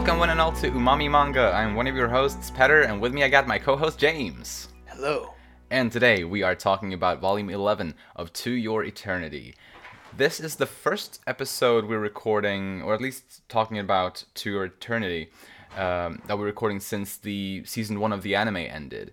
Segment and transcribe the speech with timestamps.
[0.00, 1.52] Welcome one and all to Umami Manga.
[1.54, 4.68] I'm one of your hosts, Petter, and with me I got my co-host James.
[4.86, 5.34] Hello.
[5.70, 9.54] And today we are talking about volume 11 of To Your Eternity.
[10.16, 15.28] This is the first episode we're recording, or at least talking about To Your Eternity,
[15.76, 19.12] um, that we're recording since the season one of the anime ended.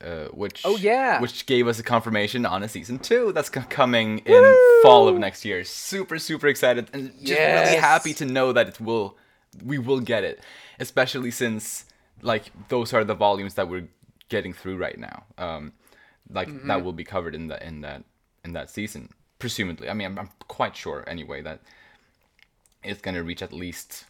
[0.00, 1.20] Uh, which Oh, yeah.
[1.20, 5.44] which gave us a confirmation on a season two that's coming in fall of next
[5.44, 5.64] year.
[5.64, 9.18] Super super excited and just really happy to know that it will
[9.64, 10.40] we will get it,
[10.78, 11.84] especially since
[12.22, 13.88] like those are the volumes that we're
[14.28, 15.24] getting through right now.
[15.38, 15.72] Um,
[16.30, 16.68] like Mm-hmm.
[16.68, 18.04] that will be covered in the in that
[18.44, 19.88] in that season, presumably.
[19.90, 21.60] I mean, I'm, I'm quite sure anyway that
[22.82, 24.04] it's gonna reach at least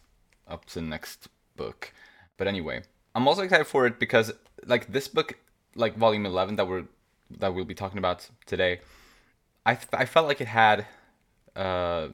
[0.47, 1.93] up to the next book.
[2.37, 2.83] But anyway,
[3.15, 4.31] I'm also excited for it because
[4.65, 5.37] like this book,
[5.75, 6.85] like volume 11 that we're
[7.39, 8.81] that we'll be talking about today,
[9.65, 10.85] I th- I felt like it had
[11.55, 12.09] uh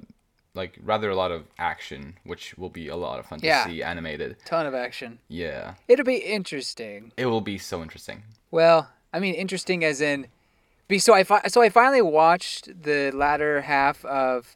[0.58, 3.64] like rather a lot of action, which will be a lot of fun Yeah.
[3.64, 4.36] to see animated.
[4.44, 5.20] Ton of action.
[5.30, 7.14] Yeah, It'll be interesting.
[7.16, 8.24] it will be so interesting.
[8.52, 10.28] Well, I mean, interesting as in,
[10.90, 14.56] be so I fi- so I finally watched the latter half of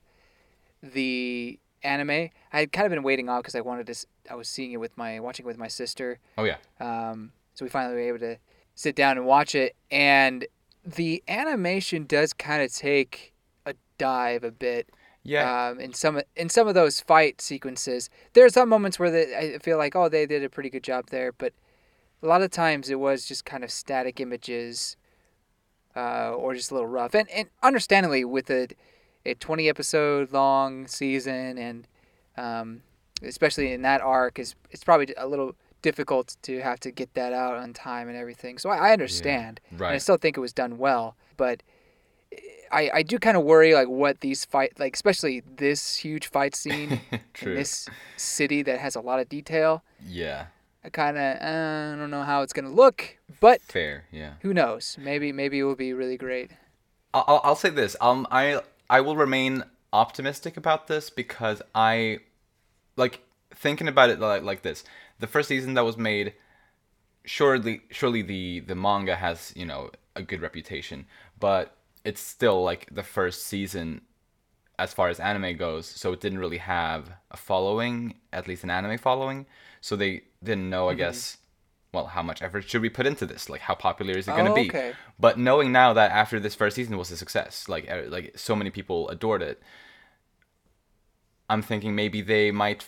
[0.84, 2.30] the anime.
[2.54, 3.92] I had kind of been waiting off because I wanted to.
[3.92, 6.20] s- I was seeing it with my watching it with my sister.
[6.38, 8.38] Oh yeah, Um, so we finally were able to
[8.76, 10.46] sit down and watch it, and
[10.86, 13.34] the animation does kind of take
[13.66, 14.90] a dive a bit.
[15.24, 18.10] Yeah, um, in some in some of those fight sequences.
[18.34, 20.84] There are some moments where they, I feel like oh they did a pretty good
[20.84, 21.54] job there, but
[22.24, 24.98] a lot of times it was just kind of static images,
[25.96, 27.14] uh, or just a little rough.
[27.16, 28.68] And and understandably with a
[29.26, 31.88] a twenty episode long season and
[32.38, 32.82] um,
[33.22, 37.34] especially in that arc is it's probably a little difficult to have to get that
[37.34, 38.58] out on time and everything.
[38.58, 39.60] So I, I understand.
[39.72, 41.64] And I still think it was done well, but
[42.72, 46.56] I, I do kind of worry like what these fight like especially this huge fight
[46.56, 47.02] scene
[47.34, 47.52] True.
[47.52, 49.84] in this city that has a lot of detail.
[50.08, 50.46] Yeah,
[50.84, 54.06] I kind of uh, I don't know how it's gonna look, but fair.
[54.12, 54.34] Yeah.
[54.42, 54.98] who knows?
[55.00, 56.52] Maybe maybe it will be really great.
[57.14, 57.96] I'll, I'll- I'll say this.
[58.00, 62.20] Um, I I will remain optimistic about this because I
[62.96, 63.20] like
[63.54, 64.86] thinking about it like like this.
[65.20, 66.34] The first season that was made,
[67.26, 71.06] surely surely the the manga has you know a good reputation,
[71.40, 74.02] but it's still like the first season
[74.80, 75.86] as far as anime goes.
[75.86, 79.46] So it didn't really have a following, at least an anime following.
[79.80, 81.38] So they didn't know, I guess.
[81.94, 83.50] Well, how much effort should we put into this?
[83.50, 84.70] Like, how popular is it going to Oh, be?
[84.70, 84.94] okay.
[85.20, 88.56] But knowing now that after this first season was a success, like uh, like so
[88.56, 89.62] many people adored it,
[91.50, 92.86] I'm thinking maybe they might,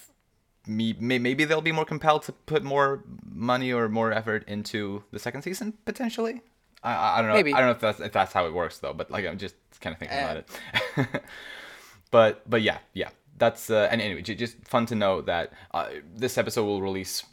[0.65, 5.19] me maybe they'll be more compelled to put more money or more effort into the
[5.19, 6.41] second season potentially.
[6.83, 7.35] I, I don't know.
[7.35, 7.53] Maybe.
[7.53, 8.93] I don't know if that's if that's how it works though.
[8.93, 10.23] But like I'm just kind of thinking Eh.
[10.23, 11.23] about it.
[12.11, 15.89] but but yeah yeah that's uh, and anyway j- just fun to know that uh,
[16.15, 17.23] this episode will release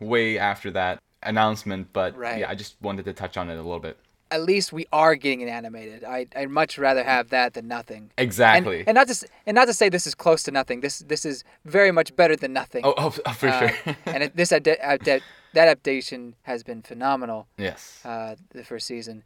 [0.00, 1.88] way after that announcement.
[1.92, 2.38] But Right.
[2.40, 3.98] yeah, I just wanted to touch on it a little bit.
[4.30, 6.02] At least we are getting it animated.
[6.02, 8.10] I I'd much rather have that than nothing.
[8.18, 8.82] Exactly.
[8.86, 10.80] and not to and not to say this is close to nothing.
[10.80, 12.82] This this is very much better than nothing.
[12.84, 13.96] oh, oh, oh, for Uh, sure.
[14.06, 15.22] and it, this ad- ad-
[15.56, 17.48] that adaptation has been phenomenal.
[17.58, 19.24] yes, uh, the first season.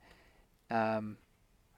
[0.70, 1.16] Um,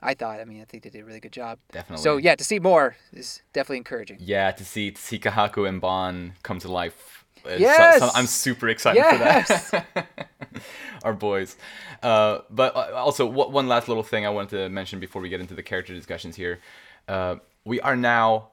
[0.00, 0.40] I thought.
[0.40, 1.58] I mean, I think they did a really good job.
[1.70, 2.02] definitely.
[2.02, 4.18] So yeah, to see more is definitely encouraging.
[4.20, 7.24] Yeah, to see to see Kahaku and Bon come to life.
[7.46, 7.98] is so- Yes!
[8.00, 9.70] so- I'm super excited Yes!
[9.70, 10.06] for that.
[11.04, 11.56] Our boys.
[12.02, 15.40] Uh, but uh, also, one last little thing I wanted to mention before we get
[15.40, 16.60] into the character discussions here.
[17.08, 18.50] Uh, we are now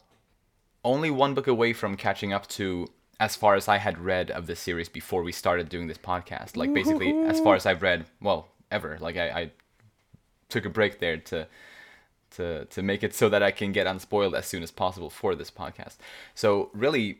[0.83, 2.87] only one book away from catching up to
[3.19, 6.55] as far as I had read of the series before we started doing this podcast.
[6.55, 8.97] Like basically, as far as I've read, well, ever.
[8.99, 9.51] Like I, I
[10.47, 11.47] took a break there to
[12.31, 15.35] to to make it so that I can get unspoiled as soon as possible for
[15.35, 15.97] this podcast.
[16.35, 17.19] So really,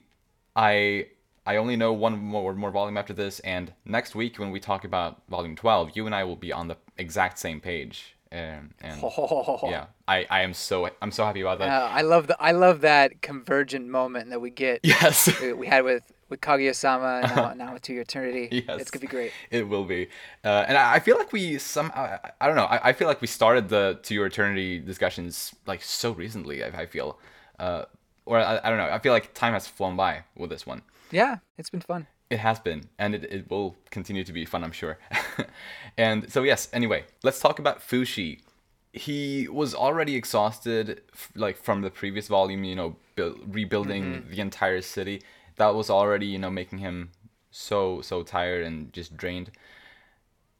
[0.56, 1.08] I
[1.46, 4.86] I only know one more more volume after this, and next week when we talk
[4.86, 8.16] about volume twelve, you and I will be on the exact same page.
[8.32, 9.02] Um, and
[9.64, 11.70] yeah, I, I am so I'm so happy about that.
[11.70, 14.82] Uh, I love the I love that convergent moment that we get.
[14.84, 15.30] yes.
[15.42, 18.50] we- we had with with Kaguya-sama and now, now To Your Eternity.
[18.68, 18.82] Yes.
[18.82, 19.32] It's gonna be great.
[19.50, 20.10] It will be,
[20.46, 22.66] uh, and I I feel like we some I, I don't know.
[22.66, 26.64] I, I feel like we started the to your eternity discussions like so recently.
[26.64, 27.18] I, I feel,
[27.58, 27.86] uh,
[28.26, 28.90] or I, I don't know.
[28.92, 30.84] I feel like time has flown by with this one.
[31.10, 32.06] Yeah, it's been fun.
[32.30, 35.00] It has been, and it, it will continue to be fun, I'm sure.
[35.98, 36.70] and so yes.
[36.72, 38.42] Anyway, let's talk about Fushi.
[38.94, 42.64] He was already exhausted, f- like from the previous volume.
[42.64, 44.32] You know, buil- rebuilding mm-hmm.
[44.32, 45.24] the entire city.
[45.56, 47.12] That was already, you know, making him
[47.52, 49.52] so so tired and just drained.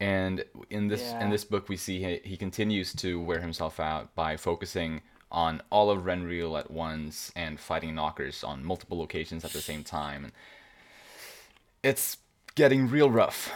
[0.00, 1.22] And in this Yeah.
[1.24, 5.62] in this book, we see he, he continues to wear himself out by focusing on
[5.70, 10.24] all of Renril at once and fighting knockers on multiple locations at the same time.
[10.24, 10.32] And
[11.82, 12.18] it's
[12.54, 13.52] getting real rough.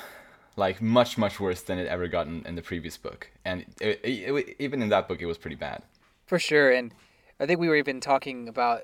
[0.56, 4.08] Like much much worse than it ever gotten in the previous book, and it, it,
[4.08, 5.82] it, even in that book, it was pretty bad.
[6.26, 6.94] For sure, and
[7.40, 8.82] I think we were even talking about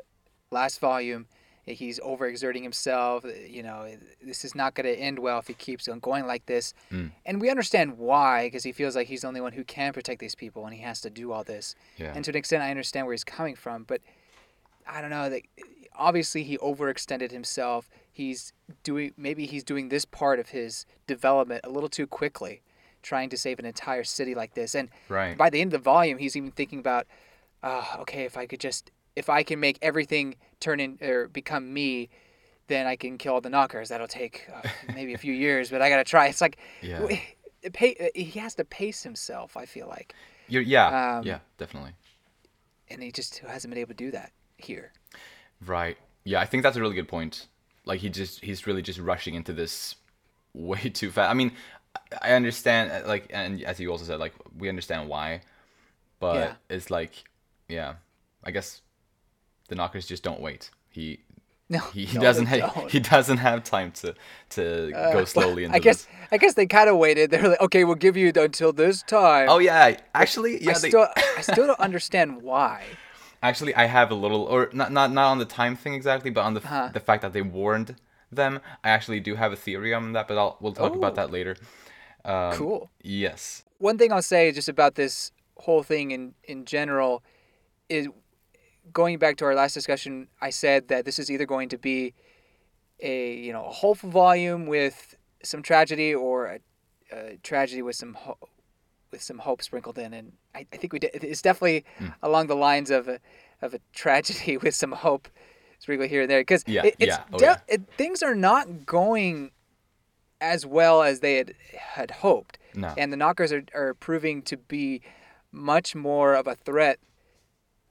[0.51, 1.27] last volume.
[1.65, 3.25] He's overexerting himself.
[3.49, 3.89] You know,
[4.21, 6.75] this is not going to end well if he keeps on going like this.
[6.91, 7.13] Mm.
[7.25, 10.19] And we understand why, because he feels like he's the only one who can protect
[10.21, 11.77] these people, and he has to do all this.
[11.99, 12.13] Yeah.
[12.15, 14.01] And to an extent, I understand where he's coming from, but
[14.89, 15.29] I don't know.
[15.29, 15.49] Like,
[15.95, 17.89] obviously, he overextended himself.
[18.21, 18.53] He's
[18.83, 22.61] doing maybe he's doing this part of his development a little too quickly,
[23.03, 24.75] trying to save an entire city like this.
[24.75, 25.39] And Right.
[25.39, 27.07] by the end of the volume, he's even thinking about,
[27.63, 31.73] uh, okay, if I could just if I can make everything turn in or become
[31.73, 32.11] me,
[32.69, 33.89] then I can kill all the knockers.
[33.89, 36.27] That'll take uh, maybe a few years, but I gotta try.
[36.29, 36.99] It's like, Yeah.
[37.01, 37.19] w-
[37.63, 39.57] it pay, he has to pace himself.
[39.57, 40.15] I feel like,
[40.47, 41.17] You're, yeah.
[41.19, 41.39] Um, yeah.
[41.59, 41.93] Definitely.
[42.89, 44.93] and he just hasn't been able to do that here.
[45.65, 45.97] Right.
[46.25, 47.47] Yeah, I think that's a really good point.
[47.91, 49.97] Like he just he's really just rushing into this
[50.55, 51.31] way too fast.
[51.31, 51.51] I mean,
[52.23, 55.43] I understand uh, like and as you also said like we understand why,
[56.21, 56.53] but Yeah.
[56.77, 57.13] it's like
[57.69, 57.95] yeah,
[58.45, 58.83] I guess
[59.69, 60.71] the knockers just don't wait.
[60.89, 61.19] He
[61.69, 64.15] No, he, no, doesn't have he doesn't have time to
[64.57, 66.15] to Uh, go slowly into I guess this.
[66.33, 67.31] I guess they kind of waited.
[67.31, 69.49] They're like, okay, we'll give you until this time.
[69.49, 71.09] Oh yeah, actually yeah I they, still
[71.39, 72.85] I still don't understand why.
[73.43, 76.43] Actually, I have a little, or not, not, not on the time thing exactly, but
[76.43, 76.91] on the Uh-huh.
[76.93, 77.97] the fact that they warned
[78.31, 78.61] them.
[78.85, 81.17] I actually do have a theory on that, but I'll we'll talk about Oh.
[81.17, 81.57] that later.
[82.25, 82.91] Um, Cool.
[83.03, 83.65] Yes.
[83.79, 87.23] one thing I'll say just about this whole thing in in general
[87.89, 88.09] is
[88.93, 90.29] going back to our last discussion.
[90.41, 92.13] I said that this is either going to be
[93.01, 96.59] a you know a hopeful volume with some tragedy or a,
[97.11, 98.39] a tragedy with some ho-
[99.11, 101.11] with some hope sprinkled in, and I, I think we did.
[101.15, 102.09] It's definitely Hmm.
[102.23, 103.19] along the lines of a
[103.63, 105.29] of a tragedy with some hope
[105.79, 107.57] sprinkled here and there because Yeah, it, it's yeah, oh, de- yeah.
[107.69, 109.51] it, things are not going
[110.41, 112.95] as well as they had had hoped No.
[112.97, 115.03] and the knockers are, are proving to be
[115.53, 116.99] much more of a threat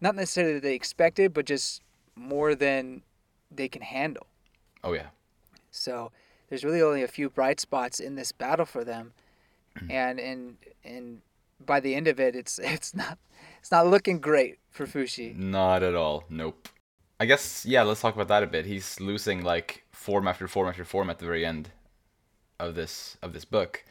[0.02, 1.82] not necessarily that they expected but just
[2.16, 3.04] more than
[3.52, 4.26] they can handle
[4.84, 5.08] oh yeah.
[5.70, 6.12] so
[6.50, 9.14] there's really only a few bright spots in this battle for them.
[9.90, 11.22] And and and
[11.66, 13.18] by the end of it it's it's not
[13.60, 16.24] it's not looking great for fushi Not at all.
[16.30, 16.70] Nope.
[17.20, 17.84] I guess yeah.
[17.84, 18.66] Let's talk about that a bit.
[18.66, 21.70] He's losing like form after form after form at the very end
[22.60, 23.84] of this of this book.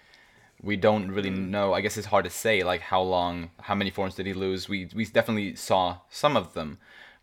[0.63, 1.51] We don't really Mm.
[1.51, 1.73] know.
[1.75, 4.69] I guess it's hard to say like how long, how many forms did he lose?
[4.69, 6.79] We we definitely saw some of them,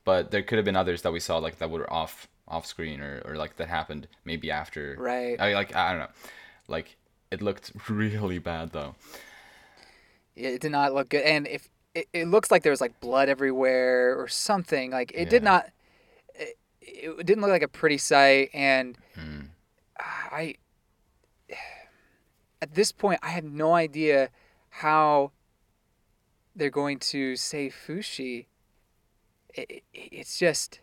[0.06, 3.02] but there could have been others that we saw like that were off off screen
[3.02, 4.96] or, or like that happened maybe after.
[5.00, 5.40] Right.
[5.42, 6.13] I like I don't know.
[6.68, 6.98] Like
[7.31, 8.95] it looked really bad though.
[10.36, 13.30] it did not look good and if it, it looks like there was like blood
[13.30, 15.69] everywhere or something like it did not
[16.36, 19.48] it, it didn't look like a pretty sight and Mm.
[20.31, 20.56] i
[22.62, 24.30] at this point i have no idea
[24.69, 25.31] how
[26.56, 28.45] they're going to save fushi
[29.54, 30.80] it, it, it's just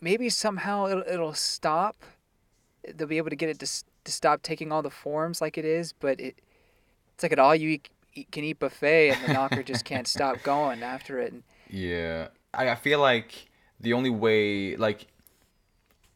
[0.00, 1.96] maybe somehow it'll, it'll stop
[2.94, 5.64] they'll be able to get it to, to stop taking all the forms like it
[5.64, 6.40] is but it
[7.14, 10.06] it's like an all you eat, eat- can eat buffet and the knocker just can't
[10.06, 13.48] stop going after it and Yeah, I, I feel like
[13.80, 15.06] the only way, like,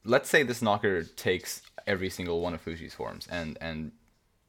[0.04, 3.92] let's say this knocker takes every single one of Fushi's forms and and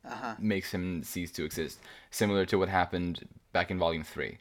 [0.05, 1.79] uh-huh makes him cease to exist,
[2.09, 4.37] similar to what happened back in Volume Three.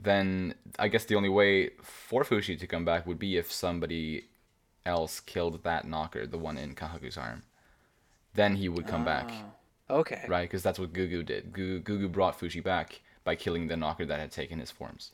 [0.00, 4.24] Then I guess the only way for Fushi to come back would be if somebody
[4.84, 7.42] else killed that knocker, the one in Kahaku's arm.
[8.34, 9.30] Then he would come back,
[9.88, 10.42] Oh, okay right?
[10.42, 11.52] Because that's what Gugu did.
[11.52, 15.12] Gugu, Gugu brought Fushi back by killing the knocker that had taken his forms.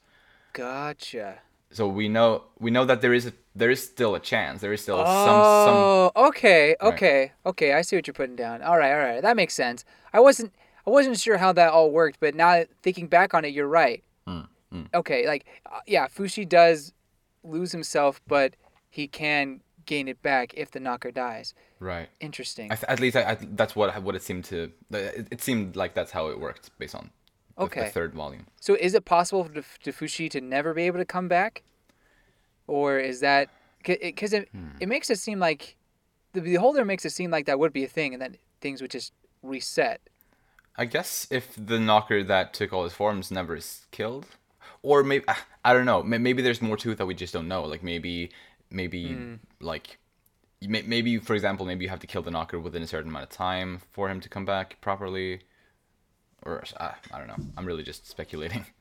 [0.52, 1.38] gotcha
[1.72, 4.72] so we know we know that there is a, there is still a chance there
[4.72, 6.92] is still some some oh okay Right.
[6.94, 9.84] okay okay i see what you're putting down all right all right that makes sense
[10.12, 10.52] i wasn't
[10.86, 14.02] i wasn't sure how that all worked but now thinking back on it you're right
[14.26, 14.86] Mm, mm.
[14.94, 16.92] okay like uh, yeah fushi does
[17.44, 18.56] lose himself but
[18.90, 19.60] he can
[19.92, 21.48] gain it back if the knocker dies
[21.92, 24.58] right interesting th- at least I, I, that's what what it seemed to
[24.92, 27.06] it, it seemed like that's how it worked based on
[27.56, 27.88] the, the Okay.
[27.98, 29.52] third volume So is it possible for
[29.86, 31.52] to Fushi to never be able to come back,
[32.66, 33.44] or is that
[33.82, 34.76] because it, Hmm.
[34.82, 35.62] it makes it seem like
[36.32, 38.90] the beholder makes it seem like that would be a thing, and then things would
[38.98, 39.98] just reset.
[40.76, 44.26] i guess if the knocker that took all his forms never is killed
[44.88, 45.24] or maybe
[45.68, 48.14] i don't know maybe there's more to it that we just don't know like maybe
[48.70, 49.34] maybe Hmm.
[49.60, 49.98] like
[50.62, 53.30] maybe for example maybe you have to kill the knocker within a certain amount of
[53.30, 55.40] time for him to come back properly
[56.42, 58.64] or uh, i don't know i'm really just speculating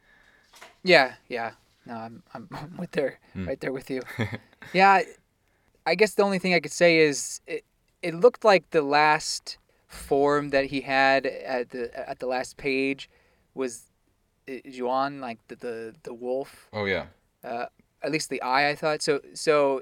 [0.83, 1.51] Yeah, yeah.
[1.85, 3.47] No, I'm I'm, I'm with there, Hmm.
[3.47, 4.01] right there with you.
[4.73, 5.01] yeah,
[5.85, 7.63] I- guess the only thing I could say is it,
[8.01, 13.09] it looked like the last form that he had at the at the last page
[13.53, 13.71] was
[14.47, 16.69] Joaan, like the the, the wolf.
[16.73, 17.05] Oh yeah.
[17.43, 17.65] Uh,
[18.03, 19.01] at least the eye, I thought.
[19.01, 19.81] So so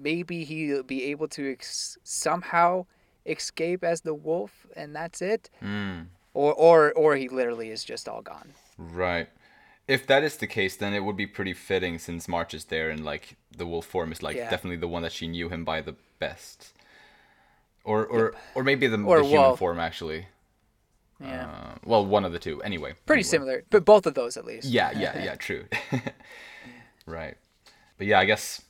[0.00, 2.86] maybe he'll be able to ex- somehow
[3.26, 5.50] escape as the wolf, and that's it.
[5.62, 6.06] Mm.
[6.34, 8.54] Or or or he literally is just all gone.
[8.78, 9.28] Right.
[9.86, 12.88] If that is the case, then it would be pretty fitting since March is there
[12.88, 14.48] and like the wolf form is like Yeah.
[14.50, 16.72] definitely the one that she knew him by the best.
[17.84, 20.26] Or or or maybe the, Or the human form actually.
[21.20, 21.46] Yeah.
[21.46, 22.62] Uh, well, one of the two.
[22.62, 22.94] Anyway.
[23.06, 23.22] Pretty anyway.
[23.30, 24.66] similar, but both of those at least.
[24.66, 25.34] Yeah, yeah, yeah.
[25.36, 25.66] True.
[27.06, 27.36] right.
[27.98, 28.62] But yeah, I guess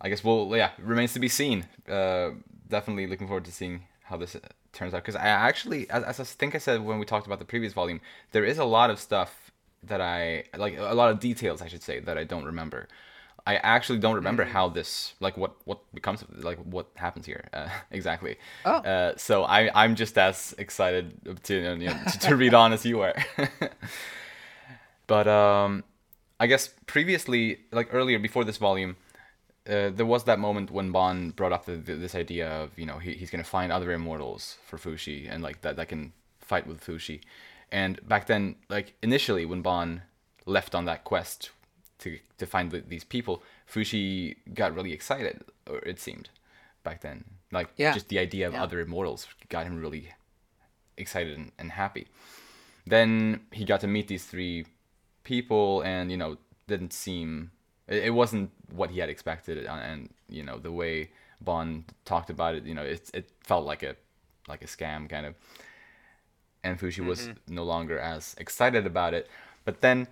[0.00, 1.66] I guess we'll yeah remains to be seen.
[1.88, 2.30] Uh,
[2.68, 4.40] definitely looking forward to seeing how this uh,
[4.72, 7.38] turns out because I actually, as, as I think I said when we talked about
[7.38, 8.00] the previous volume,
[8.32, 9.50] there is a lot of stuff
[9.82, 12.88] that I like a lot of details I should say that I don't remember.
[13.46, 17.48] I actually don't remember how this like what what becomes of like what happens here
[17.52, 18.36] uh, exactly.
[18.64, 18.76] Oh.
[18.76, 22.84] Uh, so I I'm just as excited to you know, to, to read on as
[22.84, 23.14] you are.
[25.06, 25.84] but um,
[26.42, 28.96] I guess previously, like earlier before this volume,
[29.68, 32.86] uh, there was that moment when Bond brought up the, the, this idea of you
[32.86, 36.66] know he, he's gonna find other immortals for Fushi and like that that can fight
[36.66, 37.20] with Fushi,
[37.70, 40.00] and back then like initially when Bond
[40.46, 41.50] left on that quest
[41.98, 43.42] to to find the, these people,
[43.72, 46.30] Fushi got really excited, or it seemed
[46.84, 47.92] back then like Yeah.
[47.92, 48.62] just the idea of Yeah.
[48.62, 50.08] other immortals got him really
[50.96, 52.06] excited and, and happy.
[52.86, 54.64] Then he got to meet these three
[55.24, 56.36] people, and you know,
[56.66, 57.50] didn't seem
[57.90, 61.10] it, it wasn't what he had expected, and, and you know, the way
[61.40, 63.96] Bond talked about it, you know, it it felt like a
[64.48, 65.34] like a scam kind of.
[66.62, 67.54] And Fushi was mm-hmm.
[67.54, 69.28] no longer as excited about it,
[69.64, 70.08] but then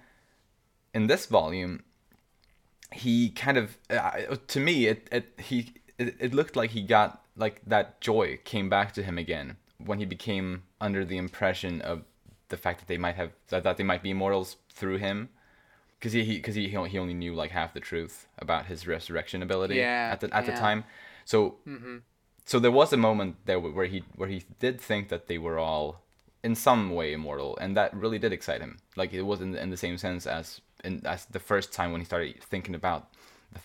[0.95, 1.83] in this volume,
[2.91, 3.95] he kind of uh,
[4.31, 8.39] uh, to me it, it he it, it looked like he got like that joy
[8.45, 12.03] came back to him again when he became under the impression of
[12.49, 15.29] the fact that they might have that, that they might be immortals through him
[15.99, 18.87] because he because he, he only- he only knew like half the truth about his
[18.87, 20.85] resurrection ability Yeah, at the at the time.
[21.25, 21.99] So mm-hmm.
[22.45, 25.59] so there was a moment there where he where he did think that they were
[25.59, 26.03] all
[26.43, 28.79] in some way immortal and that really did excite him.
[28.97, 32.01] Like it was in, in the same sense as in as the first time when
[32.01, 33.09] he started thinking about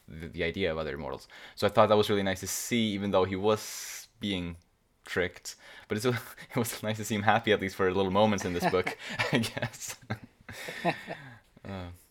[0.08, 1.28] the, the, idea of other immortals.
[1.56, 4.56] So i thought that was really nice to see even though he was being
[5.06, 5.56] tricked.
[5.88, 6.06] But it's,
[6.56, 8.98] it was nice to see him happy at least for little moments in this book
[9.32, 9.96] i guess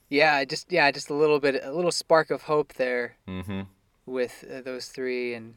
[0.08, 3.62] Yeah, just yeah, just a little bit, a little spark of hope there hmm
[4.04, 5.54] with uh, those three, and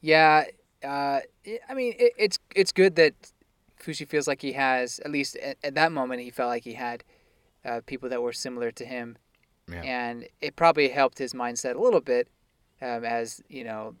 [0.00, 0.44] yeah,
[0.82, 1.20] uh,
[1.68, 3.14] I mean, it, it's it's good that
[3.80, 6.72] Fushi feels like he has at least at, at that moment he felt like he
[6.74, 7.04] had
[7.64, 9.18] uh, people that were similar to him,
[9.70, 9.82] Yeah.
[9.84, 12.28] and it probably helped his mindset a little bit,
[12.82, 13.94] um, as you know,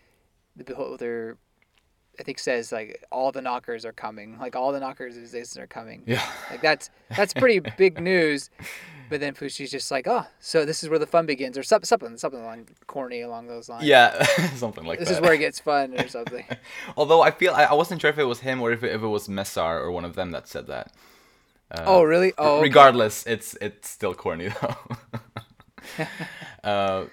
[0.56, 1.36] the beholder.
[2.20, 5.58] I think says like all the knockers are coming, like all the knockers of Zazen
[5.58, 6.02] are coming.
[6.06, 8.50] yeah Like that's that's pretty big news.
[9.10, 11.84] But then Fushi's just like, oh, so this is where the fun begins, or some-
[11.84, 13.84] something, something along corny along those lines.
[13.84, 14.22] yeah
[14.56, 16.44] something like This that is where it gets fun, or something.
[16.96, 19.02] although i feel I, I wasn't sure if it was him or if it, if
[19.02, 20.92] it was messar or one of them that said that
[21.86, 22.32] oh, really?
[22.38, 22.62] Oh, okay.
[22.62, 24.76] regardless it's it's still corny though
[26.64, 27.04] uh,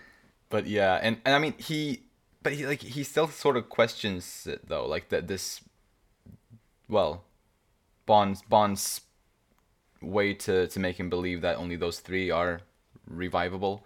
[0.50, 2.04] but yeah and, and i mean he
[2.42, 5.62] but he like he still sort of questions it though like that this
[6.88, 7.24] well
[8.06, 9.02] bond's bond's
[10.02, 12.62] way to to make him believe that only those three are
[13.08, 13.86] revivable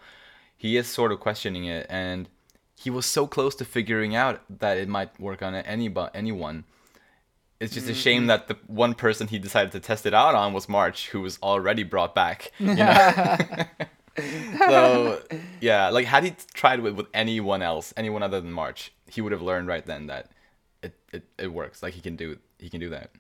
[0.56, 2.30] he is sort of questioning it and
[2.76, 6.64] he was so close to figuring out that it might work on anybody anyone
[7.64, 8.28] it's just a shame mm-hmm.
[8.28, 11.40] that the one person he decided to test it out on was March, who was
[11.42, 12.52] already brought back.
[12.60, 13.38] You know?
[14.60, 15.22] so
[15.60, 19.32] yeah, like had he tried with with anyone else, anyone other than March, he would
[19.32, 20.30] have learned right then that
[20.82, 21.82] it, it, it works.
[21.82, 23.12] Like he can do he can do that.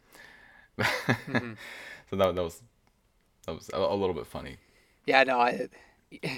[0.77, 1.53] Mm-hmm.
[2.09, 2.61] So that, that was
[3.47, 4.57] that was a, a little bit funny.
[5.07, 5.67] Yeah, no, I,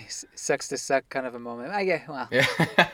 [0.08, 1.74] sucks to suck kind of a moment.
[1.74, 2.46] I get well, Yeah.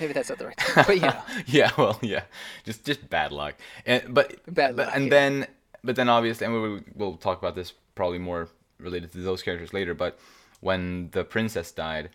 [0.00, 2.24] maybe that's not the right term, but you know, yeah, well, yeah,
[2.64, 3.54] just just bad luck.
[3.86, 5.10] And but Bad but, luck, and yeah.
[5.10, 5.46] then
[5.82, 8.48] but then obviously, and we will we'll talk about this probably more
[8.78, 9.94] related to those characters later.
[9.94, 10.18] But
[10.60, 12.10] when the princess died,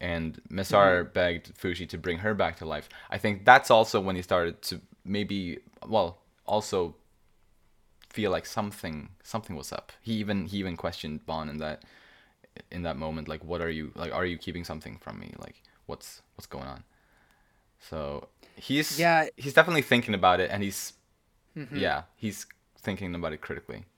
[0.00, 1.06] and Messar Mm-hmm.
[1.12, 4.62] begged Fushi to bring her back to life, I think that's also when he started
[4.62, 6.96] to maybe well also
[8.10, 9.92] feel like something something was up.
[10.00, 11.82] He even he even questioned Bon in that
[12.70, 14.12] in that moment, like, what are you like?
[14.14, 15.34] Are you keeping something from me?
[15.38, 16.84] Like, what's what's going on?
[17.80, 19.28] So he's Yeah.
[19.36, 20.94] he's definitely thinking about it, and he's
[21.56, 21.86] Mm-hmm.
[21.86, 22.46] yeah he's
[22.80, 23.84] thinking about it critically.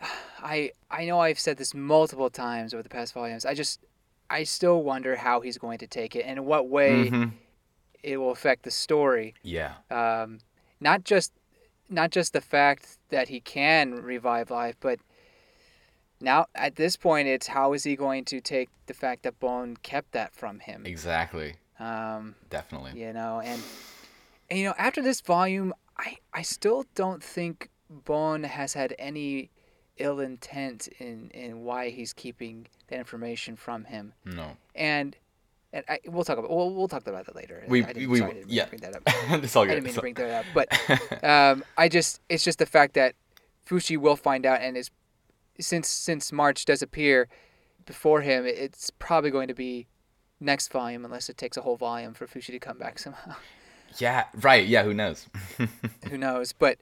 [0.42, 3.44] I I know I've said this multiple times over the past volumes.
[3.44, 3.80] I just
[4.30, 7.32] I still wonder how he's going to take it and in what way Mhm.
[8.02, 9.34] it will affect the story.
[9.42, 9.74] Yeah.
[9.90, 10.38] Um,
[10.80, 11.32] not just
[11.88, 15.00] not just the fact that he can revive life, but
[16.20, 19.76] now at this point, it's how is he going to take the fact that Bone
[19.82, 20.84] kept that from him?
[20.84, 21.54] Exactly.
[21.78, 22.98] Um, Definitely.
[23.00, 23.62] you know, and,
[24.50, 29.50] and you know, after this volume, I I still don't think Bone has had any
[29.98, 34.56] ill intent in in why he's keeping that information from him, No.
[34.74, 35.16] and.
[35.70, 37.62] And I, we'll talk about we'll, we'll talk about that later.
[37.68, 38.64] We- I didn't, we- sorry, I didn't yeah.
[38.64, 39.02] bring that up.
[39.44, 42.58] it's all I didn't mean to bring that up, but um, I just it's just
[42.58, 43.14] the fact that
[43.68, 44.90] Fushi will find out, and is
[45.60, 47.28] since since March does appear
[47.84, 49.86] before him, it's probably going to be
[50.40, 53.34] next volume, unless it takes a whole volume for Fushi to come back somehow.
[53.98, 54.24] yeah.
[54.40, 54.66] Right.
[54.66, 54.84] Yeah.
[54.84, 55.26] Who knows?
[56.08, 56.54] Who knows?
[56.54, 56.78] But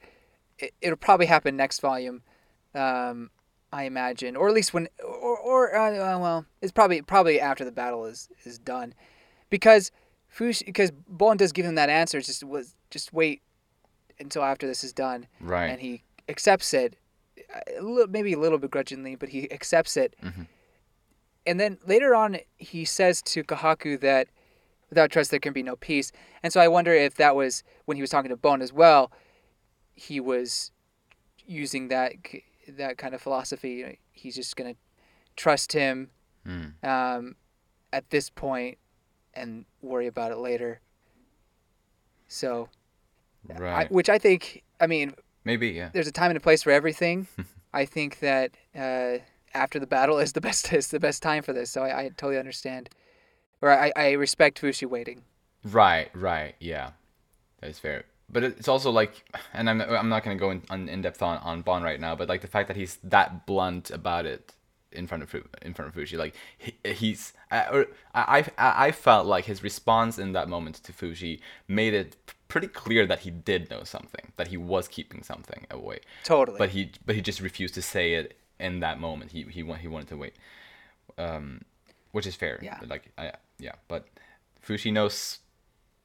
[0.60, 2.22] it, it'll probably happen next volume,
[2.76, 3.30] um,
[3.72, 7.64] I imagine, or at least when, or or uh, uh, well, it's probably probably after
[7.64, 8.94] the battle is is done,
[9.50, 9.90] because
[10.34, 12.20] Fushi because Bon does give him that answer.
[12.20, 13.42] Just was just wait
[14.20, 15.26] until after this is done.
[15.40, 15.66] right.
[15.66, 16.96] and he accepts it,
[17.78, 20.14] a little, maybe a little begrudgingly, but he accepts it.
[20.22, 20.46] Mhm.
[21.46, 24.28] And then later on, he says to Kahaku that
[24.90, 26.10] without trust there can be no peace.
[26.42, 29.12] And so I wonder if that was when he was talking to Bone as well.
[29.94, 30.72] He was
[31.46, 32.14] using that
[32.68, 33.98] that kind of philosophy.
[34.12, 34.74] He's just gonna
[35.36, 36.10] trust him
[36.46, 36.72] Mm.
[36.84, 37.36] um,
[37.92, 38.78] at this point
[39.34, 40.80] and worry about it later.
[42.28, 42.68] So,
[43.60, 45.68] I, which I think, I mean, Maybe.
[45.70, 45.90] Yeah.
[45.92, 47.26] there's a time and a place for everything.
[47.74, 49.18] I think that uh,
[49.54, 51.70] after the battle is the best is the best time for this.
[51.70, 52.88] So I, I totally understand,
[53.60, 55.22] or I, I respect Fushi waiting.
[55.64, 56.90] Right, right, yeah,
[57.60, 58.04] that is fair.
[58.28, 61.38] But it's also like, and I'm I'm not gonna go in, on, in depth on
[61.38, 64.52] on Bon right now, but like the fact that he's that blunt about it
[64.92, 68.92] in front of in front of Fushi, like he, he's I, or I I I
[68.92, 72.16] felt like his response in that moment to Fushi made it
[72.48, 76.58] pretty clear that he did know something, that he was keeping something away, Totally.
[76.58, 79.32] but he but he just refused to say it in that moment.
[79.32, 80.34] He he he wanted to wait,
[81.18, 81.62] um,
[82.12, 82.58] which is fair.
[82.62, 82.80] Yeah.
[82.86, 84.08] Like I yeah, but
[84.66, 85.38] Fushi knows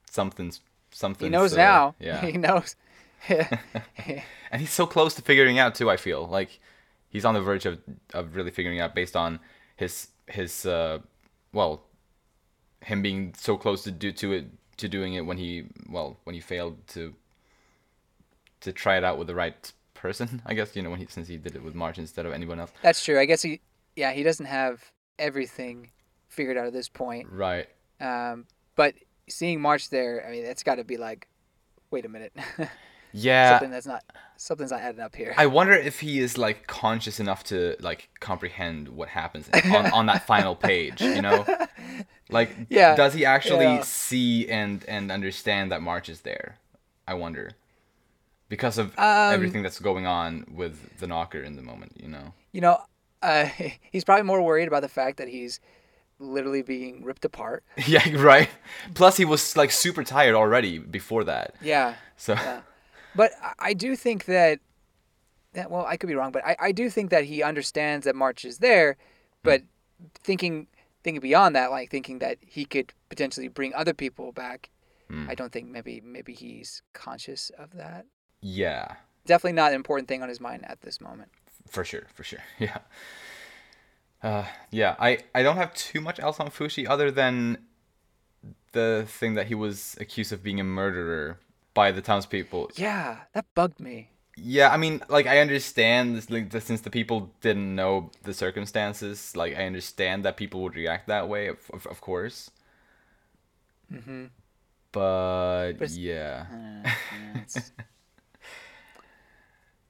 [0.09, 0.59] something's
[0.91, 1.25] something.
[1.25, 1.95] he knows now.
[1.99, 2.21] Yeah.
[2.25, 2.75] he knows.
[3.29, 5.89] and he's so close to figuring out too.
[5.89, 6.59] I feel like
[7.09, 7.79] he's on the verge of
[8.13, 9.39] of really figuring out based on
[9.75, 10.99] his his uh
[11.53, 11.83] well
[12.81, 14.45] him being so close to do to it
[14.77, 17.13] to doing it when he well when he failed to
[18.61, 20.41] to try it out with the right person.
[20.45, 22.59] I guess you know when he since he did it with March instead of anyone
[22.59, 22.71] else.
[22.81, 23.19] That's true.
[23.19, 23.61] I guess he,
[23.95, 25.91] yeah, he doesn't have everything
[26.27, 27.27] figured out at this point.
[27.31, 27.67] Right.
[27.99, 28.95] Um, but
[29.29, 31.27] seeing March there, I mean, it's got to be like,
[31.91, 32.33] wait a minute,
[33.13, 33.51] Yeah.
[33.51, 34.03] something that's not
[34.37, 35.33] something's not adding up here.
[35.37, 40.05] I wonder if he is like conscious enough to like comprehend what happens on, on
[40.05, 41.45] that final page, you know?
[42.29, 43.81] Like Yeah, does he actually yeah.
[43.81, 46.57] see and and understand that March is there?
[47.07, 47.51] I wonder.
[48.47, 52.33] Because of Um, everything that's going on with the knocker in the moment, you know.
[52.53, 52.81] You know,
[53.21, 53.45] uh,
[53.91, 55.59] he's probably more worried about the fact that he's
[56.21, 57.63] literally being ripped apart.
[57.87, 58.49] yeah, right.
[58.93, 61.55] Plus he was like super tired already before that.
[61.61, 61.95] Yeah.
[62.17, 62.61] So Yeah.
[63.15, 64.59] But I- do think that,
[65.53, 68.15] that well, I could be wrong, but I, I do think that he understands that
[68.15, 68.95] March is there,
[69.43, 69.63] but
[70.23, 70.67] thinking
[71.03, 74.69] thinking beyond that, like thinking that he could potentially bring other people back,
[75.09, 75.27] Hmm.
[75.29, 78.05] I don't think maybe maybe he's conscious of that.
[78.39, 81.29] yeah, Definitely not an important thing on his mind at this moment.
[81.69, 82.39] for sure, for sure.
[82.59, 82.77] Yeah.
[84.23, 87.57] Uh, yeah, I, I don't have too much else on Fushi other than
[88.73, 91.39] the thing that he was accused of being a murderer
[91.73, 92.71] by the townspeople.
[92.75, 94.09] Yeah, that bugged me.
[94.37, 98.33] Yeah, I mean, like I understand this, like, that since the people didn't know the
[98.33, 102.49] circumstances, like I understand that people would react that way, of, of, of course.
[103.91, 104.25] Mm-hmm.
[104.91, 106.45] But, But it's- yeah,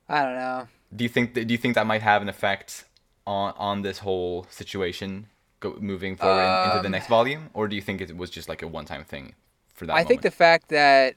[0.10, 0.68] I don't know.
[0.96, 2.86] do you think that, do you think that might have an effect
[3.26, 5.28] on on this whole situation
[5.60, 8.30] go, moving forward in- into the Um, next volume, or do you think it was
[8.30, 9.36] just like a one time thing
[9.74, 10.00] for that?
[10.00, 11.16] I think the fact that,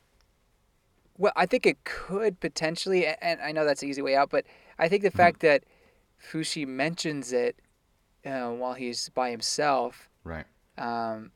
[1.16, 4.44] well, I think it could potentially, and I know that's an easy way out, but
[4.78, 5.18] I think the Mm-hmm.
[5.22, 5.64] fact that
[6.20, 7.56] Fushi mentions it
[8.26, 10.46] uh, while he's by himself, right,
[10.78, 11.32] um,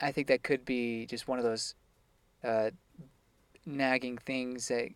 [0.00, 1.74] I think that could be just one of those
[2.44, 2.70] uh,
[3.66, 4.90] nagging things that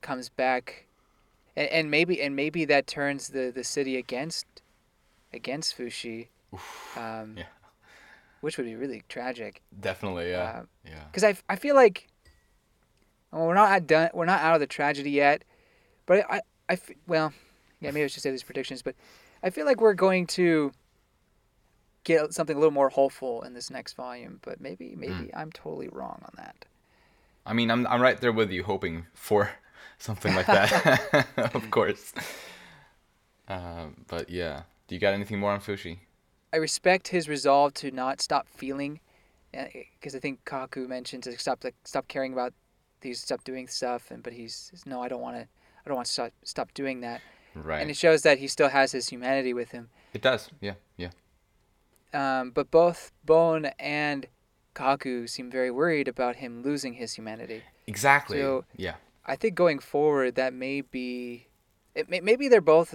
[0.00, 0.86] comes back,
[1.56, 4.46] and, and maybe and maybe that turns the, the city against
[5.32, 6.28] against Fushi,
[6.96, 7.44] um, yeah.
[8.40, 9.62] which would be really tragic.
[9.80, 12.08] definitely, yeah, Uh, yeah, because I, I feel like
[13.30, 15.44] well, we're not at done we're not out of the tragedy yet,
[16.06, 17.32] but I I well
[17.80, 18.94] yeah maybe I should say these predictions, but
[19.42, 20.72] I feel like we're going to
[22.04, 24.40] get something a little more hopeful in this next volume.
[24.42, 25.00] But maybe Hmm.
[25.00, 26.66] maybe I'm totally wrong on that.
[27.46, 29.50] I mean, I'm I'm right there with you, hoping for
[30.02, 32.12] something like that, of course.
[33.48, 35.98] Uh, but yeah, do you got anything more on Fushi?
[36.52, 39.00] I respect his resolve to not stop feeling,
[39.52, 42.52] because I think Kaku mentions to stop like stop caring about
[43.00, 45.96] these, stop doing stuff, and but he's says, no, I don't want to, I don't
[45.96, 47.20] want to stop stop doing that,
[47.54, 47.80] Right.
[47.80, 49.88] and it shows that he still has his humanity with him.
[50.12, 50.50] it does.
[50.60, 50.74] Yeah.
[50.96, 51.10] Yeah.
[52.14, 54.26] Um, but both Bone and
[54.74, 57.62] Kaku seem very worried about him losing his humanity.
[57.86, 58.38] Exactly.
[58.40, 58.94] So- yeah.
[59.24, 61.48] I think going forward, that may be,
[61.94, 62.94] it may, maybe they're both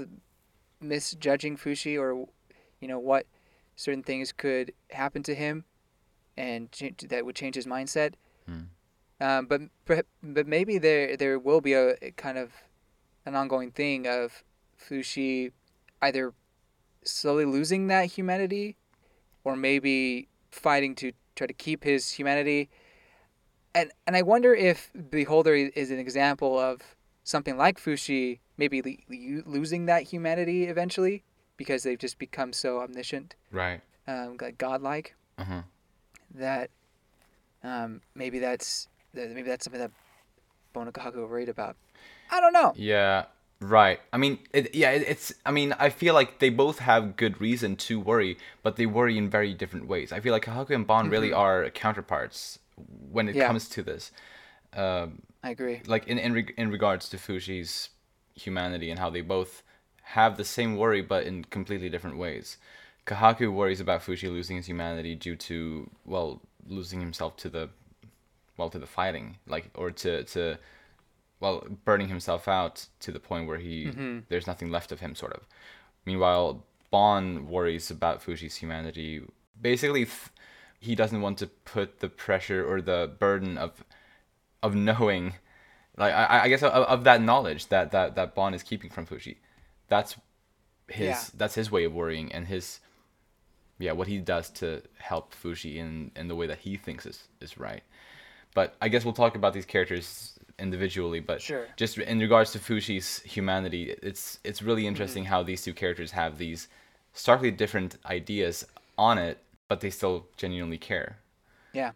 [0.81, 2.27] misjudging Fushi, or
[2.79, 3.25] you know what,
[3.75, 5.65] certain things could happen to him,
[6.35, 8.13] and ch- that would change his mindset.
[8.45, 8.63] Hmm.
[9.19, 9.61] Um, but
[10.21, 12.51] but maybe there there will be a, a kind of
[13.25, 14.43] an ongoing thing of
[14.79, 15.51] Fushi
[16.01, 16.33] either
[17.03, 18.77] slowly losing that humanity,
[19.43, 22.69] or maybe fighting to try to keep his humanity
[23.77, 26.81] and and I wonder if Beholder is an example of
[27.23, 31.23] something like Fushi maybe le- losing that humanity eventually
[31.57, 33.81] because they've just become so omniscient, Right.
[34.07, 35.61] um, like godlike Uh huh.
[36.35, 36.69] that
[37.63, 39.91] um, maybe that's that maybe that's something that
[40.75, 41.75] Bonakaku are worried about.
[42.31, 42.73] I don't know.
[42.75, 43.25] Yeah.
[43.59, 43.99] Right.
[44.13, 44.91] I mean, it, yeah.
[44.91, 45.33] It, it's.
[45.43, 49.17] I mean, I feel like they both have good reason to worry, but they worry
[49.17, 50.11] in very different ways.
[50.11, 52.59] I feel like Kahaku and Bon really are counterparts
[53.11, 53.47] when it Yeah.
[53.47, 54.11] comes to this.
[54.73, 55.81] Um, I agree.
[55.87, 57.89] like in in, reg- in regards to Fushi's
[58.35, 59.63] humanity and how they both
[60.03, 62.57] have the same worry but in completely different ways.
[63.05, 67.69] Kahaku worries about Fushi losing his humanity due to well losing himself to the
[68.57, 70.57] well to the fighting like or to to
[71.39, 73.91] well burning himself out to the point where he
[74.29, 75.47] there's nothing left of him sort of.
[76.05, 79.21] Meanwhile, Bon worries about Fushi's humanity.
[79.61, 80.31] Basically, f-
[80.79, 83.83] he doesn't want to put the pressure or the burden of
[84.63, 85.33] of knowing,
[85.97, 89.05] like I, I guess of, of that knowledge that that that Bon is keeping from
[89.05, 89.37] Fushi.
[89.87, 90.15] That's
[90.87, 91.23] his Yeah.
[91.35, 92.79] that's his way of worrying and his
[93.79, 97.27] yeah what he does to help Fushi in in the way that he thinks is
[97.41, 97.83] is right.
[98.53, 101.19] But I guess we'll talk about these characters individually.
[101.19, 101.67] But Sure.
[101.75, 104.87] just in regards to Fushi's humanity, it's it's really mm-hmm.
[104.89, 106.67] interesting how these two characters have these
[107.13, 108.65] starkly different ideas
[108.97, 111.17] on it, but they still genuinely care.
[111.73, 111.91] Yeah.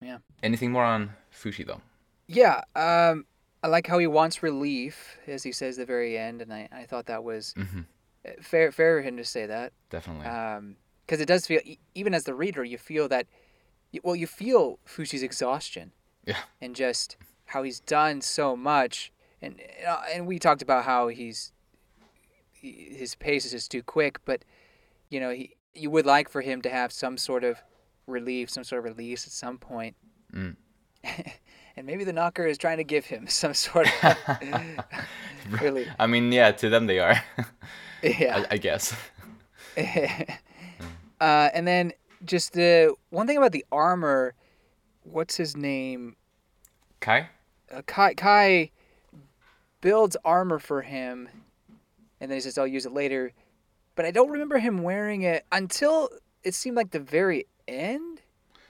[0.00, 0.18] Yeah.
[0.42, 1.80] Anything more on Fushi though?
[2.26, 2.62] Yeah.
[2.74, 3.26] Um,
[3.62, 6.68] I like how he wants relief, as he says at the very end, and I,
[6.72, 7.80] I thought that was hmm
[8.26, 9.72] uh, fair fair of him to say that.
[9.88, 10.26] Definitely.
[11.06, 11.60] because it does feel
[11.94, 13.26] even as the reader you feel that
[14.02, 15.92] well you feel Fushi's exhaustion
[16.26, 16.36] yeah.
[16.60, 19.10] and just how he's done so much
[19.42, 21.52] and uh, and we talked about how he's
[22.52, 24.44] his pace is just too quick but
[25.08, 27.58] you know he you would like for him to have some sort of
[28.06, 29.96] relief some sort of release at some point
[30.34, 30.54] Mm.
[31.76, 34.16] and maybe the knocker is trying to give him some sort of
[35.60, 37.20] relief I mean, yeah, to them they are.
[38.02, 38.94] yeah I, I guess.
[41.20, 41.92] uh, and then
[42.24, 44.34] just the one thing about the armor,
[45.02, 46.16] what's his name?
[47.00, 47.28] Kai?
[47.72, 48.70] Uh, Kai Kai
[49.80, 51.28] builds armor for him,
[52.20, 53.32] and then he says, "I'll use it later."
[53.94, 56.08] But I don't remember him wearing it until
[56.42, 58.22] it seemed like the very end.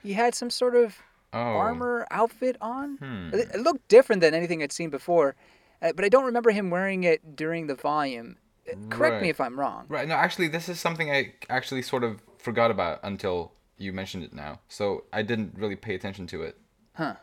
[0.03, 0.97] He had some sort of
[1.33, 1.37] Oh.
[1.39, 2.97] armor outfit on.
[2.97, 3.29] Hmm.
[3.33, 5.35] It, looked different than anything I'd seen before,
[5.81, 8.35] uh, but I don't remember him wearing it during the volume.
[8.69, 9.85] Uh, Correct me if I'm wrong.
[9.87, 10.05] Right.
[10.07, 14.33] No, actually, this is something I actually sort of forgot about until you mentioned it
[14.33, 14.59] now.
[14.67, 16.57] So I didn't really pay attention to it.
[16.95, 17.15] Huh.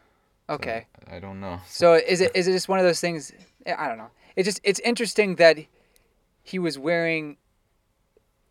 [0.49, 0.87] Okay.
[1.11, 1.61] I don't know.
[1.69, 3.33] So is it is it just one of those things?
[3.67, 4.11] I don't know.
[4.37, 5.59] It just it's interesting that
[6.43, 7.37] he was wearing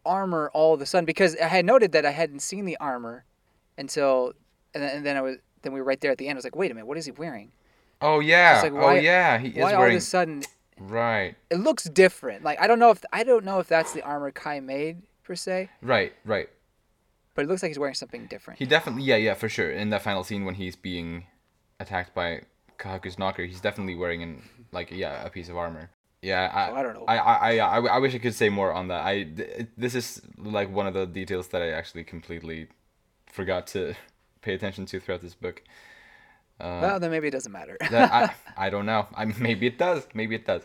[0.08, 3.26] armor all of a sudden because I had noted that I hadn't seen the armor
[3.78, 4.34] until
[4.74, 6.38] and then, and then I was then we were right there at the end.
[6.38, 7.52] I was like, wait a minute, what is he wearing?
[8.02, 8.62] Oh yeah.
[8.64, 9.38] like, oh yeah.
[9.38, 9.98] He is Why all of wearing.
[9.98, 10.44] a sudden
[10.80, 11.36] Right.
[11.50, 12.44] it looks different?
[12.44, 15.36] Like I don't know if I don't know if that's the armor Kai made per
[15.36, 16.14] se, Right.
[16.26, 16.50] Right.
[17.36, 18.60] but it looks like he's wearing something different.
[18.60, 19.04] He definitely.
[19.04, 19.18] Yeah.
[19.18, 19.34] Yeah.
[19.34, 19.72] For sure.
[19.72, 21.26] In that final scene when he's being
[21.80, 22.42] attacked by
[22.80, 24.42] Kahaku's knocker, he's definitely wearing an
[24.72, 25.90] like yeah a piece of armor.
[26.22, 26.52] Yeah.
[26.54, 27.06] I, So I don't know.
[27.08, 29.06] I, I, I, I, wish I could say more on that.
[29.06, 32.68] I th- this is like one of the details that I actually completely
[33.32, 33.94] forgot to
[34.42, 35.64] pay attention to throughout this book.
[36.60, 37.78] Uh, well, then maybe it doesn't matter.
[37.82, 39.08] I, I don't know.
[39.16, 40.08] I maybe it does.
[40.14, 40.64] Maybe it does.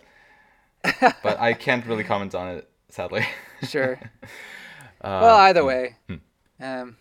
[0.83, 3.27] But I can't really comment on it, sadly.
[3.63, 4.01] sure.
[5.03, 6.17] Uh, well, either way, hmm.
[6.61, 6.97] um,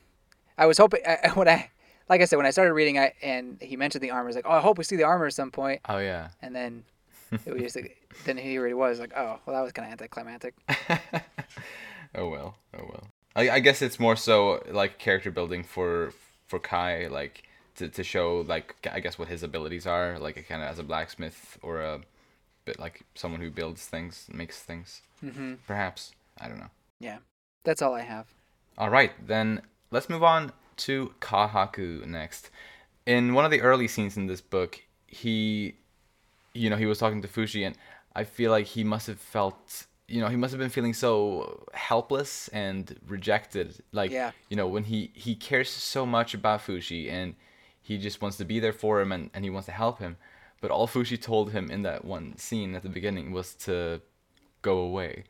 [0.58, 1.70] I was hoping I, when I,
[2.10, 4.26] like I said, when I started reading, I and he mentioned the armor.
[4.26, 5.82] I was like, oh, I hope we see the armor at some point.
[5.88, 6.30] Oh yeah.
[6.42, 6.84] And then
[7.46, 9.92] it was just like, then here it was like, oh, well, that was kind of
[9.94, 10.56] anticlimactic.
[12.16, 12.56] oh well.
[12.78, 13.08] Oh well.
[13.36, 16.14] I, I guess it's more so like character building for
[16.48, 17.44] for Kai, like
[17.76, 20.84] to, to show like I guess what his abilities are, like kind of as a
[20.84, 22.02] blacksmith or a
[22.66, 25.02] bit like someone who builds things, makes things.
[25.24, 25.54] Mm-hmm.
[25.66, 26.72] Perhaps I don't know.
[27.00, 27.20] Yeah,
[27.64, 28.28] that's all I have.
[28.78, 32.50] All right, then let's move on to Kahaku next.
[33.06, 35.76] In one of the early scenes in this book, he,
[36.54, 37.76] you know, he was talking to Fushi, and
[38.16, 41.66] I feel like he must have felt, you know, he must have been feeling so
[41.74, 43.82] helpless and rejected.
[43.92, 44.32] Like, Yeah.
[44.50, 47.36] you know, when he he cares so much about Fushi and
[47.82, 50.18] he just wants to be there for him and, and he wants to help him,
[50.62, 54.02] but all Fushi told him in that one scene at the beginning was to
[54.62, 55.24] go away.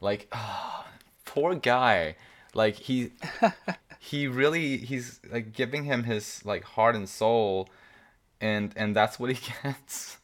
[0.00, 0.86] Like, ah,
[1.24, 2.16] poor guy.
[2.54, 3.12] Like he
[3.98, 7.68] he really he's like giving him his like heart and soul
[8.40, 10.16] and and that's what he gets.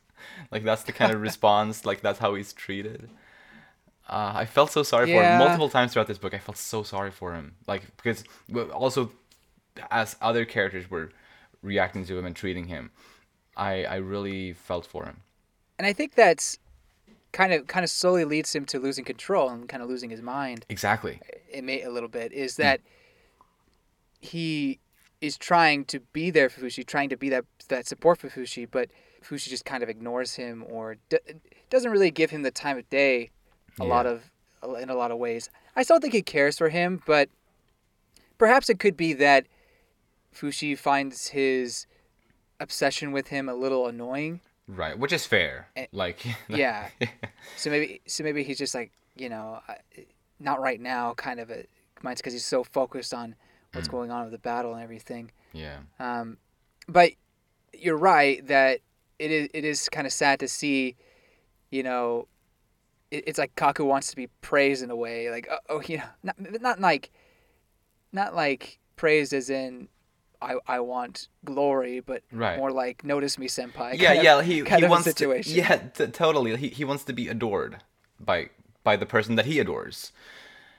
[0.51, 3.09] Like that's the kind of response, like that's how he's treated.
[4.09, 6.35] Uh, I felt so sorry for him multiple times throughout this book.
[6.35, 8.25] I felt so sorry for him, like because
[8.73, 9.13] also
[9.91, 11.11] as other characters were
[11.63, 12.91] reacting to him and treating him,
[13.57, 15.23] I I really felt for him.
[15.79, 16.59] And I think that's
[17.33, 20.23] kind of kind of slowly leads him to losing control and kind of losing his
[20.23, 20.65] mind.
[20.69, 21.21] Exactly.
[21.51, 22.81] It may a little bit is that
[24.21, 24.79] he
[25.21, 28.67] is trying to be there for Fushi, trying to be that that support for Fushi,
[28.71, 28.91] but
[29.25, 31.19] Fushi just kind of ignores him or d-
[31.71, 33.31] doesn't really give him the time of day.
[33.81, 33.91] A Yeah.
[33.91, 34.31] lot of
[34.81, 35.51] in a lot of ways.
[35.77, 37.29] I still think he cares for him, but
[38.39, 39.47] perhaps it could be that
[40.35, 41.87] Fushi finds his
[42.61, 44.41] obsession with him a little annoying.
[44.67, 45.69] Right, which is fair.
[45.77, 46.89] Eh, like yeah.
[47.57, 49.61] So maybe so maybe he's just like you know,
[50.41, 51.15] not right now.
[51.15, 51.65] Kind of a
[52.03, 53.35] mine's because he's so focused on
[53.73, 53.93] what's Mm.
[53.93, 55.31] going on with the battle and everything.
[55.53, 55.79] yeah.
[55.99, 56.39] Um,
[56.89, 57.13] but
[57.73, 58.81] you're right that
[59.19, 60.97] it is it is kind of sad to see,
[61.71, 62.29] you know,
[63.11, 65.83] it, it's like Kaku wants to be praised in a way, like uh, oh, oh
[65.87, 67.11] you know, not not like,
[68.13, 69.89] not like praised as in.
[70.43, 72.59] I, I want glory, but Right.
[72.59, 73.99] more like notice me, senpai.
[73.99, 74.43] yeah, kind of- yeah.
[74.43, 75.55] He he wants situation.
[75.55, 75.59] to.
[75.59, 76.55] Yeah, t- totally.
[76.57, 77.79] He he wants to be adored
[78.21, 78.51] by
[78.83, 80.13] by the person that he adores,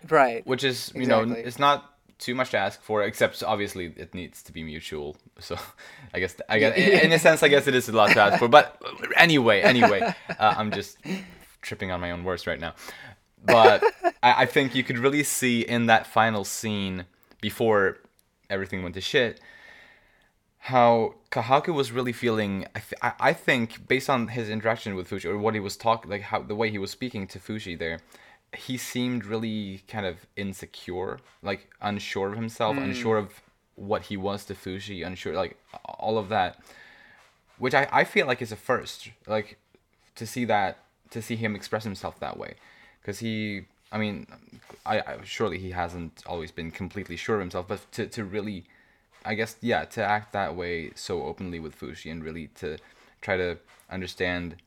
[0.07, 0.45] right.
[0.45, 3.03] which is you know it's not too much to ask for.
[3.03, 5.15] Except obviously it needs to be mutual.
[5.39, 5.57] So
[6.13, 8.39] I guess I guess in a sense I guess it is a lot to ask
[8.39, 8.47] for.
[8.47, 8.81] But
[9.17, 10.97] anyway, anyway, uh, I'm just
[11.61, 12.73] tripping on my own words right now.
[13.43, 13.83] But
[14.23, 17.05] I, I think you could really see in that final scene
[17.41, 17.99] before
[18.49, 19.39] everything went to shit
[20.65, 22.65] how Kahaku was really feeling.
[22.75, 25.77] I, th- I, I think based on his interaction with Fushi or what he was
[25.77, 27.99] talking, like how the way he was speaking to Fushi there,
[28.53, 32.83] he seemed really kind of insecure, like unsure of himself, mm.
[32.83, 33.41] unsure of
[33.75, 36.61] what he was to Fushi, unsure like all of that,
[37.57, 39.57] which I, I feel like is a first, like
[40.15, 40.79] to see that
[41.11, 42.55] to see him express himself that way,
[43.01, 43.65] because he.
[43.91, 44.27] I mean,
[44.85, 48.65] I, I surely he hasn't always been completely sure of himself, but to, to really
[49.25, 52.77] I guess yeah, to act that way so openly with Fushi and really to
[53.21, 53.57] try to
[53.89, 54.57] understand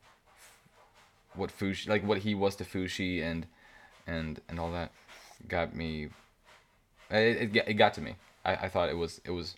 [1.33, 3.47] what Fushi like what he was to Fushi and
[4.15, 4.91] and and all that
[5.47, 6.09] got me
[7.11, 8.15] it it, got- it got to me.
[8.45, 9.55] I, I thought it was it was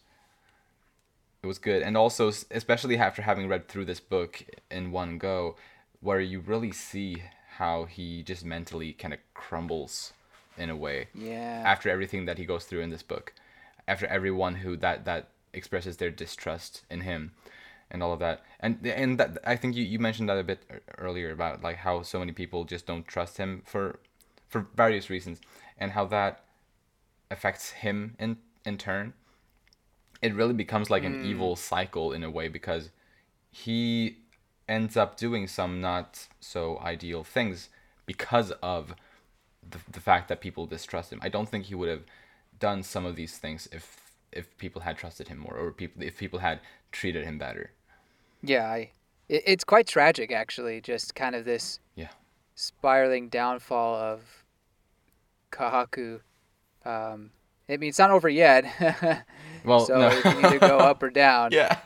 [1.43, 5.55] it was good and also especially after having read through this book in one go
[6.01, 7.23] where you really see
[7.57, 10.13] how he just mentally kind of crumbles
[10.57, 11.63] in a way Yeah.
[11.65, 13.33] after everything that he goes through in this book
[13.87, 17.31] after everyone who that that expresses their distrust in him
[17.89, 20.59] and all of that and and that i think you, you mentioned that a bit
[20.97, 23.99] earlier about like how so many people just don't trust him for
[24.51, 25.41] for various reasons
[25.79, 26.43] and how that
[27.31, 29.13] affects him in in turn
[30.21, 31.25] it really becomes like an hmm.
[31.25, 32.91] evil cycle in a way because
[33.49, 34.17] he
[34.69, 37.69] ends up doing some not so ideal things
[38.05, 38.93] because of
[39.67, 41.19] the, the fact that people distrust him.
[41.21, 42.03] I don't think he would have
[42.59, 43.97] done some of these things if
[44.31, 46.61] if people had trusted him more or people if people had
[46.91, 47.71] treated him better.
[48.41, 48.91] Yeah, I,
[49.27, 50.79] it, it's quite tragic actually.
[50.81, 52.09] Just kind of this Yeah.
[52.55, 54.40] spiraling downfall of
[55.51, 56.21] Kahaku.
[56.85, 57.31] Um,
[57.69, 58.65] I mean, it's not over yet,
[59.65, 60.07] Well, so no.
[60.07, 61.51] it can either go up or down.
[61.51, 61.77] yeah.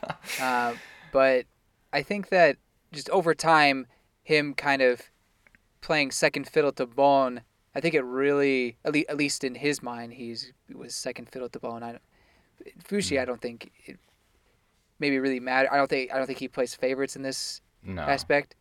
[0.41, 0.73] Uh,
[1.11, 1.45] but
[1.93, 2.57] I think that
[2.91, 3.87] just over time,
[4.23, 5.01] him kind of
[5.81, 7.41] playing second fiddle to Bon,
[7.75, 11.29] I think it really, at, le- at least in his mind, he's he was second
[11.29, 11.83] fiddle to Bon.
[11.83, 11.99] I,
[12.87, 13.99] Fushi, I don't think it
[14.97, 15.71] maybe really matter.
[15.71, 18.01] I don't think I don't think he plays favorites in this No.
[18.01, 18.55] aspect.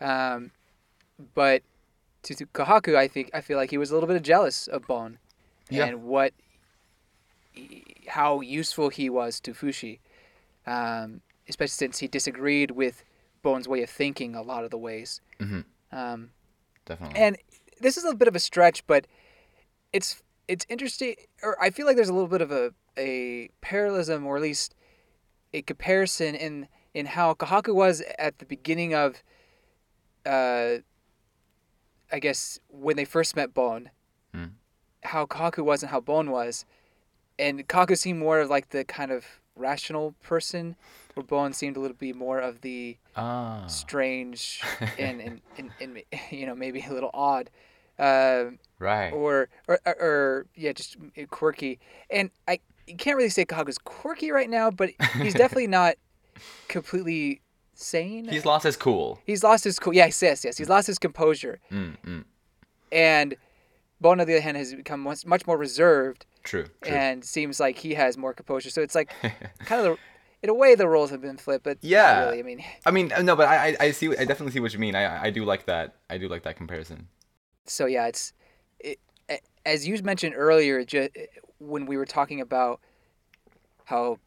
[0.00, 0.50] Um,
[1.34, 1.62] but
[2.26, 4.86] to, to Kahaku, I think I feel like he was a little bit jealous of
[4.86, 5.18] Bon
[5.70, 5.86] Yeah.
[5.86, 6.32] and what
[8.08, 9.98] how useful he was to Fushi,
[10.66, 13.04] um, especially since he disagreed with
[13.42, 15.20] Bon's way of thinking a lot of the ways.
[15.40, 15.64] Mhm.
[15.92, 16.30] Um,
[16.84, 17.18] Definitely.
[17.20, 17.36] and
[17.80, 19.06] this is a bit of a stretch, but
[19.92, 24.26] it's it's interesting, or I feel like there's a little bit of a a parallelism,
[24.26, 24.74] or at least
[25.52, 29.22] a comparison in in how Kahaku was at the beginning of,
[30.24, 30.76] uh,
[32.12, 33.90] I guess when they first met Bon,
[34.32, 34.46] Hmm.
[35.04, 36.64] how Kaku was and how Bon was,
[37.38, 40.76] and Kaku seemed more of like the kind of rational person,
[41.14, 43.66] where Bon seemed a little bit more of the Ah.
[43.66, 44.62] strange
[44.98, 47.50] and, and, and, and you know maybe a little odd
[47.98, 48.44] uh,
[48.78, 49.10] Right.
[49.12, 50.96] or, or or or yeah just
[51.30, 51.78] quirky
[52.10, 54.90] and i you can't really say Kahaku's quirky right now but
[55.22, 55.96] he's definitely not
[56.68, 57.40] completely
[57.78, 59.20] sane He's lost his cool.
[59.26, 62.24] he's lost his cool yes yes yes he's lost his composure Mm, mm.
[62.90, 63.36] and
[64.00, 66.66] Bon on the other hand has become much, more reserved True.
[66.82, 66.94] True.
[66.96, 69.12] and seems like he has more composure so it's like
[69.64, 69.98] kind of the
[70.42, 72.24] in a way the roles have been flipped but Yeah.
[72.24, 74.60] really i mean I mean, uh, no, but I, I, I see, I definitely see
[74.60, 74.94] what you mean.
[74.94, 75.96] I, I do like that.
[76.08, 77.08] I do like that comparison.
[77.66, 78.32] so yeah, it's
[78.80, 78.98] it,
[79.64, 81.10] as you mentioned earlier, just
[81.58, 82.80] when we were talking about
[83.86, 84.18] how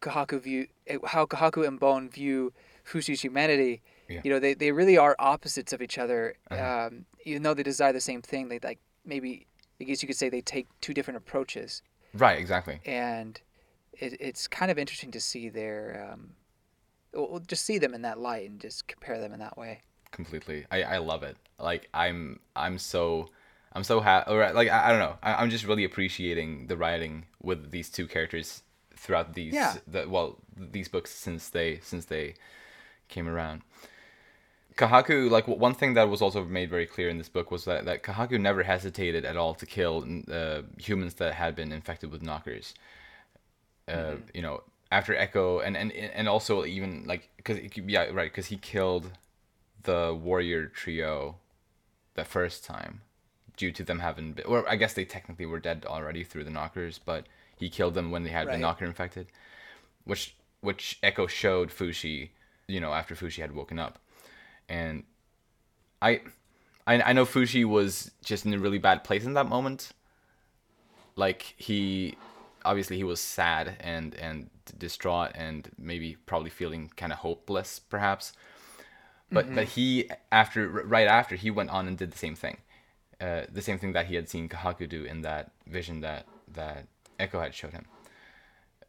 [0.00, 0.66] Kahaku view
[1.04, 2.52] how Kahaku and Bon view
[2.88, 3.82] Fushi's humanity.
[4.08, 4.20] Yeah.
[4.24, 6.34] You know, they, they really are opposites of each other.
[6.50, 6.86] Uh-huh.
[6.88, 9.46] Um, even though they desire the same thing, they like maybe
[9.80, 11.82] I guess you could say they take two different approaches,
[12.14, 12.38] Right.
[12.38, 12.80] Exactly.
[12.86, 13.40] and
[13.92, 16.30] it, it's kind of interesting to see their um,
[17.12, 19.82] well, just see them in that light and just compare them in that way.
[20.10, 23.28] completely i i love it like i'm i'm so
[23.74, 27.26] i'm so happy like I, I don't know I, i'm just really appreciating the writing
[27.42, 28.62] with these two characters
[28.96, 29.74] throughout these Yeah.
[29.94, 32.34] the, well these books since they since they
[33.08, 33.62] came around.
[34.76, 37.84] Kahaku like one thing that was also made very clear in this book was that,
[37.84, 42.22] that kahaku never hesitated at all to kill uh, humans that had been infected with
[42.22, 42.74] knockers.
[43.88, 48.46] Uh, you know after echo and and and also even like because yeah right because
[48.46, 49.10] he killed
[49.84, 51.36] the warrior trio
[52.14, 53.00] the first time
[53.56, 56.50] due to them having been, or I guess they technically were dead already through the
[56.50, 58.52] knockers, but he killed them when they had Right.
[58.54, 59.26] been knocker infected,
[60.04, 62.30] which which Echo showed Fushi,
[62.68, 63.98] you know, after Fushi had woken up,
[64.68, 65.02] and
[66.00, 66.20] I,
[66.86, 69.90] I I know Fushi was just in a really bad place in that moment.
[71.16, 72.16] Like he,
[72.64, 78.32] obviously he was sad and and distraught and maybe probably feeling kind of hopeless perhaps.
[79.30, 82.58] But but he after right after he went on and did the same thing.
[83.20, 86.86] Uh, the same thing that he had seen Kahaku do in that vision that that
[87.18, 87.84] Echo had showed him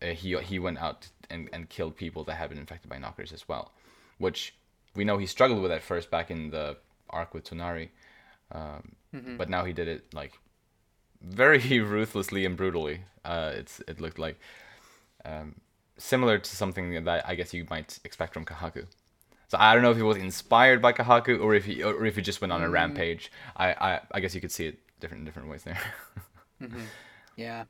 [0.02, 3.32] uh, he he went out and, and killed people that had been infected by knockers
[3.32, 3.72] as well
[4.18, 4.56] which
[4.96, 6.78] we know he struggled with at first back in the
[7.10, 7.90] arc with Tonari
[8.52, 8.96] um,
[9.38, 10.34] but now he did it like
[11.22, 13.02] very ruthlessly and brutally.
[13.26, 14.40] Uh, it's it looked like
[15.26, 15.56] um,
[15.98, 18.86] similar to something that I guess you might expect from Kahaku.
[19.48, 22.16] So I don't know if he was inspired by Kahaku or if he or if
[22.16, 23.32] he just went on a rampage.
[23.56, 25.80] I, I I guess you could see it different in different ways there.
[27.36, 27.64] Yeah,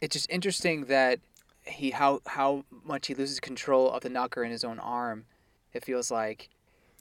[0.00, 1.18] it's just interesting that
[1.66, 5.26] he how how much he loses control of the knocker in his own arm.
[5.72, 6.48] It feels like,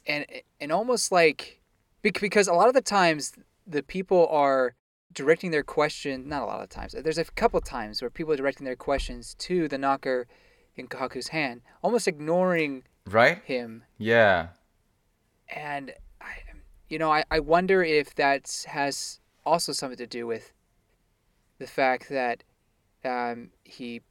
[0.06, 0.25] and
[0.60, 1.62] and almost like
[2.01, 3.34] bec- because a lot of the times
[3.65, 4.75] the people are
[5.13, 6.28] directing their question.
[6.28, 6.95] Not a lot of times.
[6.97, 10.28] There's a couple times where people are directing their questions to the knocker
[10.75, 13.41] in Kahaku's hand, almost ignoring right?
[13.45, 13.84] him.
[13.97, 14.49] Yeah.
[15.47, 16.34] And I,
[16.89, 20.51] you know, I, I wonder if that has also something to do with
[21.60, 22.43] the fact that
[23.06, 24.01] um, he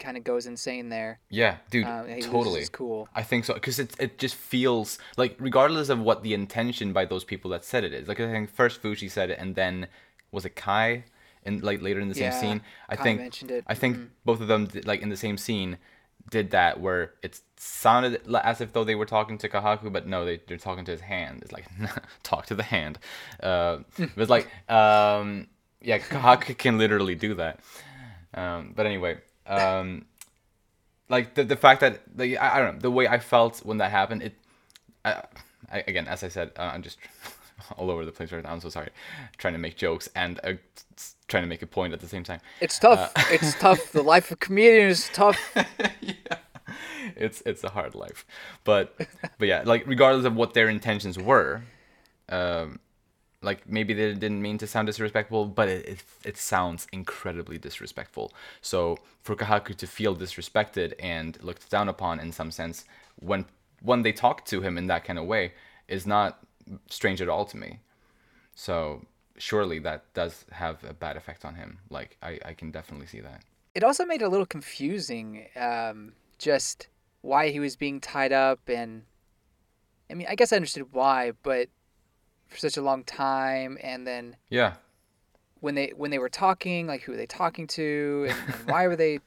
[0.00, 1.20] kind of goes insane there.
[1.30, 2.64] Yeah, dude, Um, he totally.
[2.72, 3.08] cool.
[3.14, 7.04] I think so because it it just feels like regardless of what the intention by
[7.04, 8.08] those people that said it is.
[8.08, 9.86] Like I think first Fushi said it, and then
[10.32, 11.04] was it Kai,
[11.44, 12.60] and like later in the same Yeah, scene.
[12.88, 13.64] I Kai think mentioned it.
[13.66, 14.08] I think Mhm.
[14.24, 15.78] both of them did, like in the same scene
[16.30, 20.24] did that where it sounded as if though they were talking to Kahaku, but no,
[20.24, 21.42] they they're talking to his hand.
[21.42, 21.66] It's like
[22.22, 22.98] talk to the hand.
[23.42, 25.48] Uh, it was like um,
[25.80, 27.60] yeah, Kahaku can literally do that.
[28.34, 29.18] Um, but anyway,
[29.50, 30.06] um,
[31.08, 33.78] like the the fact that like I, I don't know the way I felt when
[33.78, 34.22] that happened.
[34.22, 34.34] It
[35.04, 35.22] I,
[35.70, 36.98] I, again, as I said, uh, I'm just
[37.76, 38.52] all over the place right now.
[38.52, 38.90] I'm so sorry,
[39.36, 40.54] trying to make jokes and uh,
[41.28, 42.40] trying to make a point at the same time.
[42.60, 43.12] It's tough.
[43.16, 43.92] Uh, it's tough.
[43.92, 45.38] The life of a comedian is tough.
[46.00, 46.14] yeah.
[47.16, 48.24] It's it's a hard life,
[48.62, 48.94] but
[49.38, 51.62] but yeah, like regardless of what their intentions were,
[52.28, 52.78] um,
[53.42, 58.32] like maybe they didn't mean to sound disrespectful, but it, it it sounds incredibly disrespectful.
[58.60, 62.84] So for Kahaku to feel disrespected and looked down upon in some sense
[63.16, 63.46] when
[63.82, 65.52] when they talk to him in that kind of way
[65.88, 66.44] is not
[66.90, 67.78] strange at all to me.
[68.54, 69.06] So
[69.38, 71.78] surely that does have a bad effect on him.
[71.88, 73.42] Like I, I can definitely see that.
[73.74, 76.88] It also made it a little confusing, um, just
[77.22, 79.04] why he was being tied up, and
[80.10, 81.68] I mean, I guess I understood why, but
[82.50, 84.74] for such a long time, and then Yeah.
[85.60, 88.86] when they when they were talking, like who were they talking to, and, and why
[88.86, 89.20] were they?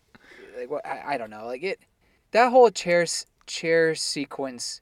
[0.58, 1.46] Like, what, I, I don't know.
[1.46, 1.80] Like it,
[2.32, 3.06] that whole chair
[3.48, 4.82] chair sequence.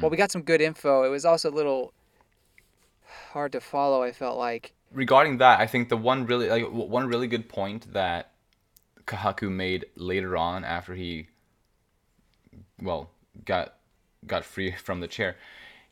[0.00, 0.22] Well, we hmm.
[0.22, 1.04] got some good info.
[1.04, 1.92] It was also a little
[3.32, 4.02] hard to follow.
[4.02, 4.72] I felt like.
[4.90, 8.32] regarding that, I think the one really like one really good point that
[9.06, 11.28] Kahaku made later on after he
[12.80, 13.10] well
[13.44, 13.74] got
[14.26, 15.36] got free from the chair,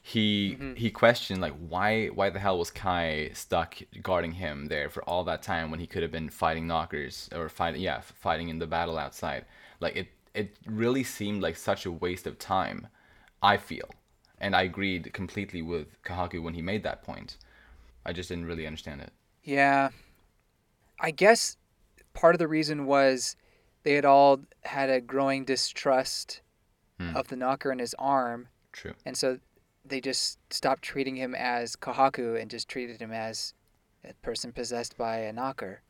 [0.03, 0.75] he mm-hmm.
[0.75, 5.25] he questioned like why why the hell was Kai stuck guarding him there for all
[5.25, 8.67] that time when he could have been fighting knockers or fighting yeah fighting in the
[8.67, 9.45] battle outside.
[9.79, 12.87] Like it it really seemed like such a waste of time.
[13.43, 13.89] I feel,
[14.39, 17.37] and I agreed completely with Kahaku when he made that point.
[18.05, 19.13] I just didn't really understand it.
[19.43, 19.91] Yeah.
[21.01, 21.57] I guess
[22.13, 23.37] part of the reason was
[23.83, 26.43] they had all had a growing distrust
[26.99, 27.17] hmm.
[27.17, 28.93] of the knocker and his arm, True.
[29.07, 29.39] and so
[29.85, 33.55] they just stopped treating him as Kahaku and just treated him as
[34.05, 35.83] a person possessed by a knocker.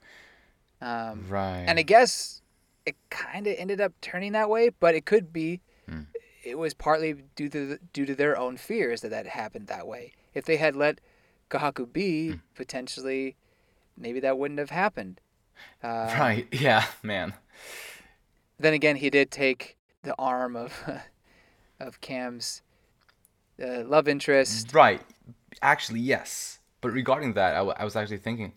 [0.80, 1.64] Um, Right.
[1.66, 2.43] and I guess
[2.86, 6.03] it kind of ended up turning that way, but it could be Hmm.
[6.45, 9.86] it was partly due to the, due to their own fears that that happened that
[9.86, 10.12] way.
[10.32, 11.01] If they had let
[11.51, 12.36] Kahaku be, Hmm.
[12.55, 13.36] potentially,
[13.97, 15.20] maybe that wouldn't have happened.
[15.82, 16.49] Uh, right.
[16.53, 17.34] Yeah, man.
[18.59, 20.82] Then again, he did take the arm of
[21.80, 22.62] of Cam's
[23.62, 24.72] uh, love interest.
[24.74, 25.00] Right.
[25.62, 26.58] Actually, yes.
[26.80, 28.52] But regarding that, I, w- I was actually thinking,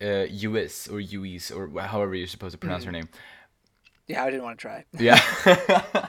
[0.00, 3.08] uh, Uis or Uis or however you're supposed to pronounce her name.
[4.06, 4.84] Yeah, I didn't want to try.
[4.98, 5.18] Yeah.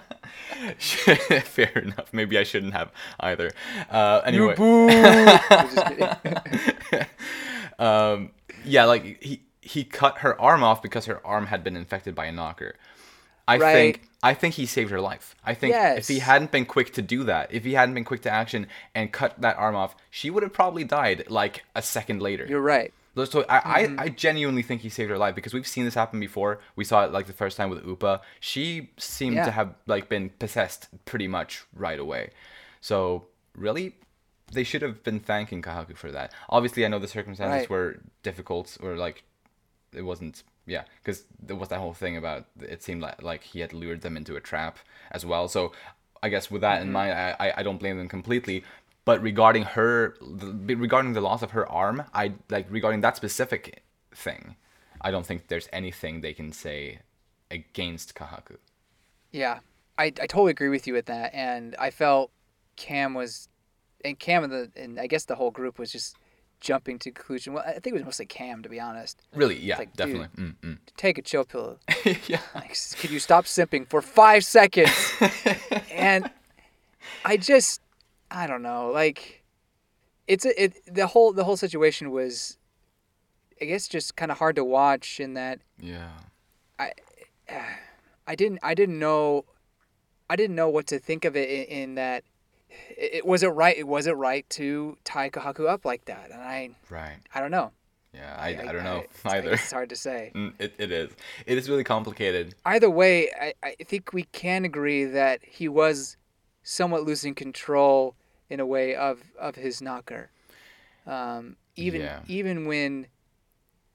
[1.44, 2.14] Fair enough.
[2.14, 3.52] Maybe I shouldn't have either.
[3.90, 4.56] Uh, anyway.
[4.60, 7.06] I'm just kidding.
[7.80, 8.32] um,
[8.64, 12.26] yeah, like he he cut her arm off because her arm had been infected by
[12.26, 12.76] a knocker.
[13.48, 13.74] I Right.
[13.74, 15.36] think I think he saved her life.
[15.44, 18.22] I think if he hadn't been quick to do that, if he hadn't been quick
[18.22, 22.22] to action and cut that arm off, she would have probably died like a second
[22.22, 22.46] later.
[22.48, 22.94] You're right.
[23.26, 24.00] So I, I, mm-hmm.
[24.00, 26.60] I genuinely think he saved her life because we've seen this happen before.
[26.76, 28.22] We saw it like the first time with Upa.
[28.40, 29.46] She seemed Yeah.
[29.46, 32.30] to have like been possessed pretty much right away.
[32.80, 33.96] So really,
[34.54, 36.32] they should have been thanking Kahaku for that.
[36.48, 37.70] Obviously, I know the circumstances Right.
[37.70, 39.24] were difficult or like
[39.94, 40.44] it wasn't.
[40.66, 44.02] Yeah, because there was that whole thing about it seemed like like he had lured
[44.02, 44.78] them into a trap
[45.12, 45.48] as well.
[45.48, 45.72] So
[46.22, 46.94] I guess with that in mm-hmm.
[46.94, 48.64] mind, I, I don't blame them completely.
[49.04, 53.84] But regarding her, the, regarding the loss of her arm, I like regarding that specific
[54.14, 54.56] thing.
[55.02, 57.00] I don't think there's anything they can say
[57.50, 58.58] against Kahaku.
[59.32, 59.60] Yeah,
[59.98, 62.32] I, I totally agree with you with that, and I felt
[62.76, 63.50] Cam was,
[64.06, 66.16] and Cam and the and I guess the whole group was just
[66.62, 67.54] jumping to conclusion.
[67.54, 69.22] Well, I think it was mostly Cam, to be honest.
[69.36, 70.28] Really, yeah, like, definitely.
[70.38, 70.78] Mm, mm.
[70.96, 71.80] Take a chill pill.
[72.28, 74.92] yeah, Like, could you stop simping for five seconds?
[75.92, 76.30] and
[77.26, 77.82] I just,
[78.30, 78.92] I don't know.
[78.92, 79.44] Like,
[80.28, 80.74] it's a, it.
[80.94, 82.58] The whole the whole situation was,
[83.62, 86.10] I guess, just kind of hard to watch in that yeah,
[86.80, 86.94] I,
[88.28, 89.46] I didn't I didn't know
[90.30, 92.24] I didn't know what to think of it in, in that
[92.90, 96.42] it, was it right it was it right to tie Kahaku up like that and
[96.42, 97.18] I right.
[97.34, 97.72] I don't know
[98.14, 99.50] Yeah, I, I, don't know I either.
[99.52, 101.12] guess it's hard to say Mm, It, it is.
[101.46, 102.56] It is really complicated.
[102.66, 106.18] either way I, I think we can agree that he was
[106.64, 108.16] somewhat losing control
[108.50, 110.30] in a way of of his knocker
[111.08, 112.20] um, even Yeah.
[112.28, 113.08] even when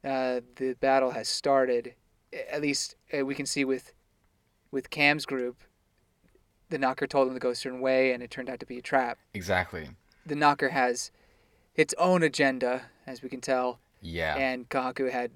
[0.04, 1.94] uh, the battle has started
[2.50, 3.92] at least uh, we can see with
[4.70, 5.56] with Cam's group
[6.68, 8.78] the knocker told him to go a certain way and it turned out to be
[8.78, 9.88] a trap Exactly.
[10.24, 11.10] the knocker has
[11.74, 14.34] its own agenda as we can tell Yeah.
[14.36, 15.30] and Kahaku had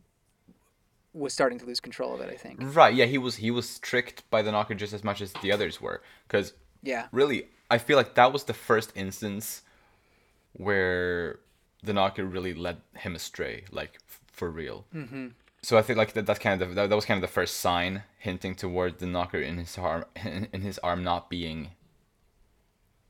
[1.12, 2.94] was starting to lose control of it I think Right.
[2.94, 5.80] Yeah, he was he was tricked by the knocker just as much as the others
[5.80, 6.02] were.
[6.26, 6.52] Because
[6.82, 9.62] yeah really, I feel like that was the first instance
[10.52, 11.38] where
[11.82, 14.84] the knocker really led him astray, like f- for real.
[14.94, 15.28] Mm-hmm.
[15.62, 17.32] So I think like that, that's kind of the, that, that was kind of the
[17.32, 21.70] first sign hinting toward the knocker in his arm in, in his arm not being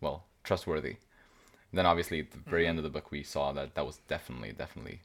[0.00, 0.96] well trustworthy.
[1.72, 2.70] Then obviously at the very mm-hmm.
[2.70, 5.00] end of the book we saw that that was definitely definitely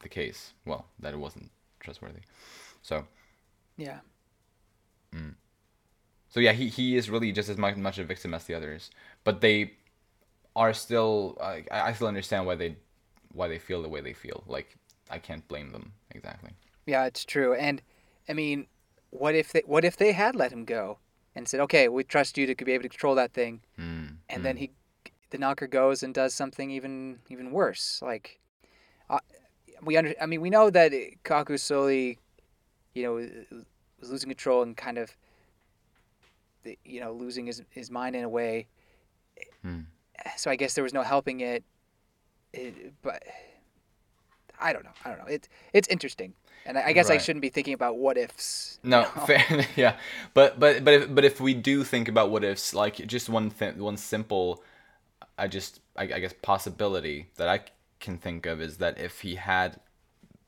[0.00, 0.52] the case.
[0.64, 2.20] Well, that it wasn't trustworthy.
[2.82, 3.06] So
[3.76, 3.98] yeah
[5.14, 5.34] mm.
[6.28, 8.90] So yeah, he, he is really just as much, much a victim as the others,
[9.24, 9.72] but they
[10.54, 11.38] are still.
[11.40, 12.76] I I still understand why they
[13.32, 14.44] why they feel the way they feel.
[14.46, 14.76] Like
[15.10, 16.52] I can't blame them exactly.
[16.86, 17.54] Yeah, it's true.
[17.54, 17.82] And
[18.28, 18.66] I mean,
[19.10, 20.98] what if they what if they had let him go
[21.34, 24.16] and said, "Okay, we trust you to be able to control that thing," Mm.
[24.28, 24.72] and then he,
[25.30, 28.00] the knocker goes and does something even even worse.
[28.02, 28.40] Like,
[29.10, 29.20] uh,
[29.82, 30.92] we under I mean, we know that
[31.24, 32.18] Kaku slowly,
[32.94, 33.14] you know,
[34.00, 35.16] was losing control and kind of,
[36.84, 38.66] you know, losing his his mind in a way.
[39.62, 39.80] Hmm.
[40.36, 41.64] So I guess there was no helping it.
[42.52, 43.22] it but
[44.60, 44.90] I don't know.
[45.04, 45.26] I don't know.
[45.26, 46.34] It's it's interesting,
[46.64, 48.78] and I, I guess I shouldn't be thinking about what ifs.
[48.86, 49.96] No, fair, yeah,
[50.34, 53.50] but but but if but if we do think about what ifs, like just one
[53.50, 54.62] thing, one simple,
[55.38, 57.60] I just I, I guess possibility that I
[58.00, 59.80] can think of is that if he had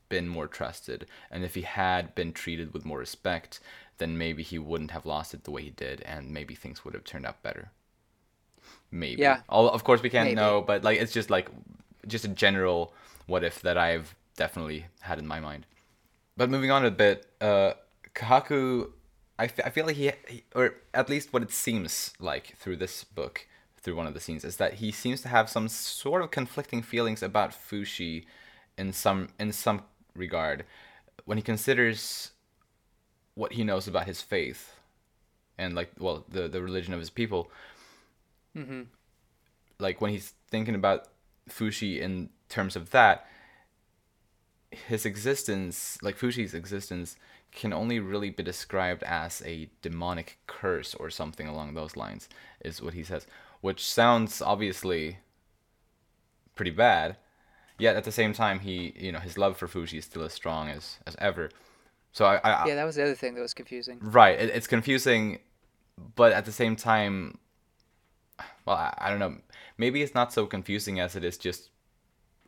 [0.08, 3.60] been more trusted and if he had been treated with more respect,
[3.98, 6.94] then maybe he wouldn't have lost it the way he did, and maybe things would
[6.94, 7.70] have turned out better.
[8.90, 9.22] Maybe.
[9.22, 9.40] Yeah.
[9.48, 10.36] All, of course we can't Maybe.
[10.36, 11.48] know, but like it's just like
[12.06, 12.94] just a general
[13.28, 15.66] what if that I've definitely had in my mind.
[16.36, 17.74] But moving on a bit, uh,
[18.14, 18.90] Kahaku,
[19.38, 22.76] I, f- I feel like he, he, or at least what it seems like through
[22.76, 23.46] this book,
[23.80, 26.82] through one of the scenes, is that he seems to have some sort of conflicting
[26.82, 28.24] feelings about Fushi,
[28.78, 29.82] in some in some
[30.14, 30.64] regard,
[31.24, 32.30] when he considers
[33.34, 34.74] what he knows about his faith,
[35.58, 37.50] and like well the the religion of his people.
[38.56, 38.82] Mm-hmm.
[39.80, 41.08] Like when he's thinking about
[41.48, 43.26] Fushi in terms of that,
[44.70, 47.16] his existence, like Fushi's existence,
[47.52, 52.28] can only really be described as a demonic curse or something along those lines,
[52.64, 53.26] is what he says.
[53.60, 55.18] Which sounds obviously
[56.54, 57.16] pretty bad.
[57.78, 60.32] Yet at the same time, he, you know, his love for Fushi is still as
[60.32, 61.50] strong as as ever.
[62.12, 63.98] So I, I Yeah, that was the other thing that was confusing.
[64.02, 65.38] right, it, it's confusing,
[66.16, 67.38] but at the same time,
[68.68, 69.36] well, I, I don't know.
[69.78, 71.70] Maybe it's not so confusing as it is just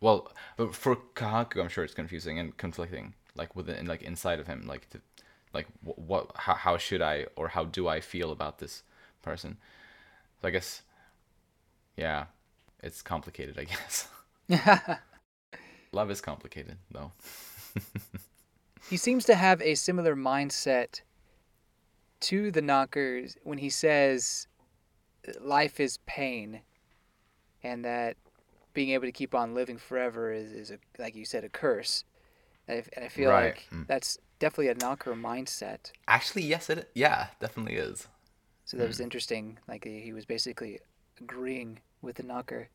[0.01, 0.33] well,
[0.73, 4.89] for Kahaku, I'm sure it's confusing and conflicting, like within, like inside of him, like,
[4.91, 5.01] to,
[5.53, 8.83] like what, what how, how should I or how do I feel about this
[9.23, 9.59] person?
[10.41, 10.83] So I guess,
[11.97, 12.27] yeah,
[12.83, 13.59] it's complicated.
[13.59, 13.65] I
[14.59, 14.89] guess
[15.93, 17.13] love is complicated, though.
[18.91, 21.01] he seems to have a similar mindset
[22.21, 24.47] to the knockers when he says
[25.41, 26.61] life is pain
[27.63, 28.17] and that
[28.73, 32.05] being able to keep on living forever is, is a, like you said a curse
[32.69, 33.45] and I, and I feel Right.
[33.55, 33.87] like Mm.
[33.87, 38.09] that's definitely a knocker mindset Actually, yes, it yeah, definitely is.
[38.65, 40.79] so that was interesting like he was basically
[41.21, 42.69] agreeing with the knocker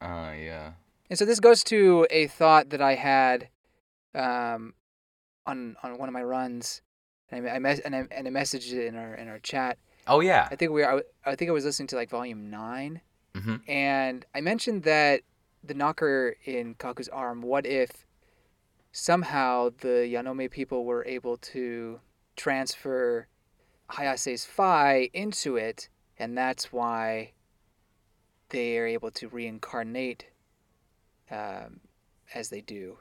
[0.00, 0.72] Uh, yeah.
[1.10, 3.48] And so this goes to a thought that I had
[4.14, 4.74] um,
[5.46, 6.80] on on one of my runs,
[7.30, 9.78] and I, I mes- and I and I messaged it in our in our chat.
[10.06, 10.48] Oh yeah.
[10.50, 13.00] I think we I, I think I was listening to like volume nine,
[13.36, 15.22] hmm and I mentioned that
[15.62, 17.42] the knocker in Kaku's arm.
[17.42, 18.04] What if
[18.92, 22.00] somehow the Yanome people were able to
[22.36, 23.26] transfer
[23.90, 25.88] Hayase's Phi into it,
[26.18, 27.32] and that's why
[28.50, 30.26] they are able to reincarnate
[31.30, 31.80] um,
[32.34, 32.98] as they do,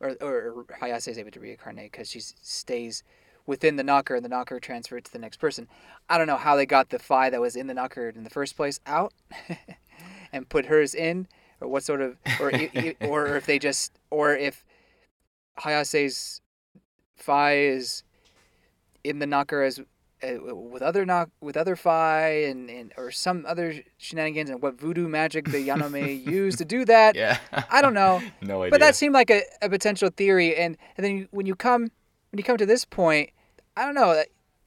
[0.00, 3.02] or or Hayase is able to reincarnate because she stays
[3.46, 5.68] within the knocker, and the knocker transferred to the next person.
[6.08, 8.30] I don't know how they got the Phi that was in the knocker in the
[8.30, 9.12] first place out,
[10.32, 11.28] and put hers in,
[11.60, 12.50] or what sort of, or
[13.00, 14.64] or if they just, or if
[15.58, 16.40] Hayase's
[17.16, 18.02] Phi is
[19.04, 19.80] in the knocker as
[20.22, 24.78] uh, with other knock with other Phi and, and or some other shenanigans and what
[24.78, 27.14] voodoo magic the Yanome used to do that.
[27.14, 27.38] Yeah.
[27.70, 28.22] I don't know.
[28.40, 28.70] no idea.
[28.70, 31.90] But that seemed like a, a potential theory, and and then you, when you come
[32.30, 33.30] when you come to this point,
[33.76, 34.22] I don't know.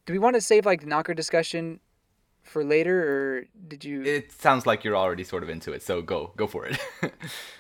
[0.06, 1.80] Do we want to save like the knocker discussion
[2.44, 4.04] for later, or did you?
[4.04, 6.78] it sounds like you're already sort of into it, so go go for it.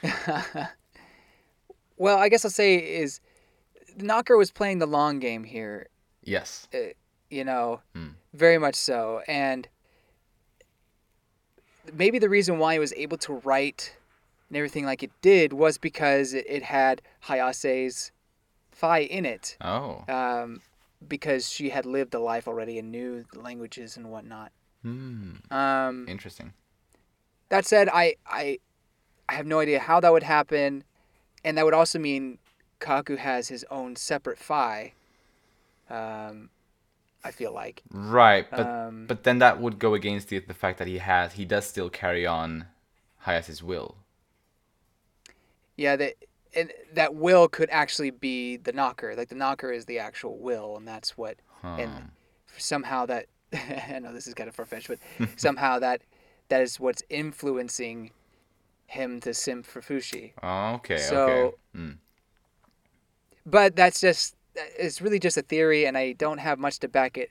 [1.98, 3.20] well, I guess I'll say is
[3.98, 5.88] the knocker was playing the long game here.
[6.24, 6.68] yes.
[7.32, 8.08] You know, Hmm.
[8.34, 9.68] very much so, and
[11.94, 13.96] maybe the reason why he was able to write
[14.50, 18.12] and everything like it did was because it, it had Hayase's
[18.72, 19.58] Phi in it.
[19.62, 20.04] Oh.
[20.08, 20.62] um,
[21.08, 24.52] because she had lived a life already and knew the languages and whatnot.
[24.84, 25.34] Hmm.
[25.52, 26.54] Um, Interesting.
[27.50, 28.60] that said, I, I
[29.28, 30.84] I have no idea how that would happen,
[31.44, 32.40] and that would also mean
[32.80, 34.94] Kaku has his own separate Phi.
[35.90, 36.50] Um,
[37.24, 37.84] I feel like.
[37.92, 41.34] Right, but Um, but then that would go against the the fact that he has
[41.34, 42.68] he does still carry on
[43.20, 43.98] Hayase's will.
[45.76, 46.16] Yeah, that
[46.56, 49.16] and that will could actually be the knocker.
[49.16, 51.76] Like the knocker is the actual will, and that's what Huh.
[51.80, 52.12] and
[52.58, 55.00] somehow that I know this is kind of far fetched, but
[55.40, 56.02] somehow that
[56.50, 58.12] that is what's influencing
[58.88, 60.34] him to simp for Fushi.
[60.42, 60.98] Oh, okay.
[60.98, 61.56] so- okay.
[61.76, 61.92] Hmm.
[63.46, 67.18] But that's just it's really just a theory, and I don't have much to back
[67.18, 67.30] it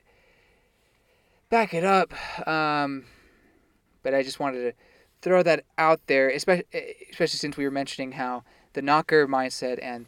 [1.49, 2.13] back it up.
[2.47, 3.05] Um,
[4.03, 4.73] but I just wanted to
[5.21, 6.65] throw that out there, especially
[7.09, 8.43] especially since we were mentioning how
[8.73, 10.05] the knocker mindset and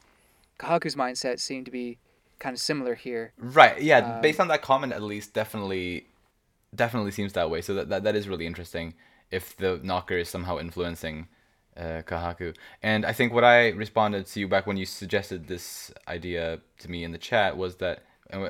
[0.59, 1.97] Kahaku's mindset seem to be
[2.39, 3.33] kind of similar here.
[3.37, 3.81] Right.
[3.81, 4.15] Yeah.
[4.15, 6.07] Um, based on that comment, at least, definitely,
[6.73, 7.61] definitely seems that way.
[7.61, 8.93] So that that, that is really interesting.
[9.29, 11.27] If the knocker is somehow influencing
[11.77, 12.55] uh, Kahaku.
[12.83, 16.91] And I think what I responded to you back when you suggested this idea to
[16.91, 18.03] me in the chat was that,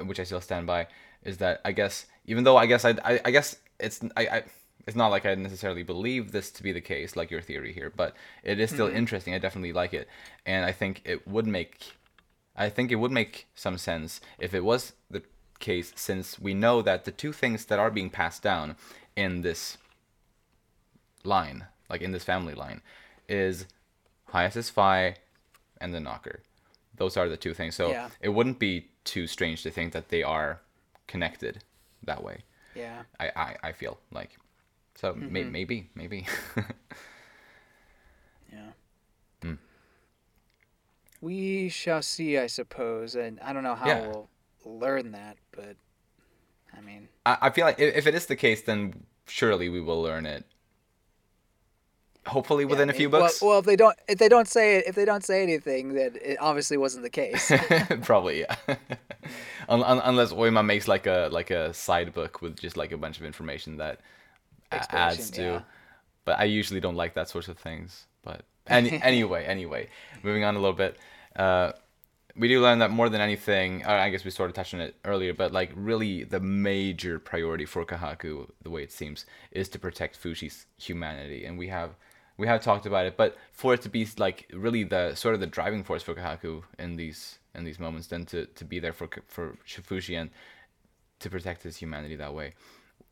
[0.05, 0.87] which I still stand by,
[1.23, 4.43] is that I guess even though I guess I I, I guess it's I, I
[4.87, 7.91] it's not like I necessarily believe this to be the case, like your theory here,
[7.95, 8.97] but it is still mm-hmm.
[8.97, 9.33] interesting.
[9.33, 10.07] I definitely like it,
[10.45, 11.93] and I think it would make,
[12.55, 15.23] I think it would make some sense if it was the
[15.59, 18.75] case, since we know that the two things that are being passed down
[19.15, 19.77] in this
[21.23, 22.81] line, like in this family line,
[23.29, 23.67] is
[24.33, 25.15] Hayase's Phi
[25.79, 26.41] and the Knocker.
[26.95, 27.75] Those are the two things.
[27.75, 28.09] So Yeah.
[28.19, 30.61] it wouldn't be too strange to think that they are
[31.07, 31.63] connected
[32.03, 32.43] that way.
[32.75, 33.03] Yeah.
[33.19, 34.37] I, I, I feel like.
[34.95, 36.27] So may, maybe, maybe.
[38.51, 38.71] Yeah.
[39.41, 39.53] Hmm.
[41.21, 44.07] We shall see, I suppose, and I don't know how Yeah.
[44.07, 44.29] we'll
[44.65, 45.77] learn that, but
[46.77, 49.79] I mean, I, I feel like if, if it is the case, then surely we
[49.79, 50.45] will learn it.
[52.27, 53.41] Hopefully within yeah, a I few mean, well- books.
[53.41, 56.17] Well, if they don't, if they don't say it, if they don't say anything, then
[56.21, 57.51] it obviously wasn't the case.
[58.03, 58.55] Probably, yeah.
[59.69, 62.97] un- un- unless Oima makes like a like a side book with just like a
[62.97, 64.01] bunch of information that a-
[64.71, 65.41] adds to.
[65.41, 65.61] yeah.
[66.23, 68.05] But I usually don't like that sorts of things.
[68.23, 69.89] But any anyway, anyway,
[70.23, 70.97] moving on a little bit.
[71.35, 71.71] Uh,
[72.35, 73.85] we do learn that more than anything.
[73.85, 77.19] Uh, I guess we sort of touched on it earlier, but like really, the major
[77.19, 81.95] priority for Kahaku, the way it seems, is to protect Fushi's humanity, and we have
[82.37, 83.17] we have talked about it.
[83.17, 86.63] But for it to be like really the sort of the driving force for Kahaku
[86.79, 90.29] in these in these moments, then to, to be there for for Fushi and
[91.19, 92.53] to protect his humanity that way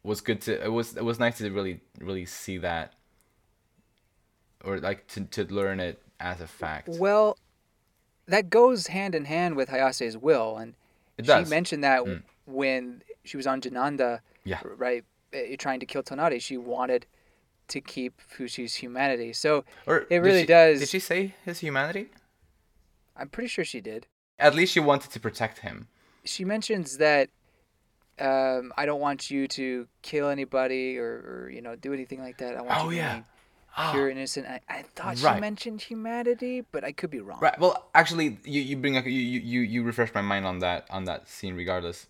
[0.03, 2.93] was good to it was it was nice to really really see that
[4.63, 7.37] or like to, to learn it as a fact well,
[8.27, 10.75] that goes hand in hand with Hayase's will, and
[11.17, 11.23] she.
[11.25, 11.49] Mm.
[11.49, 12.03] mentioned that
[12.45, 14.59] when she was on Jananda, Yeah.
[14.63, 17.05] right, uh, trying to kill Tonari, she wanted
[17.69, 19.31] to keep Fushi's humanity.
[19.33, 22.09] So or it did really she- does- did she say his humanity
[23.15, 24.07] I'm pretty sure she did.
[24.37, 25.87] at least she wanted to protect him
[26.25, 27.29] she mentions that
[28.19, 31.05] um, I don't want you to kill anybody or,
[31.45, 32.55] or you know do anything like that.
[32.57, 33.09] I want Oh, you to yeah.
[33.09, 33.23] remain
[33.91, 34.45] pure, innocent.
[34.47, 35.35] I, I thought Right.
[35.35, 37.39] she mentioned humanity, but I could be wrong.
[37.41, 40.85] right well actually you, you bring up you, you you refresh my mind on that
[40.89, 42.07] on that scene regardless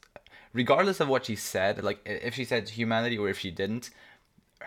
[0.53, 3.91] regardless of what she said like if she said humanity or if she didn't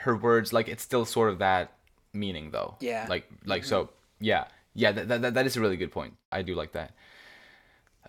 [0.05, 1.73] her words like it's still sort of that
[2.13, 3.07] meaning though Yeah.
[3.09, 3.91] like like so
[4.21, 6.93] yeah yeah that, that, that is a really good point i do like that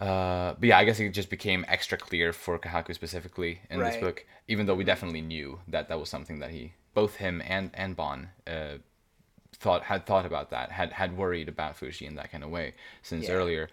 [0.02, 3.96] uh but yeah i guess it just became extra clear for kahaku specifically in this
[3.98, 7.70] book even though we definitely knew that that was something that he both him and
[7.76, 8.78] and bon uh
[9.56, 12.74] thought had thought about that had had worried about fushi in that kind of way
[13.04, 13.36] since Yeah.
[13.36, 13.70] earlier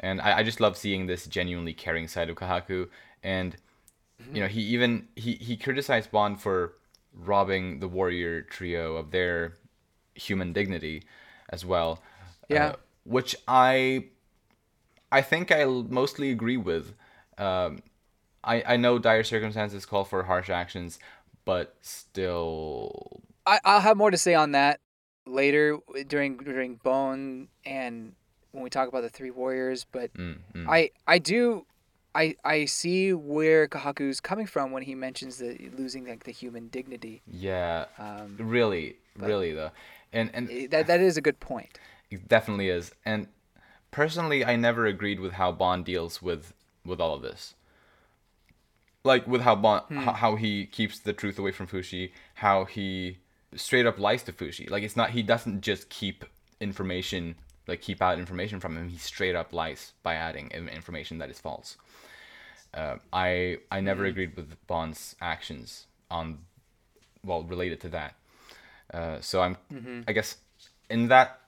[0.00, 2.88] and I, I just love seeing this genuinely caring side of kahaku
[3.22, 3.56] and
[4.34, 6.74] you know he even he he criticized bond for
[7.14, 9.54] robbing the warrior trio of their
[10.14, 11.04] human dignity
[11.48, 12.02] as well
[12.48, 12.66] Yeah.
[12.66, 14.04] uh, which i
[15.12, 16.94] i think I mostly agree with
[17.38, 17.82] um
[18.44, 20.98] i i know dire circumstances call for harsh actions
[21.44, 24.80] but still I, I'll have more to say on that
[25.26, 28.14] later during during Bon and
[28.52, 29.86] when we talk about the three warriors.
[29.90, 30.68] But mm, mm.
[30.68, 31.66] I I do.
[32.12, 36.66] I, I see where Kahaku's coming from when he mentions the losing like the human
[36.66, 37.22] dignity.
[37.30, 39.70] yeah Um, really really though
[40.12, 41.78] and and that that is a good point.
[42.10, 42.92] It definitely is.
[43.04, 43.28] And
[43.90, 46.52] personally, I never agreed with how Bond deals with
[46.84, 47.54] with all of this.
[49.02, 53.18] Like with how Bond, how, how he keeps the truth away from Fushi, how he
[53.54, 54.68] straight up lies to Fushi.
[54.70, 56.24] Like it's not he doesn't just keep
[56.60, 57.36] information
[57.66, 58.88] like keep out information from him.
[58.88, 61.76] He straight up lies by adding information that is false.
[62.74, 66.38] Uh, I I never agreed with Bond's actions on
[67.24, 68.14] well related to that.
[68.92, 69.56] Uh, so I'm
[70.06, 70.36] I guess
[70.88, 71.40] in that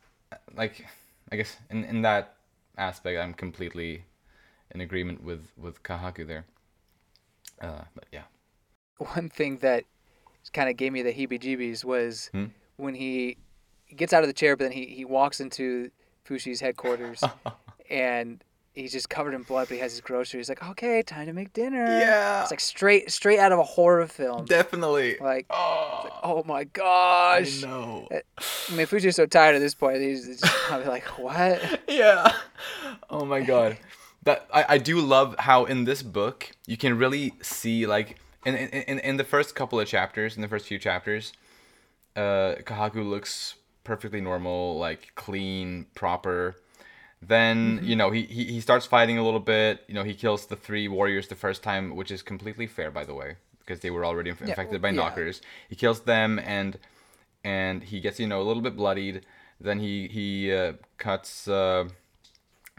[0.56, 0.86] like
[1.32, 2.36] I guess in, in that
[2.76, 4.04] aspect I'm completely
[4.70, 6.44] in agreement with with Kahaku there.
[7.60, 8.24] Uh, but yeah.
[8.98, 9.84] one thing that
[10.52, 12.46] kind of gave me the heebie-jeebies was Hmm?
[12.76, 13.38] when he
[13.96, 15.90] gets out of the chair, but then he, he walks into
[16.24, 17.22] Fushi's headquarters
[17.90, 18.42] and
[18.74, 20.46] he's just covered in blood, but he has his groceries.
[20.46, 21.84] He's like, okay, time to make dinner.
[21.86, 22.42] Yeah.
[22.42, 24.44] It's like straight straight out of a horror film.
[24.46, 25.16] Definitely.
[25.20, 27.62] Like, Oh, oh my I gosh.
[27.62, 28.08] know.
[28.10, 30.00] I mean, Fushi's so tired at this point.
[30.00, 31.80] He's just probably like, what?
[31.88, 32.32] yeah.
[33.10, 33.76] Oh my god.
[34.24, 38.54] That I, I do love how in this book you can really see like in
[38.54, 41.32] in, in, in the first couple of chapters, in the first few chapters,
[42.16, 46.56] uh Kahaku looks perfectly normal, like clean, proper.
[47.24, 49.84] Then, you know, he, he he starts fighting a little bit.
[49.86, 53.04] You know, he kills the three warriors the first time, which is completely fair by
[53.04, 54.96] the way, because they were already inf- Yeah, infected by yeah.
[54.96, 55.40] knockers.
[55.68, 56.78] He kills them and
[57.44, 59.24] and he gets, you know, a little bit bloodied.
[59.60, 61.88] Then he he uh, cuts uh,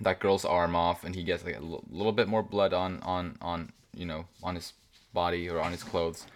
[0.01, 2.99] that girl's arm off, and he gets like a l- little bit more blood on
[3.03, 4.73] on on you know on his
[5.13, 6.27] body or on his clothes.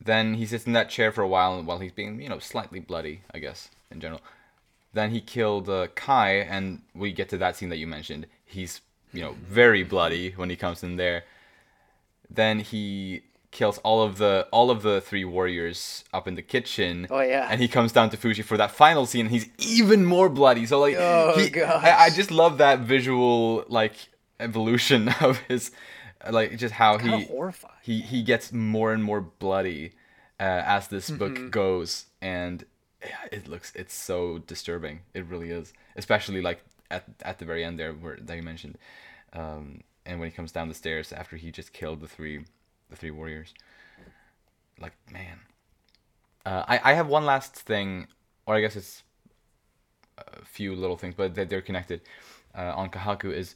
[0.00, 2.80] Then he sits in that chair for a while while he's being you know slightly
[2.80, 4.20] bloody, I guess in general.
[4.94, 8.26] Then he killed uh, Kai, and we get to that scene that you mentioned.
[8.46, 8.80] He's
[9.12, 11.24] you know very bloody when he comes in there.
[12.30, 17.06] Then he kills all of the all of the three warriors up in the kitchen.
[17.10, 17.46] Oh, yeah.
[17.50, 19.26] And he comes down to Fushi for that final scene.
[19.26, 20.66] And he's even more bloody.
[20.66, 21.84] So like, Oh, he, gosh.
[21.84, 23.94] I, I just love that visual like
[24.40, 25.70] evolution of his,
[26.30, 27.74] like just how he horrifying.
[27.82, 29.92] he he gets more and more bloody
[30.40, 31.18] uh, as this Mm-hmm.
[31.18, 32.64] book goes, and
[33.32, 35.00] it looks it's so disturbing.
[35.14, 38.78] It really is, especially like at at the very end there where that you mentioned,
[39.32, 42.44] um, and when he comes down the stairs after he just killed the three
[42.90, 43.54] the three warriors.
[44.80, 45.40] Like man,
[46.44, 48.08] uh, I I have one last thing,
[48.46, 49.02] or I guess it's
[50.18, 52.00] a few little things, but they're, they're connected.
[52.56, 53.54] Uh, on Kahaku is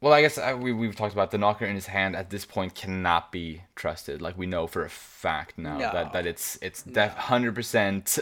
[0.00, 2.44] well, I guess uh, we we've talked about the knocker in his hand at this
[2.44, 4.22] point cannot be trusted.
[4.22, 5.90] Like we know for a fact now No.
[5.92, 8.18] that, that it's it's def hundred percent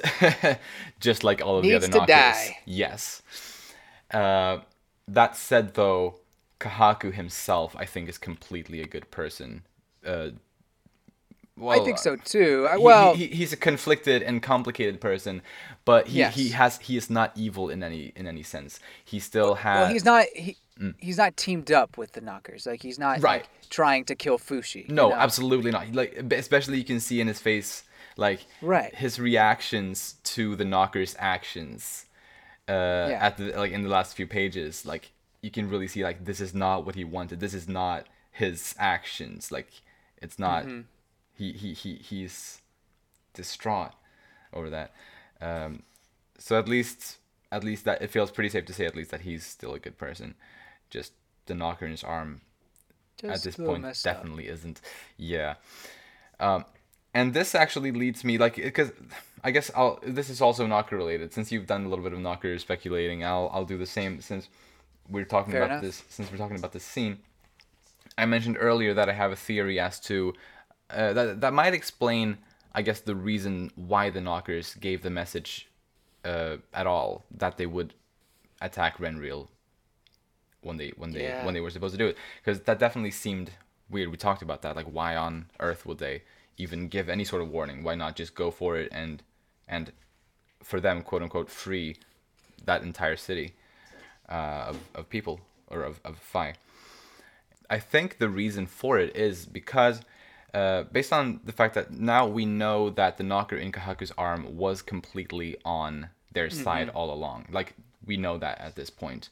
[1.00, 2.08] just like all of the Needs other to knockers.
[2.08, 2.58] die.
[2.64, 3.22] Yes.
[4.10, 4.58] Uh,
[5.08, 6.16] that said, though,
[6.60, 9.62] Kahaku himself, I think, is completely a good person.
[10.04, 10.30] Uh,
[11.58, 12.66] well, I think so too.
[12.70, 15.42] I, he- well, he, he's a conflicted and complicated person,
[15.84, 16.34] but he, Yes.
[16.34, 18.78] he has he is not evil in any in any sense.
[19.04, 19.80] He still has.
[19.84, 20.26] well, he's not.
[20.34, 20.56] He,
[20.98, 22.66] he's not teamed up with the knockers.
[22.66, 23.22] Like he's not Mm.
[23.24, 23.40] Right.
[23.42, 24.88] like, trying to kill Fushi.
[24.88, 25.14] you No, know?
[25.16, 25.92] absolutely not.
[25.92, 27.82] Like especially you can see in his face
[28.18, 28.94] like Right.
[28.94, 32.06] his reactions to the knocker's actions
[32.68, 32.72] uh
[33.10, 33.18] Yeah.
[33.26, 36.40] at the like in the last few pages like you can really see like this
[36.40, 37.40] is not what he wanted.
[37.40, 39.50] This is not his actions.
[39.50, 39.68] Like
[40.20, 40.80] it's not Mm-hmm.
[41.36, 42.60] He, he he he's
[43.34, 43.92] distraught
[44.52, 44.92] over that.
[45.40, 45.82] Um
[46.38, 47.18] so at least
[47.52, 49.78] at least that it feels pretty safe to say at least that he's still a
[49.78, 50.34] good person.
[50.90, 51.12] Just
[51.46, 52.40] the knocker in his arm
[53.20, 54.16] Just at this point messed up.
[54.16, 54.80] definitely isn't
[55.16, 55.54] yeah
[56.40, 56.64] um
[57.14, 58.90] and this actually leads me like because
[59.44, 62.18] i guess i'll this is also knocker related since you've done a little bit of
[62.18, 64.48] knocker speculating i'll i'll do the same since
[65.08, 65.82] we're talking Fair about enough.
[65.82, 67.18] this since we're talking about this scene
[68.18, 70.34] i mentioned earlier that i have a theory as to
[70.90, 72.38] uh, that that might explain
[72.74, 75.68] i guess the reason why the knockers gave the message
[76.24, 77.94] uh, at all that they would
[78.60, 79.48] attack Renril
[80.62, 81.44] when they when they Yeah.
[81.44, 83.50] when they were supposed to do it because that definitely seemed
[83.90, 86.22] weird we talked about that like why on earth would they
[86.56, 89.22] even give any sort of warning why not just go for it and
[89.68, 89.92] and
[90.62, 91.96] for them quote unquote free
[92.64, 93.54] that entire city
[94.28, 96.54] uh, of, of people or of, of Phi.
[97.70, 100.00] I think the reason for it is because
[100.56, 104.56] uh, based on the fact that now we know that the knocker in Kahaku's arm
[104.56, 107.44] was completely on their side all along.
[107.50, 107.74] Like
[108.06, 109.28] we know that at this point.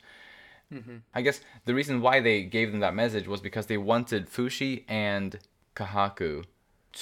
[1.14, 4.84] I guess the reason why they gave them that message was because they wanted Fushi
[4.86, 5.38] and
[5.74, 6.44] Kahaku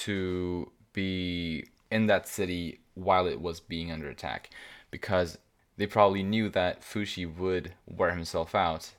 [0.05, 4.49] to be in that city while it was being under attack
[4.89, 5.37] because
[5.75, 8.91] they probably knew that Fushi would wear himself out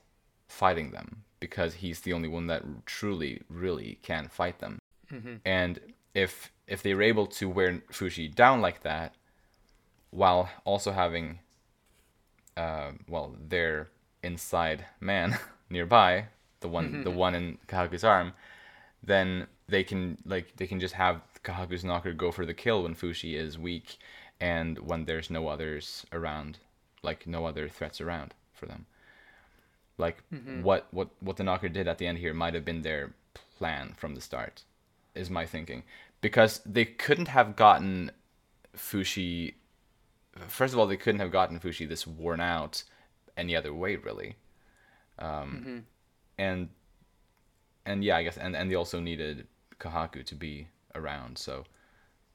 [0.47, 4.77] fighting them because he's the only one that truly really can fight them.
[5.15, 5.35] Mm-hmm.
[5.45, 5.79] And
[6.13, 9.15] if if they were able to wear Fushi down like that
[10.11, 11.39] while also having
[12.57, 13.89] uh, well their
[14.23, 15.37] inside man
[15.69, 16.27] nearby,
[16.61, 17.19] the one the mm-hmm.
[17.19, 18.33] one in Kahaku's arm,
[19.03, 22.95] then they can like they can just have Kahaku's knocker go for the kill when
[22.95, 23.97] Fushi is weak
[24.39, 26.59] and when there's no others around,
[27.03, 28.85] like no other threats around for them.
[29.97, 30.61] Like mm-hmm.
[30.61, 33.13] what what what the knocker did at the end here might have been their
[33.57, 34.63] plan from the start,
[35.15, 35.83] is my thinking,
[36.21, 38.11] because they couldn't have gotten
[38.75, 39.55] Fushi.
[40.47, 42.83] First of all, they couldn't have gotten Fushi this worn out
[43.37, 44.35] any other way, really.
[45.19, 45.85] Um,
[46.37, 46.69] And
[47.85, 49.47] and yeah, I guess and and they also needed
[49.79, 51.37] Kahaku to be around.
[51.37, 51.63] So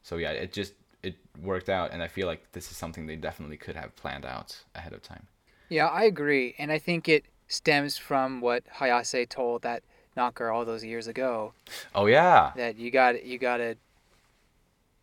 [0.03, 3.17] so yeah, it just it worked out, and I feel like this is something they
[3.17, 5.27] definitely could have planned out ahead of time.
[5.69, 9.83] Yeah, I agree, and I think it stems from what Hayase told that
[10.21, 11.55] knocker all those years ago.
[11.95, 13.77] Oh yeah, That you got you got to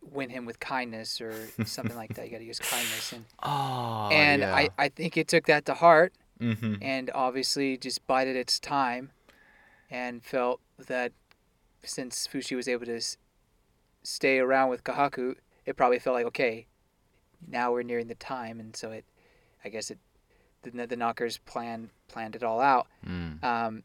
[0.00, 1.32] win him with kindness or
[1.64, 2.26] something like that.
[2.26, 4.54] You got to use kindness, and oh and yeah.
[4.54, 6.76] I I think it took that to heart, mm-hmm.
[6.80, 9.10] and obviously just bided its time,
[9.90, 11.12] and felt that
[11.82, 13.16] since Fushi was able to s-
[14.02, 15.34] stay around with Kahaku,
[15.66, 16.66] it probably felt like okay,
[17.46, 19.04] now we're nearing the time, and so it,
[19.64, 19.98] I guess it,
[20.62, 22.86] the the knockers planned planned it all out.
[23.04, 23.42] Mm.
[23.42, 23.82] Um,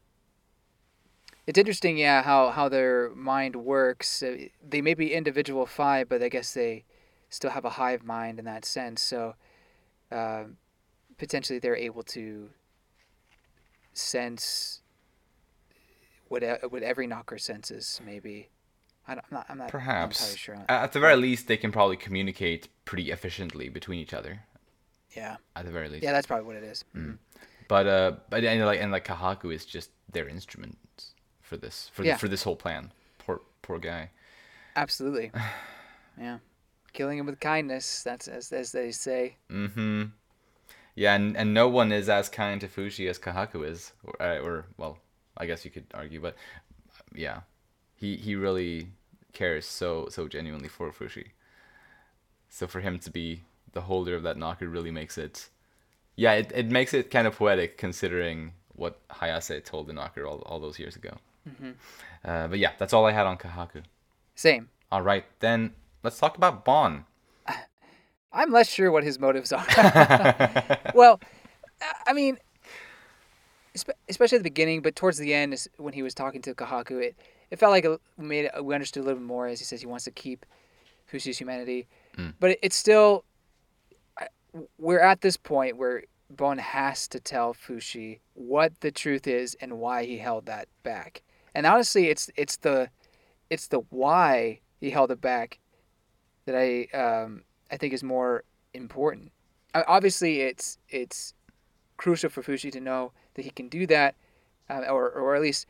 [1.46, 4.22] it's interesting, yeah, how, how their mind works.
[4.22, 6.84] Uh, They may be individual phi, but I guess they
[7.28, 9.02] still have a hive mind in that sense.
[9.02, 9.34] So
[10.10, 10.56] um,
[11.18, 12.50] potentially they're able to
[13.92, 14.80] sense
[16.28, 18.00] what what every knocker senses.
[18.04, 18.48] Maybe
[19.06, 19.46] I don't, I'm not.
[19.50, 20.20] I'm not Perhaps.
[20.20, 20.64] entirely sure.
[20.68, 24.40] At the very least, they can probably communicate pretty efficiently between each other.
[25.16, 26.02] yeah, At the very least.
[26.02, 26.84] yeah, that's probably what it is.
[26.96, 27.18] Mm.
[27.68, 30.78] But uh, but and like and like Kahaku is just their instrument
[31.54, 32.14] for this for Yeah.
[32.14, 32.92] the, for this whole plan.
[33.18, 34.10] Poor poor guy.
[34.76, 35.30] Absolutely.
[36.20, 36.38] yeah,
[36.92, 38.02] killing him with kindness.
[38.02, 39.36] That's as as they say.
[39.50, 40.04] Mm-hmm.
[40.96, 44.38] Yeah, and, and no one is as kind to Fushi as Kahaku is, or, uh,
[44.38, 44.98] or well,
[45.36, 47.40] I guess you could argue, but uh, yeah,
[47.96, 48.88] he he really
[49.32, 51.28] cares so so genuinely for Fushi.
[52.48, 53.42] So for him to be
[53.72, 55.48] the holder of that knocker really makes it,
[56.14, 60.38] yeah, it, it makes it kind of poetic considering what Hayase told the knocker all,
[60.46, 61.16] all those years ago.
[62.24, 63.82] Uh, but yeah, that's all I had on Kahaku.
[64.34, 64.68] Same.
[64.90, 67.04] All right, then let's talk about Bon.
[68.32, 69.66] I'm less sure what his motives are.
[70.94, 71.20] well,
[72.06, 72.38] I mean,
[74.08, 77.02] especially at the beginning, but towards the end, is when he was talking to Kahaku,
[77.02, 77.16] it,
[77.50, 79.80] it felt like it made it, we understood a little bit more as he says
[79.80, 80.46] he wants to keep
[81.10, 81.86] Fushi's humanity.
[82.16, 82.34] Mm.
[82.40, 83.24] But it, it's still,
[84.78, 89.78] we're at this point where Bon has to tell Fushi what the truth is and
[89.78, 91.22] why he held that back.
[91.54, 92.90] And honestly, it's it's the
[93.50, 95.58] it's the why he held it back
[96.46, 99.32] that I um, I think is more important.
[99.74, 101.34] Obviously, it's it's
[101.96, 104.14] crucial for Fushi to know that he can do that,
[104.68, 105.66] uh, or or at least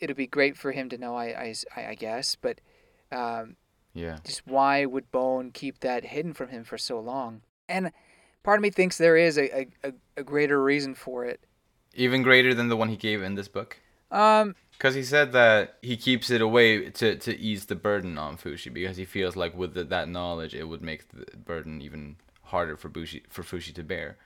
[0.00, 1.14] it'll be great for him to know.
[1.16, 2.60] I I, I guess, but
[3.12, 3.56] um,
[3.94, 4.18] Yeah.
[4.24, 7.42] just why would Bon keep that hidden from him for so long?
[7.68, 7.92] And
[8.42, 11.40] part of me thinks there is a, a, a, a greater reason for it.
[11.94, 13.78] Even greater than the one he gave in this book.
[14.10, 18.36] Um, Because he said that he keeps it away to, to ease the burden on
[18.36, 22.16] Fushi because he feels like with the, that knowledge it would make the burden even
[22.42, 24.18] harder for Bushi for Fushi to bear.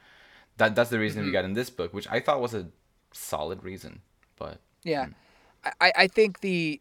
[0.56, 2.66] That that's the reason we got in this book, which I thought was a
[3.12, 4.00] solid reason.
[4.36, 5.06] But Yeah,
[5.64, 6.80] I, I I think the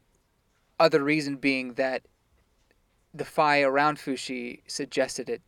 [0.80, 2.02] other reason being that
[3.14, 5.42] the Phi around Fushi suggested it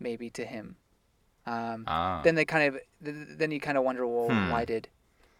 [0.00, 0.76] maybe to him.
[1.46, 4.50] Um, ah, Then they kind of then you kind of wonder, well, Hmm.
[4.50, 4.88] why did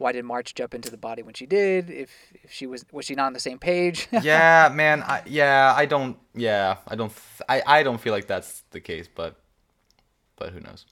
[0.05, 1.89] why did March jump into the body when she did?
[1.89, 2.11] If
[2.45, 4.07] if she was was she not on the same page?
[4.23, 8.27] yeah, man, I, yeah, I don't, yeah, I don't, th- I, I don't feel like
[8.27, 9.37] that's the case, but,
[10.37, 10.85] but who knows?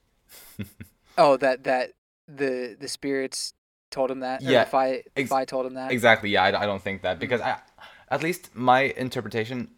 [1.19, 1.93] oh, that that
[2.27, 3.53] the the spirits
[3.91, 4.41] told him that.
[4.41, 5.93] Yeah, the Phi, ex- Phi told him that.
[5.93, 6.31] Exactly.
[6.31, 7.59] Yeah, I, I don't think that because I,
[8.09, 9.73] at least my interpretation,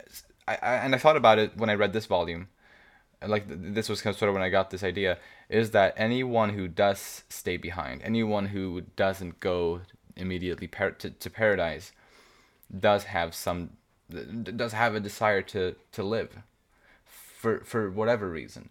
[0.46, 2.46] I, I and I thought about it when I read this volume,
[3.26, 5.18] like th- this was kind of sort of when I got this idea,
[5.48, 9.80] is that anyone who does stay behind, anyone who doesn't go
[10.16, 11.92] immediately par- to, to paradise,
[12.78, 13.70] does have some,
[14.10, 16.38] does have a desire to to live,
[17.04, 18.70] for for whatever reason.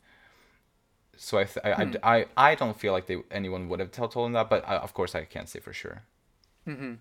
[1.15, 1.93] So I, th- I, I, hmm.
[2.03, 4.93] I, I don't feel like they anyone would have told him that, but I, of
[4.93, 6.01] course I can't say for sure.
[6.67, 6.93] Mm-hmm.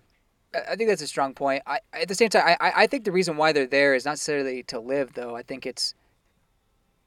[0.53, 1.63] I I think that's a strong point.
[1.65, 4.11] I at the same time, I I think the reason why they're there is not
[4.11, 5.35] necessarily to live, though.
[5.35, 5.95] I think it's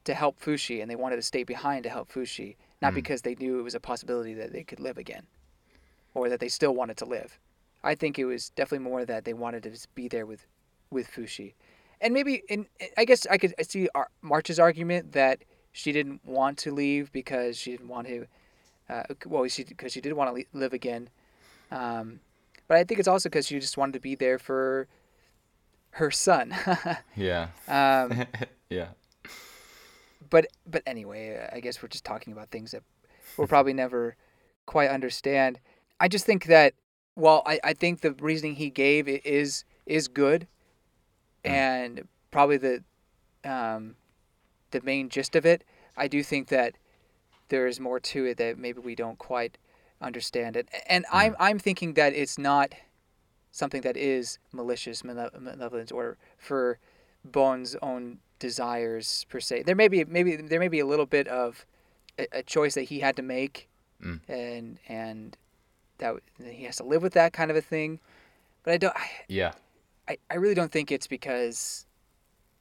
[0.07, 3.35] to help Fushi, and they wanted to stay behind to help Fushi, not because they
[3.35, 5.27] knew it was a possibility that they could live again,
[6.13, 7.39] or that they still wanted to live.
[7.83, 10.45] I think it was definitely more that they wanted to be there with,
[10.89, 11.53] with Fushi,
[12.01, 16.57] and maybe in I guess I could see Ar- March's argument that she didn't want
[16.59, 18.25] to leave because she didn't want to.
[18.89, 21.09] Uh, well, she because she did want to le- live again.
[21.71, 22.19] Um,
[22.67, 24.87] but I think it's also because she just wanted to be there for
[25.91, 26.55] her son.
[27.15, 27.47] Yeah.
[27.67, 28.25] um,
[28.69, 28.89] yeah.
[30.29, 32.83] But but anyway, I guess we're just talking about things that
[33.37, 34.15] we'll probably never
[34.65, 35.59] quite understand.
[35.99, 36.73] I just think that
[37.15, 40.47] well, I, I think the reasoning he gave is is good,
[41.45, 41.49] Mm.
[41.51, 42.83] and probably the
[43.43, 43.95] um,
[44.71, 45.63] the main gist of it.
[45.95, 46.77] I do think that
[47.49, 49.57] there is more to it that maybe we don't quite
[50.01, 52.73] understand it, and I'm I'm thinking that it's not
[53.51, 56.77] something that is malicious male- malevolence or for
[57.23, 59.63] Bon's own desires per se.
[59.63, 61.65] There may be maybe there may be a little bit of
[62.19, 63.67] a, a choice that he had to make,
[64.03, 64.19] Mm.
[64.27, 65.37] and and
[65.97, 67.99] that that he has to live with that kind of a thing.
[68.63, 68.95] But I don't.
[68.95, 69.53] I, Yeah.
[70.09, 71.85] I, I really don't think it's because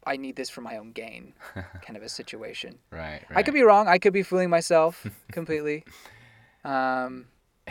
[0.04, 2.78] I need this for my own gain, kind of a situation.
[2.90, 3.22] Right.
[3.34, 3.86] I could be wrong.
[3.86, 5.84] I could be fooling myself completely.
[6.64, 7.26] Um,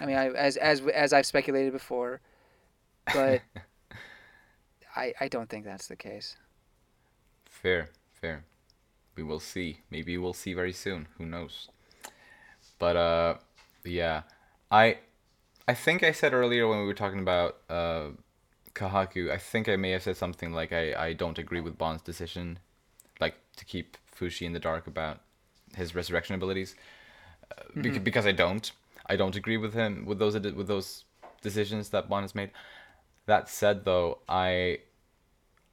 [0.00, 2.20] I mean, I, as as as I've speculated before,
[3.14, 3.40] but
[4.96, 6.36] I I don't think that's the case.
[7.64, 7.88] Fair.
[8.20, 8.44] Fair.
[9.16, 9.68] We will see.
[9.90, 11.08] Maybe we'll see very soon.
[11.18, 11.68] Who knows?
[12.78, 13.34] But uh,
[13.84, 14.22] yeah,
[14.70, 14.98] I
[15.66, 18.08] I think I said earlier when we were talking about uh,
[18.74, 22.02] Kahaku, I think I may have said something like I I don't agree with Bond's
[22.02, 22.58] decision,
[23.20, 25.20] like to keep Fushi in the dark about
[25.76, 26.74] his resurrection abilities,
[27.50, 27.82] uh, Mm-hmm.
[27.82, 28.70] bec- because I don't.
[29.06, 31.04] I don't agree with him with those with those
[31.42, 32.50] decisions that Bond has made.
[33.26, 34.80] That said, though, I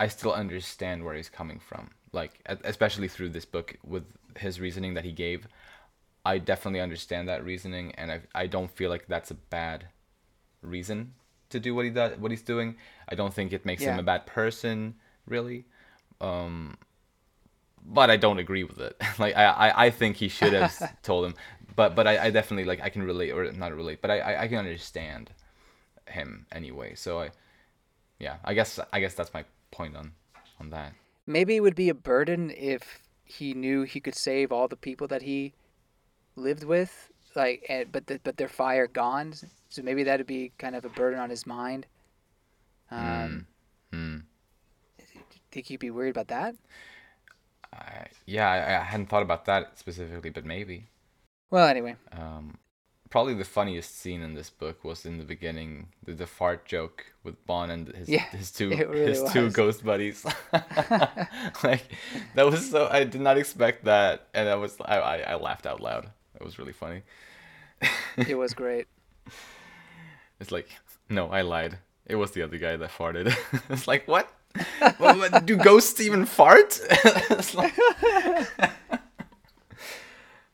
[0.01, 1.91] I still understand where he's coming from.
[2.11, 4.03] Like especially through this book with
[4.35, 5.47] his reasoning that he gave.
[6.25, 9.85] I definitely understand that reasoning, and I I don't feel like that's a bad
[10.61, 11.13] reason
[11.51, 12.77] to do what he does what he's doing.
[13.07, 14.95] I don't think it makes him a bad person,
[15.27, 15.65] really.
[16.19, 16.77] Um,
[17.85, 18.99] but I don't agree with it.
[19.19, 20.73] like I, I, I think he should have
[21.03, 21.35] told him.
[21.75, 24.41] But but I, I definitely like I can relate or not relate, but I, I,
[24.43, 25.31] I can understand
[26.07, 26.95] him anyway.
[26.95, 27.29] So I
[28.19, 30.13] yeah, I guess I guess that's my point on
[30.59, 30.93] on that.
[31.25, 35.07] Maybe it would be a burden if he knew he could save all the people
[35.07, 35.53] that he
[36.35, 39.33] lived with, like, and, but the, but their fire gone.
[39.69, 41.85] So maybe that'd be kind of a burden on his mind.
[42.89, 43.47] Um,
[43.91, 44.17] Hmm.
[45.51, 46.55] Think you'd be worried about that?
[47.73, 50.87] I, yeah, I, I hadn't thought about that specifically, but maybe.
[51.49, 52.57] Well, anyway, Um,
[53.11, 57.05] probably the funniest scene in this book was in the beginning, the, the fart joke
[57.23, 60.25] with Bon and his Yeah, his two really his two ghost buddies.
[61.63, 61.83] like
[62.35, 65.67] that was so I did not expect that, and I was I, I, I laughed
[65.67, 66.09] out loud.
[66.35, 67.03] It was really funny.
[68.17, 68.87] it was great.
[70.39, 70.69] It's like
[71.07, 71.77] no, I lied.
[72.07, 73.31] It was the other guy that farted.
[73.69, 74.27] it's like what?
[74.97, 76.79] What- what- do ghosts even fart?
[77.29, 77.77] It's like-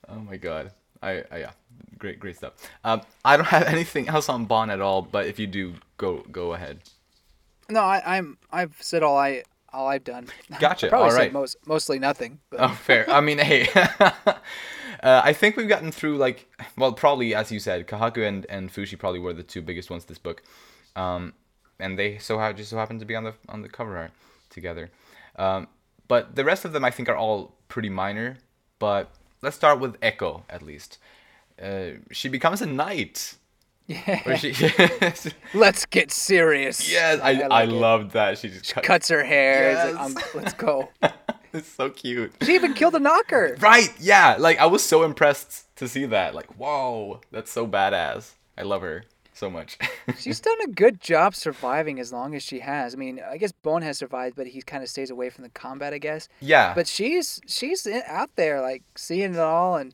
[0.10, 0.72] oh my god.
[1.02, 1.52] I, I yeah,
[1.98, 2.54] great great stuff.
[2.84, 6.24] Um, I don't have anything else on Bon at all, but if you do, go
[6.32, 6.80] go ahead.
[7.70, 10.28] No, I, I'm I've said all I all I've done.
[10.60, 10.96] Gotcha.
[10.96, 12.40] All said most mostly nothing.
[12.50, 13.10] But Oh, fair.
[13.10, 14.22] I mean, hey, uh,
[15.04, 18.98] I think we've gotten through like, well, probably as you said, Kahaku and, and Fushi
[18.98, 20.44] probably were the two biggest ones this book,
[20.96, 21.34] um,
[21.80, 24.12] and they so just so happened to be on the on the cover art
[24.50, 24.90] together.
[25.36, 25.68] Um,
[26.08, 28.38] but the rest of them, I think, are all pretty minor.
[28.80, 29.10] But
[29.42, 30.98] let's start with Echo at least.
[31.62, 33.36] Uh, she becomes a knight.
[34.26, 36.92] Or she, yes, let's get serious.
[36.92, 37.72] Yes, I, I, like it.
[37.74, 38.38] loved that.
[38.38, 39.72] She just cut, cuts her hair.
[39.72, 40.36] It's like, Yes.
[40.36, 40.90] um, let's go.
[41.54, 42.34] it's so cute.
[42.44, 43.56] She even killed a knocker.
[43.60, 44.36] Right, yeah.
[44.38, 46.36] Like I was so impressed to see that.
[46.36, 48.34] Like, whoa, that's so badass.
[48.58, 49.78] I love her so much.
[50.20, 52.94] She's done a good job surviving as long as she has.
[52.94, 55.50] I mean, I guess Bon has survived, but he kind of stays away from the
[55.52, 56.28] combat, I guess.
[56.42, 56.74] yeah.
[56.74, 59.94] But she's she's out there, like seeing it all and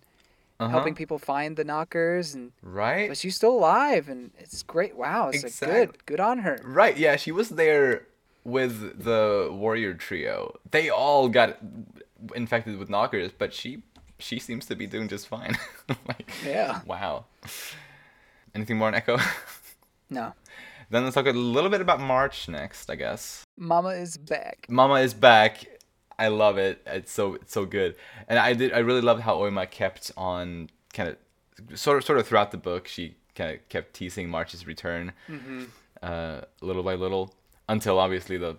[0.64, 0.72] uh-huh.
[0.72, 3.08] helping people find the knockers, and Right?
[3.10, 4.96] but she's still alive, and it's great.
[4.96, 6.60] Wow, it's like good, good on her.
[6.64, 8.08] Right, yeah, she was there
[8.44, 10.58] with the warrior trio.
[10.72, 11.58] They all got
[12.36, 13.84] infected with knockers, but she
[14.20, 15.58] she seems to be doing just fine.
[16.08, 16.82] like, Yeah.
[16.86, 17.26] Wow.
[18.56, 19.18] Anything more on Echo?
[20.10, 20.34] No,
[20.90, 23.44] then let's talk a little bit about March next, I guess.
[23.58, 24.68] Mama is back.
[24.70, 25.66] Mama is back.
[26.20, 26.82] I love it.
[26.86, 27.96] It's so it's so good.
[28.28, 32.20] And I did I really loved how Oima kept on kind of sort of sort
[32.20, 32.88] of throughout the book.
[32.88, 35.12] She kind of kept teasing March's return,
[36.02, 37.34] uh, little by little,
[37.68, 38.58] until obviously the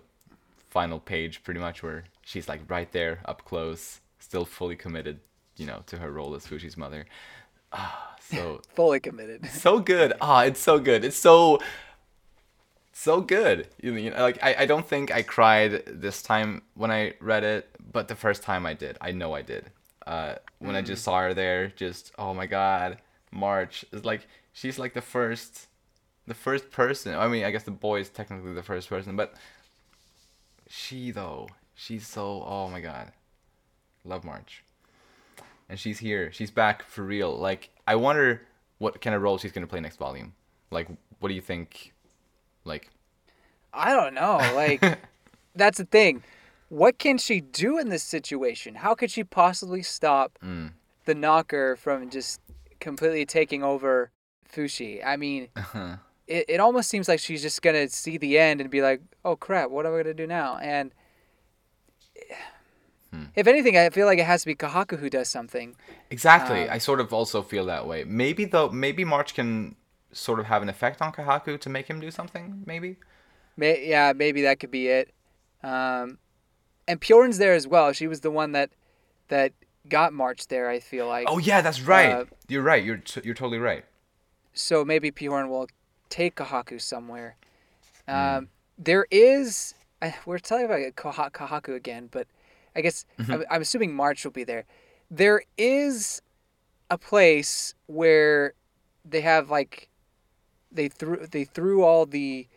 [0.69, 5.19] final page, pretty much where she's like right there, up close, still fully committed,
[5.55, 7.05] you know, to her role as Fushi's mother.
[7.71, 9.45] Ah, so Fully committed.
[9.47, 10.13] so good.
[10.19, 11.05] Ah, it's so good.
[11.05, 11.59] It's so
[12.97, 13.67] so good.
[13.81, 17.43] You you know, like I, I don't think I cried this time when I read
[17.43, 18.97] it, but the first time I did.
[19.01, 19.69] I know I did.
[20.07, 22.99] Uh, when I just saw her there, just oh my god,
[23.31, 25.67] March is like she's like the first,
[26.25, 27.13] the first person.
[27.15, 29.35] I mean, I guess the boy is technically the first person, but
[30.69, 33.11] she though, she's so oh my god,
[34.05, 34.63] love March.
[35.67, 36.31] And she's here.
[36.31, 37.35] She's back for real.
[37.35, 38.43] Like I wonder
[38.77, 40.33] what kind of role she's gonna play next volume.
[40.71, 40.87] Like,
[41.19, 41.91] what do you think?
[42.65, 42.89] Like,
[43.73, 44.51] I don't know.
[44.53, 44.81] Like,
[45.55, 46.23] that's the thing.
[46.69, 48.75] What can she do in this situation?
[48.75, 50.71] How could she possibly stop mm,
[51.05, 52.41] the knocker from just
[52.79, 54.11] completely taking over
[54.51, 55.05] Fushi?
[55.05, 55.97] I mean, uh-huh.
[56.27, 59.35] it, it almost seems like she's just gonna see the end and be like, "Oh
[59.35, 60.91] crap, what am I gonna do now?" And
[63.11, 63.25] Hmm.
[63.35, 65.75] if anything, I feel like it has to be Kahaku who does something.
[66.09, 66.67] exactly.
[66.67, 68.03] Uh, I sort of also feel that way.
[68.03, 69.75] Maybe though, maybe March can
[70.15, 72.63] sort of have an effect on Kahaku to make him do something.
[72.65, 72.97] Maybe.
[73.57, 75.13] May, yeah, maybe that could be it.
[75.63, 76.17] Um,
[76.87, 77.91] and Pioran's there as well.
[77.93, 78.69] She was the one that
[79.29, 79.51] that
[79.89, 80.69] got March there.
[80.69, 81.25] I feel like.
[81.29, 82.11] Oh yeah, that's right.
[82.11, 82.83] Uh, you're right.
[82.83, 83.83] You're t- you're totally right.
[84.53, 85.67] so maybe Pjorn will
[86.09, 87.35] take Kahaku somewhere.
[88.07, 92.27] Um, There is, I, we're talking about Kaha- Kahaku again, but
[92.75, 94.65] I guess I'm, I'm assuming March will be there.
[95.09, 96.21] There is
[96.89, 98.53] a place where
[99.03, 99.89] they have like
[100.75, 102.47] they threw they threw all the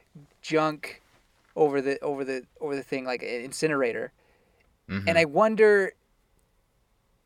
[0.42, 1.00] junk
[1.56, 4.12] over the over the over the thing like an incinerator,
[4.88, 5.04] Mhm.
[5.08, 5.92] and I wonder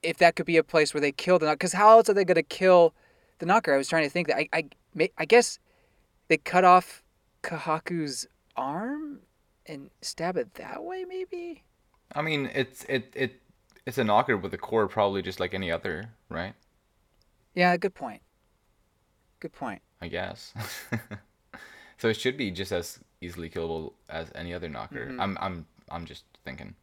[0.03, 1.57] if that could be a place where they kill the knocker.
[1.57, 2.93] Because how else are they going to kill
[3.38, 3.72] the knocker?
[3.72, 5.59] I was trying to think that I I, I guess
[6.28, 7.03] they cut off
[7.43, 8.26] Kahaku's
[8.57, 9.20] arm
[9.66, 11.62] and stab it that way, maybe.
[12.14, 13.40] I mean, it's it it
[13.86, 16.55] it's a knocker with a core, probably just like any other, right?
[17.55, 18.22] Yeah, good point.
[19.40, 19.82] Good point.
[20.03, 20.53] I guess.
[21.98, 25.07] so it should be just as easily killable as any other knocker.
[25.07, 25.20] Mhm.
[25.20, 26.74] I'm I'm I'm just thinking.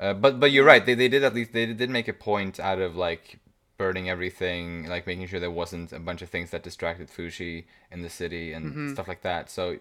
[0.00, 0.84] Uh, but but you're right.
[0.86, 3.38] They they did at least they did make a point out of like
[3.76, 8.02] burning everything, like making sure there wasn't a bunch of things that distracted Fushi in
[8.02, 8.92] the city and Mhm.
[8.94, 9.50] stuff like that.
[9.50, 9.78] So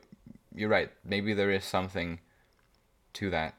[0.53, 0.91] you're right.
[1.03, 2.19] Maybe there is something
[3.13, 3.55] to that.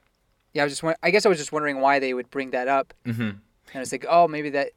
[0.52, 2.68] Yeah, I was just I guess I was just wondering why they would bring that
[2.68, 3.22] up, Mm-hmm.
[3.22, 3.40] and
[3.74, 4.70] I was like, oh, maybe that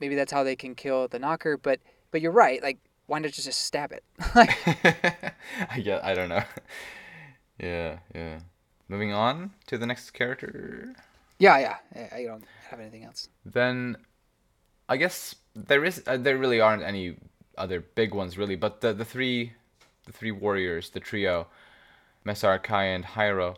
[0.00, 1.56] maybe that's how they can kill the knocker.
[1.56, 1.80] But
[2.10, 2.62] but you're right.
[2.62, 4.04] Like, why not just stab it?
[4.34, 4.56] like,
[5.70, 6.04] I get.
[6.04, 6.44] I don't know.
[7.58, 8.40] yeah, yeah.
[8.88, 10.94] Moving on to the next character.
[11.38, 11.76] yeah, yeah.
[12.12, 13.28] I, I don't have anything else.
[13.44, 13.96] Then,
[14.88, 16.02] I guess there is.
[16.06, 17.16] Uh, there really aren't any
[17.56, 19.52] other big ones really, but the the three,
[20.06, 21.46] the three warriors, the trio,
[22.26, 23.56] Messar, Kai, and Hairo.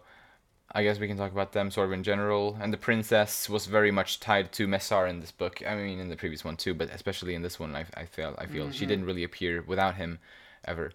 [0.73, 2.59] I guess we can talk about them sort of in general.
[2.61, 5.63] And the princess was very much tied to Messar in this book.
[5.67, 8.35] I mean, in the previous one too, but especially in this one, I, I feel
[8.39, 8.89] I feel she Mhm.
[8.89, 10.19] didn't really appear without him,
[10.65, 10.93] ever.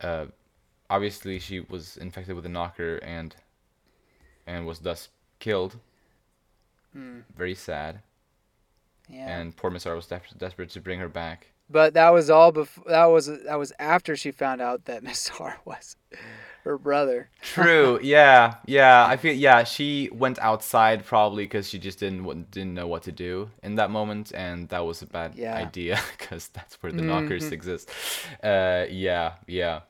[0.00, 0.26] Uh,
[0.88, 3.34] obviously, she was infected with a knocker and
[4.46, 5.76] and was thus killed.
[6.92, 7.20] Hmm.
[7.36, 8.00] Very sad.
[9.08, 9.26] Yeah.
[9.38, 11.48] And poor Messar was des- desperate to bring her back.
[11.68, 12.84] But that was all before.
[12.88, 15.96] That was that was after she found out that Messar was
[16.64, 17.28] her brother.
[17.42, 18.00] True.
[18.02, 18.56] yeah.
[18.66, 19.06] Yeah.
[19.06, 19.34] I feel.
[19.34, 19.64] Yeah.
[19.64, 23.90] She went outside probably because she just didn't didn't know what to do in that
[23.90, 25.54] moment, and that was a bad Yeah.
[25.54, 27.52] idea because that's where the knockers Mhm.
[27.52, 27.90] exist.
[28.42, 28.86] Uh.
[28.90, 29.34] Yeah.
[29.46, 29.80] Yeah.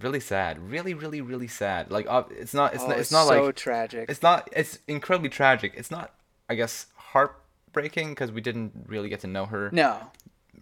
[0.00, 0.58] Really sad.
[0.70, 0.94] Really.
[0.94, 1.20] Really.
[1.20, 1.90] Really sad.
[1.90, 2.06] Like.
[2.08, 2.74] Uh, it's not.
[2.74, 2.98] It's oh, not.
[2.98, 3.56] It's not like so like.
[3.56, 4.08] tragic.
[4.08, 4.48] It's not.
[4.52, 5.72] It's incredibly tragic.
[5.76, 6.12] It's not.
[6.48, 9.68] I guess heartbreaking because we didn't really get to know her.
[9.72, 9.98] No,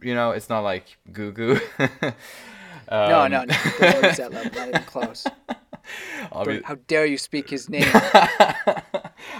[0.00, 0.30] You know.
[0.30, 1.60] It's not like Gugu.
[2.90, 3.54] no, Um, no, no.
[3.80, 4.52] Don't reach that level.
[4.54, 5.26] Not even close.
[6.32, 7.82] obvi- How dare you speak his name?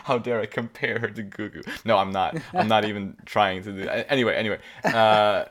[0.05, 1.67] How dare I compare her to Gugu?
[1.85, 2.37] No, I'm not.
[2.53, 4.11] I'm not even trying to do that.
[4.13, 5.45] Anyway, anyway, uh,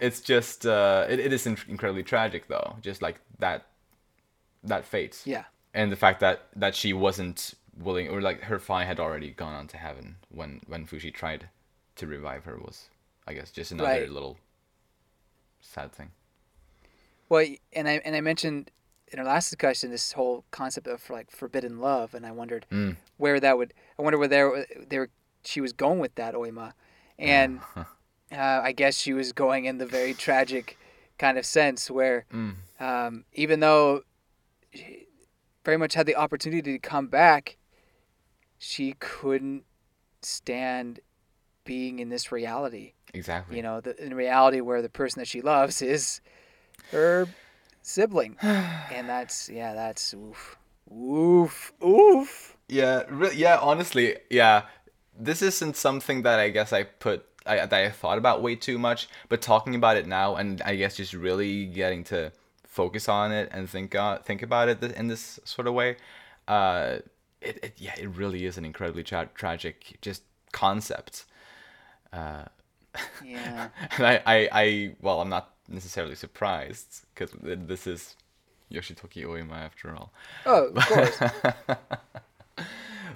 [0.00, 2.76] it's just uh, it, it is incredibly tragic though.
[2.80, 3.66] Just like that,
[4.64, 5.44] that fate, Yeah.
[5.74, 9.54] and the fact that that she wasn't willing, or like her Fi had already gone
[9.54, 11.48] on to heaven when when Fushi tried
[11.96, 12.88] to revive her was,
[13.26, 14.10] I guess, just another Right.
[14.10, 14.38] little
[15.60, 16.10] sad thing.
[17.32, 18.70] Well, and I and I mentioned
[19.10, 22.98] in our last discussion this whole concept of like forbidden love, and I wondered Mm.
[23.16, 23.72] where that would.
[23.98, 25.08] I wonder where there there
[25.42, 26.74] she was going with that Oima,
[27.18, 30.76] and uh, I guess she was going in the very tragic
[31.16, 32.56] kind of sense where Mm.
[32.78, 34.02] um, even though
[34.74, 35.06] she
[35.64, 37.56] very much had the opportunity to come back,
[38.58, 39.64] she couldn't
[40.20, 41.00] stand
[41.64, 42.92] being in this reality.
[43.14, 43.56] Exactly.
[43.56, 46.20] You know, the, in reality where the person that she loves is
[46.90, 47.28] her
[47.82, 50.56] sibling, and that's yeah, that's oof,
[50.92, 52.56] oof, oof.
[52.68, 53.58] Yeah, re- yeah.
[53.60, 54.62] Honestly, yeah.
[55.18, 58.78] This isn't something that I guess I put I, that I thought about way too
[58.78, 59.08] much.
[59.28, 62.32] But talking about it now, and I guess just really getting to
[62.66, 65.96] focus on it and think uh, think about it in this sort of way,
[66.48, 66.98] uh,
[67.40, 70.22] it, it yeah, it really is an incredibly tra- tragic just
[70.52, 71.24] concept.
[72.12, 72.44] Uh,
[73.24, 78.16] Yeah, and I, I, I, well, I'm not necessarily surprised because this is
[78.70, 80.12] Yoshitoki Oima after all.
[80.46, 81.18] oh, of course.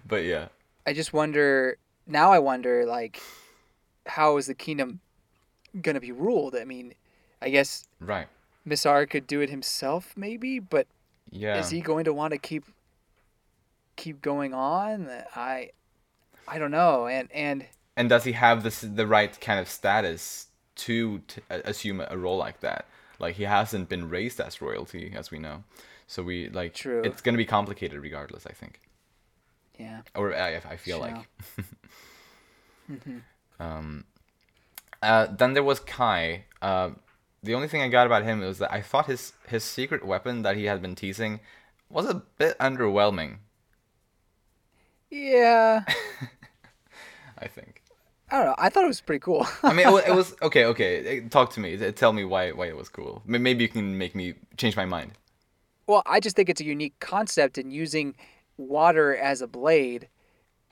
[0.07, 0.49] But yeah.
[0.87, 2.31] I just wonder now.
[2.33, 3.21] I wonder like,
[4.07, 5.01] how is the kingdom
[5.83, 6.55] gonna be ruled?
[6.55, 6.95] I mean,
[7.43, 8.29] I guess Right.
[8.67, 10.87] Messar could do it himself, maybe, but
[11.31, 11.59] Yeah.
[11.59, 12.65] is he going to want to keep
[13.97, 15.11] keep going on?
[15.35, 15.71] I
[16.47, 17.09] I don't know.
[17.09, 17.67] And and
[17.97, 22.37] And does he have this the right kind of status to t- assume a role
[22.37, 22.87] like that?
[23.19, 25.65] Like he hasn't been raised as royalty, as we know.
[26.07, 27.03] So we like True.
[27.05, 28.47] it's gonna be complicated regardless.
[28.47, 28.81] I think,
[29.79, 30.03] yeah.
[30.15, 31.09] or I, I feel Sure.
[31.09, 31.29] like.
[32.91, 33.23] Mhm.
[33.59, 34.05] Um,
[35.03, 36.45] uh, then there was Kai.
[36.63, 36.91] Uh,
[37.43, 40.43] the only thing I got about him was that I thought his his secret weapon
[40.43, 41.41] that he had been teasing
[41.91, 43.39] was a bit underwhelming.
[45.11, 45.85] Yeah.
[47.39, 47.83] I think.
[48.31, 48.55] I don't know.
[48.59, 49.47] I thought it was pretty cool.
[49.63, 50.65] I mean, it was, it was okay.
[50.65, 51.77] Okay, talk to me.
[51.93, 53.23] Tell me why why it was cool.
[53.27, 55.13] Maybe you can make me change my mind.
[55.87, 58.17] Well, I just think it's a unique concept in using
[58.57, 60.09] water as a blade.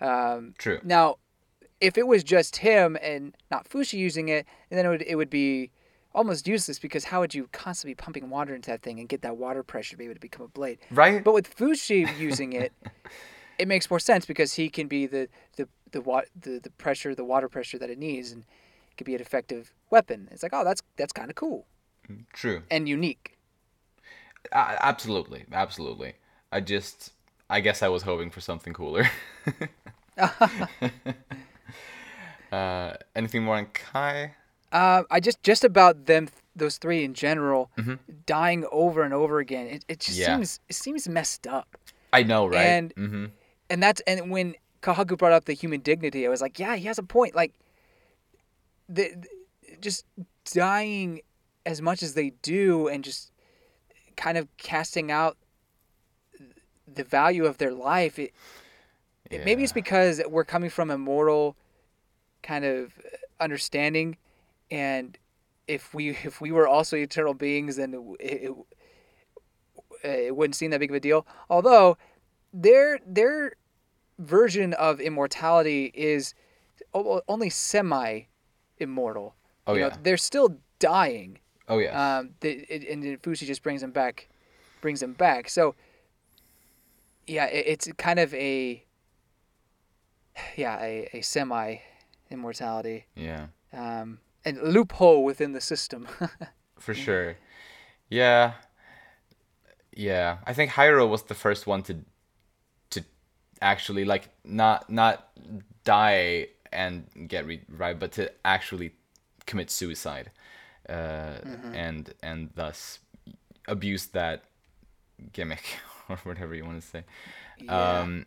[0.01, 0.81] Um, True.
[0.83, 1.19] now,
[1.81, 5.31] if it was just him and not Fushi using it, then it would it would
[5.31, 5.71] be
[6.15, 9.23] almost useless because how would you constantly be pumping water into that thing and get
[9.23, 10.79] that water pressure to be able to become a blade?
[10.91, 11.23] Right.
[11.23, 12.73] But with Fushi using it,
[13.59, 17.15] it makes more sense because he can be the, the, the wa- the the pressure,
[17.15, 18.43] the water pressure that it needs, and
[18.91, 20.29] it could be an effective weapon.
[20.33, 21.66] It's like, oh, that's that's kind of cool
[22.33, 22.62] True.
[22.71, 23.39] and unique.
[24.53, 26.12] Uh, absolutely, absolutely.
[26.53, 27.12] I just,
[27.49, 29.09] I guess I was hoping for something cooler.
[32.53, 34.35] uh, anything more on Kai?
[34.73, 37.95] Uh, I just just about them those three in general Mm-hmm.
[38.27, 39.66] dying over and over again.
[39.66, 40.37] It, it just Yeah.
[40.37, 41.77] seems it seems messed up.
[42.12, 42.66] I know, right?
[42.66, 43.25] And- hmm
[43.71, 44.55] And that's and when
[44.85, 47.35] Kahaku brought up the human dignity, I was like, yeah, he has a point.
[47.35, 47.55] Like
[48.89, 49.28] the, the
[49.81, 50.05] just
[50.52, 51.20] dying
[51.65, 53.32] as much as they do and just
[54.16, 55.39] kind of casting out
[56.86, 58.19] the value of their life.
[58.19, 58.32] It,
[59.31, 61.56] it- maybe it's because we're coming from a moral
[62.43, 62.93] kind of
[63.40, 64.19] understanding
[64.70, 65.16] and
[65.66, 68.52] if we if we were also eternal beings then it, it,
[70.05, 71.97] it wouldn't seem that big of a deal although
[72.52, 73.55] their their
[74.19, 76.35] version of immortality is
[76.93, 78.23] only semi
[78.78, 79.35] immortal
[79.66, 79.97] Oh you know, yeah.
[80.03, 81.39] they're still dying
[81.69, 82.19] Oh yeah.
[82.19, 84.28] um, the, it, and then Fushi just brings them back,
[84.81, 85.49] brings them back.
[85.49, 85.74] So,
[87.27, 88.85] yeah, it, it's kind of a,
[90.57, 91.77] yeah, a, a semi
[92.31, 93.47] immortality, yeah.
[93.73, 96.07] um, and loophole within the system.
[96.78, 97.36] For sure.
[98.11, 98.55] Yeah.
[99.97, 100.39] Yeah.
[100.47, 102.01] I think Hairo was the first one to
[103.61, 105.29] actually like not not
[105.85, 108.93] die and get re- right, but to actually
[109.47, 110.31] commit suicide.
[110.89, 111.37] Uh,
[111.73, 112.99] and and thus
[113.67, 114.45] abuse that
[115.33, 115.65] gimmick
[116.09, 117.05] or whatever you want to say.
[117.59, 118.01] Yeah.
[118.01, 118.27] Um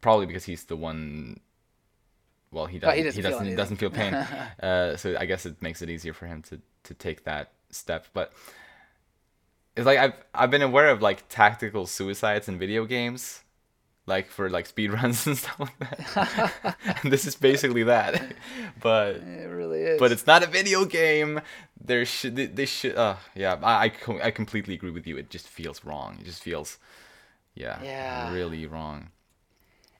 [0.00, 1.40] probably because he's the one
[2.50, 4.14] well he doesn't he he doesn't feel doesn't, he doesn't feel pain
[4.62, 8.06] uh, so I guess it makes it easier for him to to take that step.
[8.12, 8.32] But
[9.76, 13.42] it's like I've I've been aware of like tactical suicides in video games,
[14.14, 16.76] like for like speed runs and stuff like that.
[17.02, 18.12] and this is basically that,
[18.82, 19.98] but it really is.
[20.02, 21.40] but it's not a video game.
[21.82, 25.16] There should they, should uh yeah I I, co- I completely agree with you.
[25.16, 26.18] It just feels wrong.
[26.20, 26.78] It just feels
[27.54, 28.32] yeah Yeah.
[28.32, 28.98] really wrong.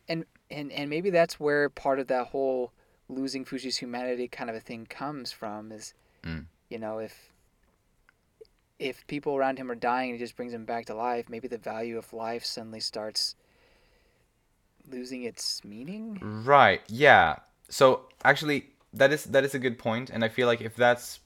[0.09, 2.73] and and and maybe that's where part of that whole
[3.09, 6.45] losing Fushi's humanity kind of a thing comes from is Mm.
[6.69, 7.15] you know if
[8.79, 11.49] if people around him are dying and he just brings them back to life maybe
[11.49, 13.35] the value of life suddenly starts
[14.91, 16.81] losing its meaning Right.
[16.89, 17.37] Yeah.
[17.69, 21.21] So actually, that is that is a good point, and I feel like if that's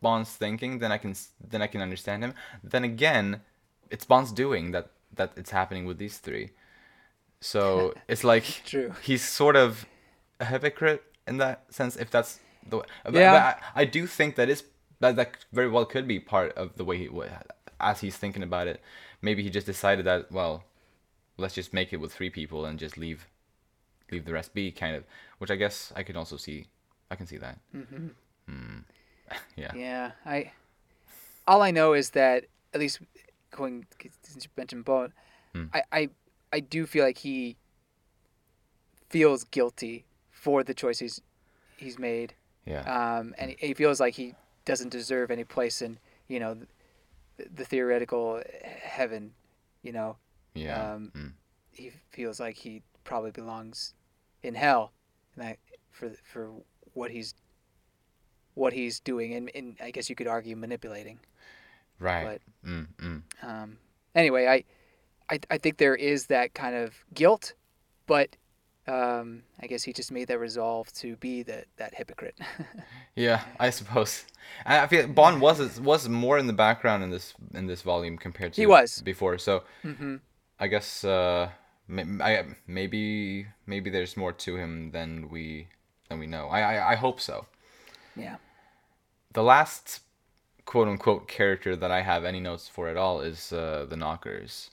[0.00, 1.14] Bon's thinking, then I can
[1.46, 2.34] then I can understand him.
[2.64, 3.42] Then again,
[3.90, 6.50] it's Bon's doing that that it's happening with these three.
[7.40, 8.94] So it's like True.
[9.02, 9.84] he's sort of
[10.40, 11.96] a hypocrite in that sense.
[11.96, 13.32] If that's the way, Yeah.
[13.32, 14.64] but I, I do think that is
[15.00, 17.08] that that very well could be part of the way he
[17.80, 18.80] as he's thinking about it.
[19.20, 20.64] Maybe he just decided that well,
[21.36, 23.26] let's just make it with three people and just leave
[24.10, 25.04] leave the rest be kind of
[25.38, 26.66] which i guess i can also see
[27.10, 27.58] i can see that.
[27.72, 28.08] Hmm.
[28.48, 28.84] Mm.
[29.56, 29.72] yeah.
[29.74, 30.52] Yeah i
[31.46, 32.44] all i know is that
[32.74, 33.00] at least
[33.50, 33.86] going
[34.22, 35.12] since you mentioned Bon,
[35.54, 35.64] Hmm.
[35.74, 36.08] I, I
[36.52, 37.56] i do feel like he
[39.10, 41.20] feels guilty for the choices
[41.76, 42.34] he's made.
[42.64, 42.80] Yeah.
[43.18, 44.34] Um, and he feels like he
[44.64, 45.98] doesn't deserve any place in
[46.28, 46.54] you know
[47.36, 49.32] the, the theoretical heaven
[49.82, 50.16] you know
[50.54, 50.92] yeah.
[50.94, 51.32] Um, mm.
[51.72, 53.94] he feels like he probably belongs
[54.42, 54.92] in hell
[55.34, 55.58] and that
[55.90, 56.52] for for
[56.94, 57.34] what he's
[58.54, 61.18] what he's doing and, and I guess you could argue manipulating.
[61.98, 62.40] Right.
[62.66, 63.22] Mm, mm.
[63.42, 63.78] um,
[64.14, 64.64] anyway I,
[65.34, 67.54] I I think there is that kind of guilt
[68.06, 68.36] but
[68.88, 72.38] um, I guess he just made that resolve to be that that hypocrite.
[73.14, 74.24] Yeah i suppose.
[74.64, 78.54] I feel Bon was was more in the background in this in this volume compared
[78.54, 79.02] to He was.
[79.02, 80.16] before so hmm
[80.62, 81.50] i guess uh
[81.90, 85.68] I, maybe maybe there's more to him than we
[86.08, 87.46] than we know i i, I hope so
[88.16, 88.36] yeah
[89.32, 90.00] the last
[90.64, 94.70] quote unquote character that I have any notes for at all is uh, the knockers.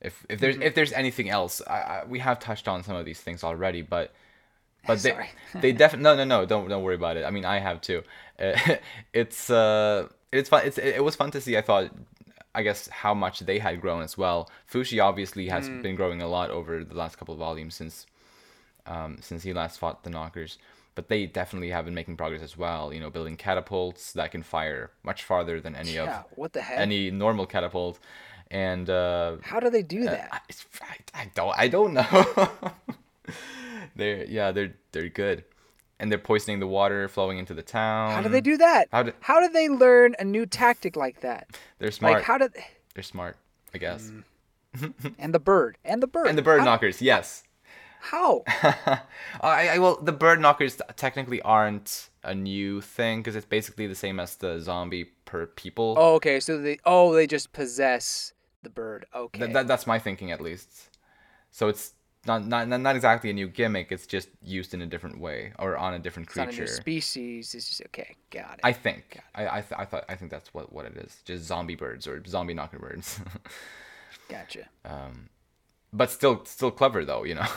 [0.00, 3.04] If if there's if there's anything else, I, I, we have touched on some of
[3.04, 4.12] these things already, but
[4.86, 5.30] but they Sorry.
[5.60, 7.24] they definitely no no no don't don't worry about it.
[7.24, 8.02] I mean I have too.
[8.38, 8.58] Uh,
[9.12, 10.62] it's uh it's fun.
[10.64, 11.56] It's it was fun to see.
[11.56, 11.90] I thought.
[12.54, 14.50] I guess how much they had grown as well.
[14.70, 18.06] Fushi obviously has been growing a lot over the last couple of volumes since
[18.86, 20.58] um, since he last fought the knockers.
[20.96, 22.92] But they definitely have been making progress as well.
[22.92, 26.62] You know, building catapults that can fire much farther than any yeah of what the
[26.62, 27.98] heck any normal catapult.
[28.50, 30.40] And uh, how do they do uh, that I,
[30.84, 32.52] I, I don't I don't know.
[33.96, 35.44] they're yeah they're they're good,
[36.00, 38.10] and they're poisoning the water flowing into the town.
[38.12, 41.20] how do they do that How do how did they learn a new tactic like
[41.20, 41.46] that
[41.78, 42.14] they're smart?
[42.14, 42.52] like how did
[42.94, 43.36] they're smart,
[43.72, 44.10] I guess.
[44.10, 45.14] Mm.
[45.18, 47.44] and the bird and the bird And the bird How- knockers, yes.
[48.02, 48.44] How?
[49.42, 53.94] I, I well, the bird knockers technically aren't a new thing because it's basically the
[53.94, 55.96] same as the zombie per people.
[55.98, 56.40] Oh, okay.
[56.40, 58.32] So they oh they just possess
[58.62, 59.04] the bird.
[59.14, 59.40] Okay.
[59.40, 60.96] Th- that, that's my thinking at least.
[61.50, 61.92] So it's
[62.26, 63.90] not, not not exactly a new gimmick.
[63.90, 66.62] It's just used in a different way or on a different it's not a creature.
[66.62, 67.54] new species.
[67.54, 68.14] It's just okay.
[68.30, 68.60] Got it.
[68.62, 69.18] I think.
[69.34, 71.22] I I, th- I thought I think that's what what it is.
[71.24, 73.20] Just zombie birds or zombie knocker birds.
[74.28, 74.68] gotcha.
[74.84, 75.30] Um,
[75.92, 77.46] but still still clever though, you know.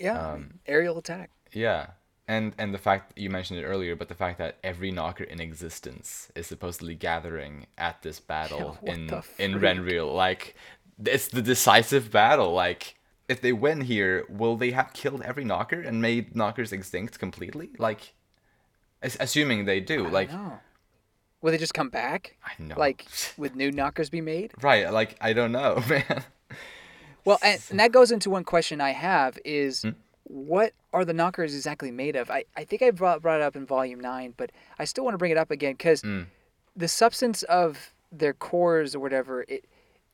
[0.00, 0.32] Yeah.
[0.32, 1.30] Um, aerial attack.
[1.52, 1.88] Yeah.
[2.26, 5.40] And and the fact you mentioned it earlier, but the fact that every knocker in
[5.40, 9.54] existence is supposedly gathering at this battle in in?
[9.60, 10.56] Renril, like
[11.04, 12.52] it's the decisive battle.
[12.52, 12.96] Like
[13.32, 17.70] if they win here, will they have killed every knocker and made knockers extinct completely?
[17.78, 18.14] Like
[19.02, 20.60] as- assuming they do, like No.
[21.40, 22.36] Will they just come back?
[22.44, 22.76] I know.
[22.78, 23.04] Like,
[23.36, 24.52] would new knockers be made?
[24.62, 26.22] right, like I don't know, man.
[27.24, 29.90] Well, and, and that goes into one question I have is Hmm?
[30.24, 32.30] what are the knockers exactly made of?
[32.30, 35.14] I, I think I brought, brought it up in volume 9, but I still want
[35.14, 36.22] to bring it up again because Hmm.
[36.76, 39.64] the substance of their cores or whatever, it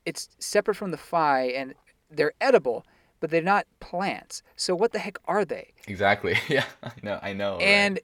[0.06, 1.74] it's separate from the phi and
[2.10, 2.86] they're edible,
[3.20, 4.42] but they're not plants.
[4.56, 5.72] So what the heck are they?
[5.86, 6.36] Exactly.
[6.48, 7.18] Yeah, I know.
[7.22, 7.52] I know.
[7.54, 7.62] right?
[7.62, 8.00] And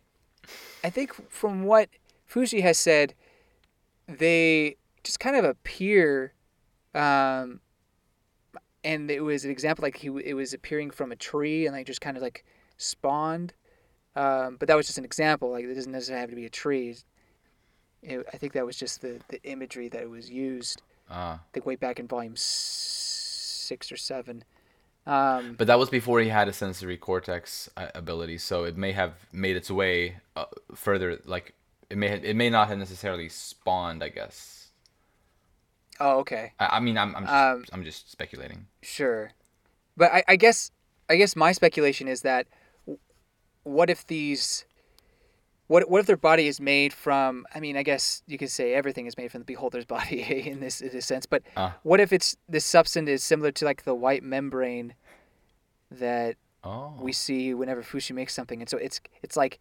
[0.82, 1.88] I think from what
[2.30, 3.14] Fushi has said,
[4.06, 6.32] they just kind of appear,
[6.94, 7.60] um,
[8.82, 11.86] and it was an example like he it was appearing from a tree and like
[11.86, 12.44] just kind of like
[12.76, 13.54] spawned,
[14.16, 15.50] um, but that was just an example.
[15.52, 16.96] Like it doesn't necessarily have to be a tree.
[18.02, 20.82] It, I think that was just the the imagery that was used.
[21.10, 21.34] Ah.
[21.34, 24.44] I think way back in volume six or seven.
[25.06, 28.92] Um, But that was before he had a sensory cortex uh, ability, so it may
[28.92, 31.20] have made its way uh, further.
[31.26, 31.54] Like
[31.90, 34.02] it may have, it may not have necessarily spawned.
[34.02, 34.70] I guess.
[36.00, 36.52] oh, okay.
[36.58, 38.66] I, I mean, I'm I'm just, Um, I'm just speculating.
[38.82, 39.32] Sure,
[39.96, 40.70] but I, I guess
[41.10, 42.46] I guess my speculation is that
[43.62, 44.64] what if these
[45.66, 47.46] what what if their body is made from?
[47.54, 50.60] I mean, I guess you could say everything is made from the beholder's body in
[50.60, 51.26] this in this sense.
[51.26, 51.76] But Ah.
[51.82, 54.94] what if it's this substance is similar to like the white membrane
[55.90, 56.36] that
[56.66, 56.94] Oh.
[56.98, 59.58] we see whenever Fushi makes something, and so it's it's like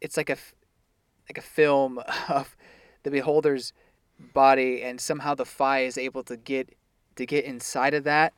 [0.00, 0.36] it's like a
[1.28, 1.98] like a film
[2.28, 2.56] of
[3.02, 3.72] the beholder's
[4.18, 6.74] body, and somehow the Phi is able to get
[7.16, 8.32] to get inside of that,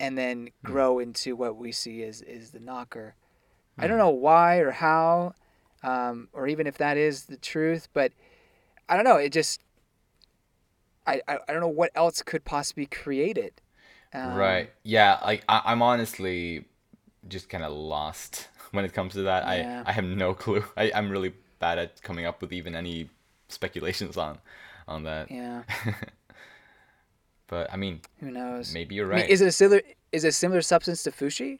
[0.00, 3.14] and then grow into what we see as is the knocker.
[3.78, 5.34] I don't know why or how,
[5.82, 8.12] um, or even if that is the truth, but
[8.88, 9.16] I don't know.
[9.16, 9.60] It just
[11.06, 13.60] I I, I don't know what else could possibly create it.
[14.12, 14.70] Um, right.
[14.82, 15.18] Yeah.
[15.22, 16.64] Like I, I'm honestly
[17.28, 19.44] just kind of lost when it comes to that.
[19.44, 19.82] Yeah.
[19.86, 20.64] I I have no clue.
[20.76, 23.10] I I'm really bad at coming up with even any
[23.48, 24.38] speculations on
[24.86, 25.30] on that.
[25.30, 25.62] Yeah.
[27.48, 28.72] But I mean, Who knows?
[28.72, 29.30] maybe you're I mean, right.
[29.30, 29.80] is it a similar
[30.12, 31.58] is it a similar substance to Fushi?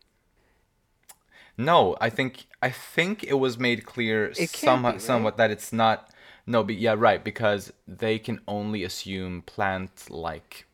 [1.58, 5.02] No, I think I think it was made clear somewhat right?
[5.02, 6.10] somewhat that it's not.
[6.46, 10.66] No, but yeah, right, because they can only assume plant-like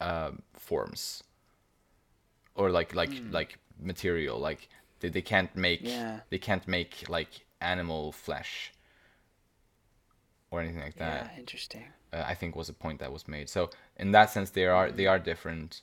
[0.00, 1.24] uh, forms,
[2.54, 4.38] or like like like material.
[4.38, 4.68] Like
[5.00, 5.80] they, they can't make.
[5.82, 6.20] Yeah.
[6.30, 8.72] they can't make like animal flesh
[10.52, 11.30] or anything like that.
[11.32, 11.84] Yeah, interesting.
[12.12, 13.48] uh, I think was a point that was made.
[13.48, 15.82] So in that sense, they are they are different.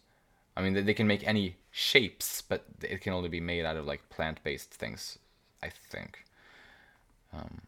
[0.60, 3.86] I mean, they, can make any shapes, but it can only be made out of
[3.86, 5.18] like plant-based things.
[5.64, 6.26] I think.
[7.34, 7.62] Um,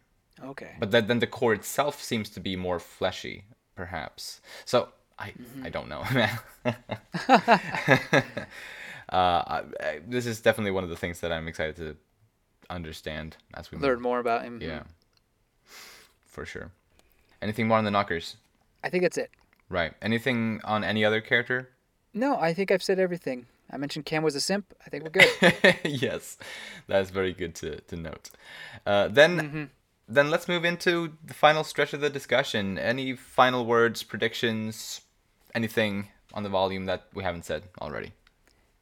[0.43, 0.75] okay.
[0.77, 3.45] But then, then the core itself seems to be more fleshy,
[3.75, 4.41] perhaps.
[4.65, 5.65] So I mm-hmm.
[5.65, 6.39] I don't know, man.
[6.65, 8.23] uh,
[9.09, 11.95] I, I, this is definitely one of the things that I'm excited to
[12.69, 13.83] understand as we move.
[13.83, 14.59] Learn more about him.
[14.61, 14.83] Yeah,
[16.25, 16.71] for sure.
[17.41, 18.35] Anything more on the knockers?
[18.83, 19.31] I think that's it.
[19.69, 19.93] Right.
[20.01, 21.69] Anything on any other character?
[22.13, 23.45] No, I think I've said everything.
[23.71, 24.73] I mentioned Cam was a simp.
[24.85, 25.77] I think we're good.
[25.85, 26.37] yes,
[26.87, 28.29] that's very good to, to note.
[28.85, 29.63] Uh, then Mm-hmm.
[30.09, 32.77] then let's move into the final stretch of the discussion.
[32.77, 35.01] Any final words, predictions,
[35.55, 38.11] anything on the volume that we haven't said already?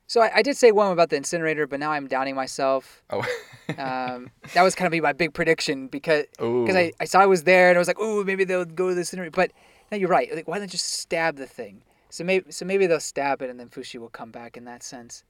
[0.08, 3.04] so I, I did say one about the incinerator, but now I'm doubting myself.
[3.12, 3.24] Oh,
[3.78, 7.30] Um, that was kind of be my big prediction because because I, I saw it
[7.30, 9.30] was there and I was like, ooh, maybe they'll go to the incinerator.
[9.30, 9.52] But
[9.92, 10.34] no, you're right.
[10.34, 11.84] Like, why don't they just stab the thing?
[12.10, 14.84] So maybe so maybe they'll stab it and then Fushi will come back in that
[14.84, 15.24] sense.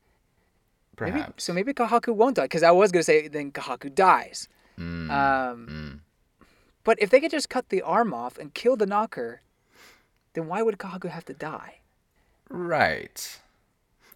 [1.00, 1.44] Maybe, perhaps.
[1.46, 4.48] so maybe Kahaku won't die because I was gonna say then Kahaku dies.
[4.78, 6.00] Mm, Um, mm.
[6.84, 9.42] But if they could just cut the arm off and kill the knocker,
[10.34, 11.80] then why would Kahaku have to die?
[12.50, 13.40] Right.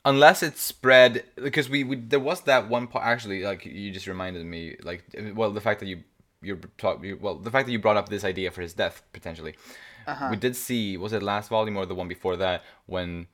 [0.05, 3.43] Unless it's spread, because we, we there was that one part actually.
[3.43, 5.03] Like you just reminded me, like
[5.35, 6.03] well, the fact that you
[6.41, 9.01] you talk you, well, the fact that you brought up this idea for his death
[9.13, 9.55] potentially.
[10.07, 10.27] Uh-huh.
[10.31, 13.27] We did see was it last volume or the one before that when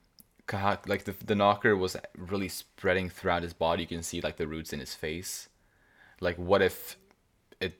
[0.49, 3.83] Kaha- like the the knocker was really spreading throughout his body.
[3.83, 5.47] You can see like the roots in his face.
[6.19, 6.97] Like, what if
[7.61, 7.79] it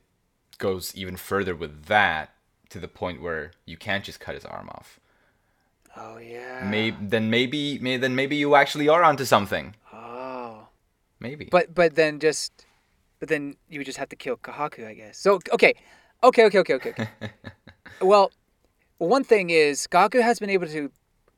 [0.59, 2.33] goes even further with that
[2.69, 4.99] to the point where you can't just cut his arm off?
[5.97, 6.67] Oh yeah.
[6.69, 9.75] Maybe then maybe, may then maybe you actually are onto something.
[9.91, 10.67] Oh.
[11.19, 11.49] Maybe.
[11.51, 12.65] But but then just
[13.19, 15.17] but then you would just have to kill Kahaku, I guess.
[15.17, 15.73] So okay.
[16.21, 16.89] Okay, okay, okay, okay.
[16.91, 17.09] okay.
[18.01, 18.31] well,
[18.99, 20.91] one thing is Kahaku has been able to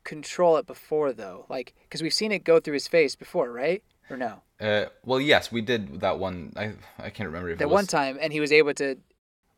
[0.03, 1.45] control it before though.
[1.49, 3.83] Like cuz we've seen it go through his face before, right?
[4.09, 4.41] Or no?
[4.59, 6.51] uh, well, yes, we did that one.
[6.55, 7.73] I I can't remember if That it was.
[7.73, 8.97] one time and he was able to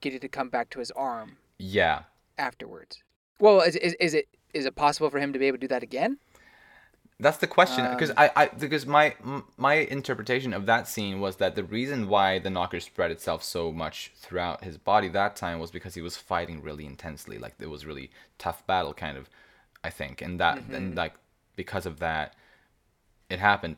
[0.01, 2.03] get it to come back to his arm Yeah,
[2.37, 3.03] afterwards.
[3.39, 5.67] Well, is, is, is it is it possible for him to be able to do
[5.69, 6.19] that again?
[7.19, 9.15] That's the question because Um, I, I because my
[9.57, 13.71] my interpretation of that scene was that the reason why the knocker spread itself so
[13.71, 17.37] much throughout his body that time was because he was fighting really intensely.
[17.37, 19.29] Like it was really tough battle kind of
[19.83, 20.21] I think.
[20.21, 20.75] And that Mm-hmm.
[20.75, 21.13] and like
[21.55, 22.33] because of that
[23.29, 23.77] it happened.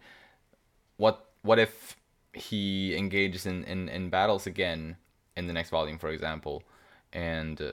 [0.97, 1.97] What what if
[2.33, 4.97] he engages in, in, in battles again
[5.37, 6.63] in the next volume for example
[7.13, 7.71] and uh,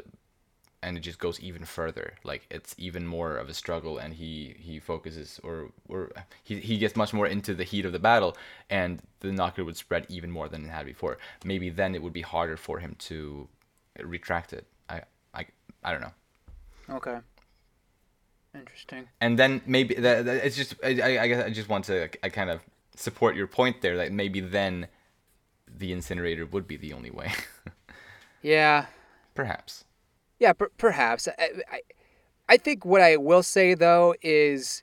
[0.82, 4.54] and it just goes even further like it's even more of a struggle and he
[4.59, 6.10] he focuses or or
[6.42, 8.36] he, he gets much more into the heat of the battle
[8.68, 12.12] and the knocker would spread even more than it had before maybe then it would
[12.12, 13.48] be harder for him to
[14.02, 15.00] retract it i
[15.34, 15.46] i,
[15.84, 16.14] I don't know
[16.90, 17.18] Okay.
[18.54, 19.09] Interesting.
[19.20, 22.09] and then maybe that, that- it's just I, I- I guess I just want to
[22.24, 22.60] I kind of
[22.96, 24.88] support your point there that maybe then
[25.66, 27.32] the incinerator would be the only way
[28.42, 28.86] Yeah.
[29.34, 29.84] perhaps
[30.43, 31.28] Yeah, per- perhaps.
[31.28, 31.81] I, I,
[32.48, 34.82] I think what I will say though is,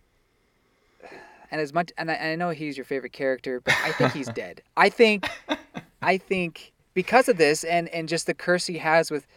[1.51, 4.29] and as much, and I, I know he's your favorite character, but I think he's
[4.29, 4.61] dead.
[4.77, 5.27] I think,
[6.01, 9.27] I think because of this, and and just the curse he has with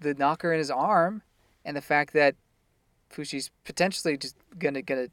[0.00, 1.20] the knocker in his arm,
[1.62, 2.36] and the fact that
[3.10, 5.08] Fushi's potentially just gonna gonna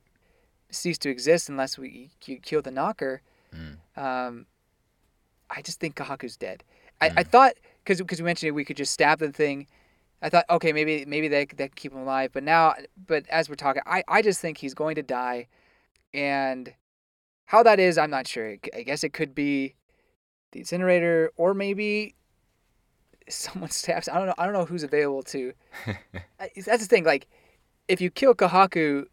[0.71, 3.21] cease to exist unless we you kill the knocker.
[3.97, 4.45] Um,
[5.49, 6.63] I just think Kahaku's dead.
[7.01, 9.67] I, I thought because because we mentioned it, we could just stab the thing.
[10.23, 12.73] I thought okay maybe maybe that that keep him alive, but now
[13.07, 15.47] but as we're talking, I I just think he's going to die,
[16.13, 16.73] and
[17.45, 18.55] how that is I'm not sure.
[18.73, 19.75] I guess it could be
[20.53, 22.15] the incinerator or maybe
[23.29, 24.07] someone stabs.
[24.09, 24.35] I don't know.
[24.37, 25.53] I don't know who's available to.
[26.39, 27.03] That's the thing.
[27.03, 27.27] Like
[27.87, 29.05] if you kill Kahaku,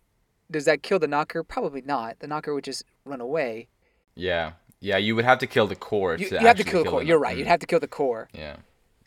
[0.50, 1.42] does that kill the knocker?
[1.42, 2.20] Probably not.
[2.20, 3.68] The knocker would just run away.
[4.14, 6.84] yeah yeah you would have to kill the core You, you have to actually kill
[6.84, 7.02] the core.
[7.02, 7.36] You're right.
[7.36, 8.28] You'd Mm, have to kill the core.
[8.32, 8.56] yeah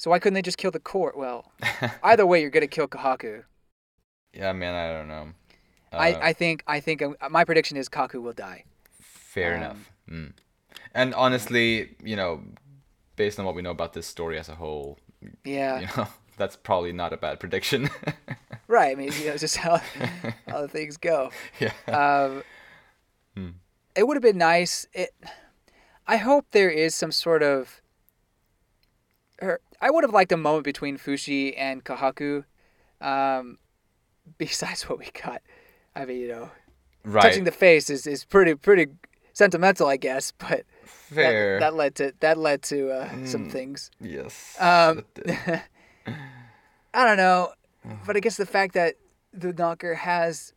[0.04, 1.18] So why couldn't they just kill the court?
[1.18, 1.50] Well,
[2.04, 3.46] either way, you're gonna kill Kahaku.
[4.34, 5.28] yeah man I don't know
[5.94, 8.66] Uh, I, I think I think uh, my prediction is Kaku will die.
[9.00, 9.92] Fair Um, enough.
[10.12, 10.32] Mm.
[10.94, 12.44] And honestly, you know,
[13.16, 14.98] based on what we know about this story as a whole,
[15.46, 16.08] Yeah, you know,
[16.38, 17.90] that's probably not a bad prediction.
[18.68, 18.92] right.
[18.92, 19.80] I mean, you know, it's just how
[20.50, 21.32] how the things go.
[21.62, 21.72] yeah.
[21.88, 22.44] Um,
[23.38, 23.52] Hmm.
[23.96, 24.86] It would have been nice.
[24.94, 25.12] It.
[26.06, 27.80] I hope there is some sort of.
[29.42, 32.46] Or I would have liked a moment between Fushi and Kahaku.
[33.02, 33.58] Um,
[34.38, 35.42] besides what we got,
[35.96, 36.50] I mean, you know,
[37.04, 37.24] right.
[37.24, 38.88] touching the face is, is pretty pretty
[39.34, 40.32] sentimental, I guess.
[40.44, 40.64] But
[41.20, 41.60] that, Fair.
[41.60, 43.52] that led to that led to uh, some Mm.
[43.52, 43.92] things.
[44.00, 44.58] yes.
[44.60, 45.04] Um.
[46.96, 47.54] I don't know,
[48.06, 48.96] but I guess the fact that
[49.34, 50.54] the knocker has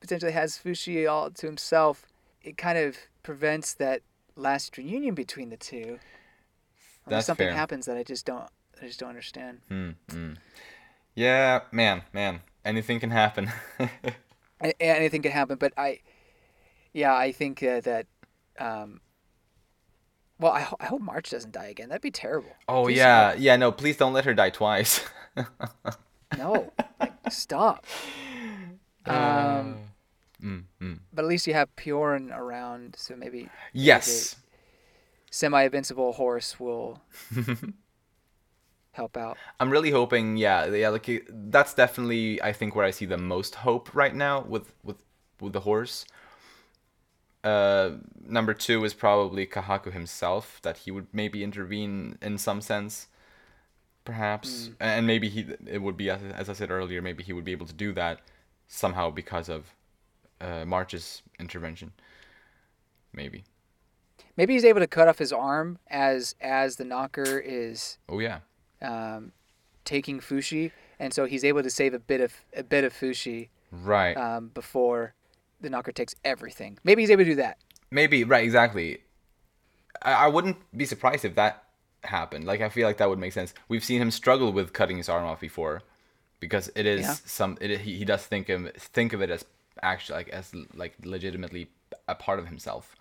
[0.00, 2.06] potentially has Fushi all to himself,
[2.42, 4.02] it kind of prevents that
[4.36, 5.98] last reunion between the two.
[7.06, 7.54] Unless That's something fair.
[7.56, 8.48] happens that I just don't,
[8.80, 9.60] I just don't understand.
[9.70, 10.36] Mm, mm.
[11.14, 12.40] Yeah, man, man.
[12.64, 13.50] Anything can happen.
[14.80, 16.00] Anything can happen, but I,
[16.92, 18.06] yeah, I think uh, that,
[18.58, 19.00] um,
[20.38, 21.88] well, I, ho- I hope March doesn't die again.
[21.88, 22.50] That'd be terrible.
[22.68, 23.56] oh Please yeah, yeah.
[23.56, 25.00] No, please don't let her die twice.
[26.38, 27.84] No, like, stop.
[29.04, 29.78] Um,
[30.40, 30.98] mm, mm.
[31.12, 34.36] but at least you have Pioran around, so maybe Yes.
[35.32, 37.02] semi-invincible horse will
[39.00, 39.36] help out.
[39.58, 43.52] I'm really hoping, yeah, yeah, like that's definitely I think where I see the most
[43.66, 44.98] hope right now with with
[45.40, 46.04] with the horse.
[47.42, 47.92] Uh,
[48.38, 53.08] number two is probably Kahaku himself that he would maybe intervene in some sense,
[54.04, 57.44] perhaps, and maybe he it would be as, as I said earlier, maybe he would
[57.44, 58.20] be able to do that
[58.68, 59.74] somehow because of
[60.40, 61.92] uh, March's intervention.
[63.12, 63.44] Maybe.
[64.36, 68.40] Maybe he's able to cut off his arm as as the knocker is Oh yeah.
[68.82, 69.32] Um,
[69.84, 73.48] taking Fushi, and so he's able to save a bit of a bit of Fushi
[73.72, 74.16] Right.
[74.16, 75.14] um, before
[75.60, 76.78] the knocker takes everything.
[76.84, 77.58] Maybe he's able to do that.
[77.90, 78.98] Maybe right, exactly.
[80.02, 81.64] I, I wouldn't be surprised if that
[82.04, 82.46] happened.
[82.46, 83.52] Like I feel like that would make sense.
[83.68, 85.82] We've seen him struggle with cutting his arm off before,
[86.40, 87.14] because it is Yeah.
[87.26, 87.58] some.
[87.60, 89.44] It he, he does think of think of it as
[89.82, 91.68] actually like as like legitimately
[92.08, 92.96] a part of himself.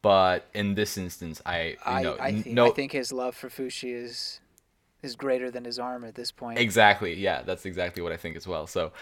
[0.00, 3.34] But in this instance, I you I, know I, think, no I think his love
[3.34, 4.40] for Fushi is
[5.02, 6.58] is greater than his arm at this point.
[6.58, 8.66] exactly yeah that's exactly what I think as well.
[8.66, 8.92] So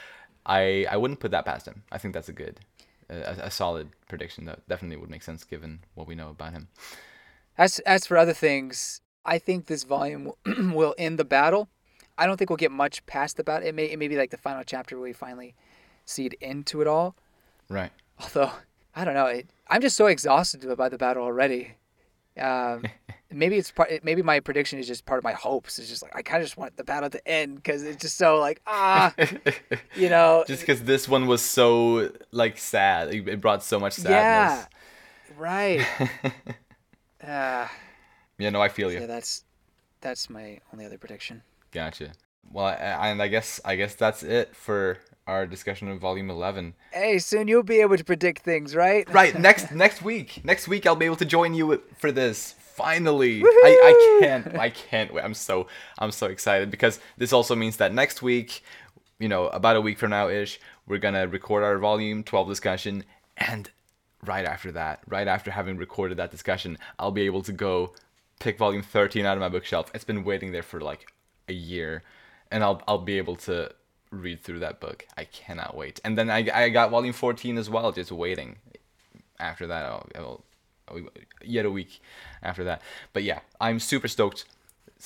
[0.47, 1.83] I I wouldn't put that past him.
[1.93, 2.61] I think that's a good
[3.09, 6.69] a, a solid prediction that definitely would make sense given what we know about him.
[7.59, 10.39] As as for other things, I think this volume will,
[10.75, 11.69] will end the battle.
[12.17, 13.67] I don't think we'll get much past the battle.
[13.69, 15.55] It may it may be like the final chapter where we finally
[16.05, 17.15] see it into it all.
[17.69, 17.93] Right.
[18.21, 18.53] Although
[18.95, 21.75] I don't know, it, I'm just so exhausted by the battle already.
[22.41, 22.85] Um,
[23.31, 23.91] maybe it's part.
[24.03, 25.79] Maybe my prediction is just part of my hopes.
[25.79, 28.17] It's just like I kind of just want the battle to end because it's just
[28.17, 29.15] so like ah,
[29.95, 30.45] you know.
[30.47, 34.67] Just because this one was so like sad, it brought so much sadness.
[34.69, 35.87] yeah, right.
[37.27, 37.69] uh,
[38.39, 39.01] Yeah, no, I feel you.
[39.01, 39.45] yeah, that's
[40.01, 41.43] that's my only other prediction.
[41.73, 42.13] Gotcha.
[42.53, 46.75] Well, and I guess I guess that's it for our discussion of volume eleven.
[46.93, 49.09] Hey, soon you'll be able to predict things, right?
[49.13, 50.45] Right next next week.
[50.45, 52.55] Next week I'll be able to join you for this.
[52.59, 55.25] Finally, I, I can't I can't wait.
[55.25, 55.67] I'm so
[55.99, 58.63] I'm so excited because this also means that next week,
[59.19, 63.05] you know, about a week from now ish, we're gonna record our volume twelve discussion,
[63.37, 63.71] and
[64.25, 67.95] right after that, right after having recorded that discussion, I'll be able to go
[68.41, 69.91] pick volume thirteen out of my bookshelf.
[69.95, 71.07] It's been waiting there for like
[71.49, 72.03] a year,
[72.51, 73.73] and I'll I'll be able to
[74.11, 75.07] read through that book.
[75.17, 76.01] I cannot wait.
[76.05, 78.57] And then I I got volume fourteen as well, just waiting
[79.39, 80.45] after that I'll, I'll,
[80.89, 81.09] I'll-
[81.43, 82.01] yet a week
[82.43, 82.83] after that
[83.13, 84.45] but yeah i'm super stoked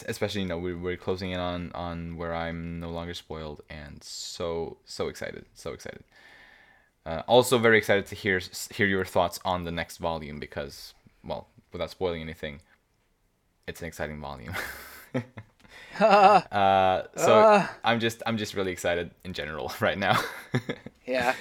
[0.07, 4.03] especially you know we're, we're closing in on on where i'm no longer spoiled and
[4.03, 6.03] so so excited so excited
[7.07, 8.41] uh, also very excited to hear
[8.73, 12.61] hear your thoughts on the next volume because well without spoiling anything
[13.67, 14.55] it's an exciting volume
[16.01, 17.71] uh, so Ah.
[17.85, 20.19] i'm just i'm just really excited in general right now
[21.07, 21.35] Yeah.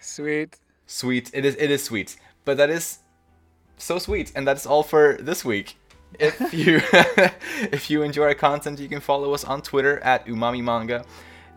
[0.00, 0.56] Sweet.
[0.86, 2.98] sweet it is it is sweet but that is
[3.78, 5.76] so sweet and that's all for this week
[6.18, 6.80] if you
[7.72, 11.04] if you enjoy our content you can follow us on twitter at umami manga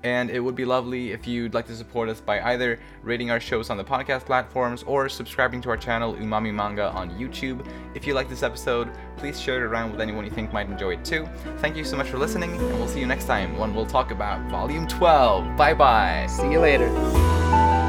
[0.03, 3.39] and it would be lovely if you'd like to support us by either rating our
[3.39, 7.65] shows on the podcast platforms or subscribing to our channel umami manga on youtube.
[7.95, 10.93] If you like this episode please share it around with anyone you think might enjoy
[10.93, 11.27] it too.
[11.57, 14.11] Thank you so much for listening and we'll see you next time when we'll talk
[14.11, 17.82] about volume 12 bye bye See you later.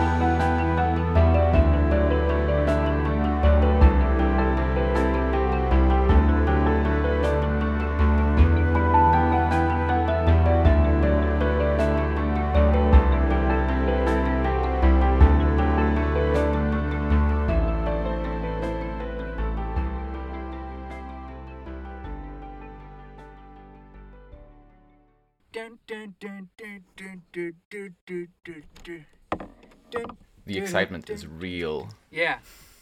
[30.47, 31.89] The excitement is real.
[32.11, 32.39] Yeah.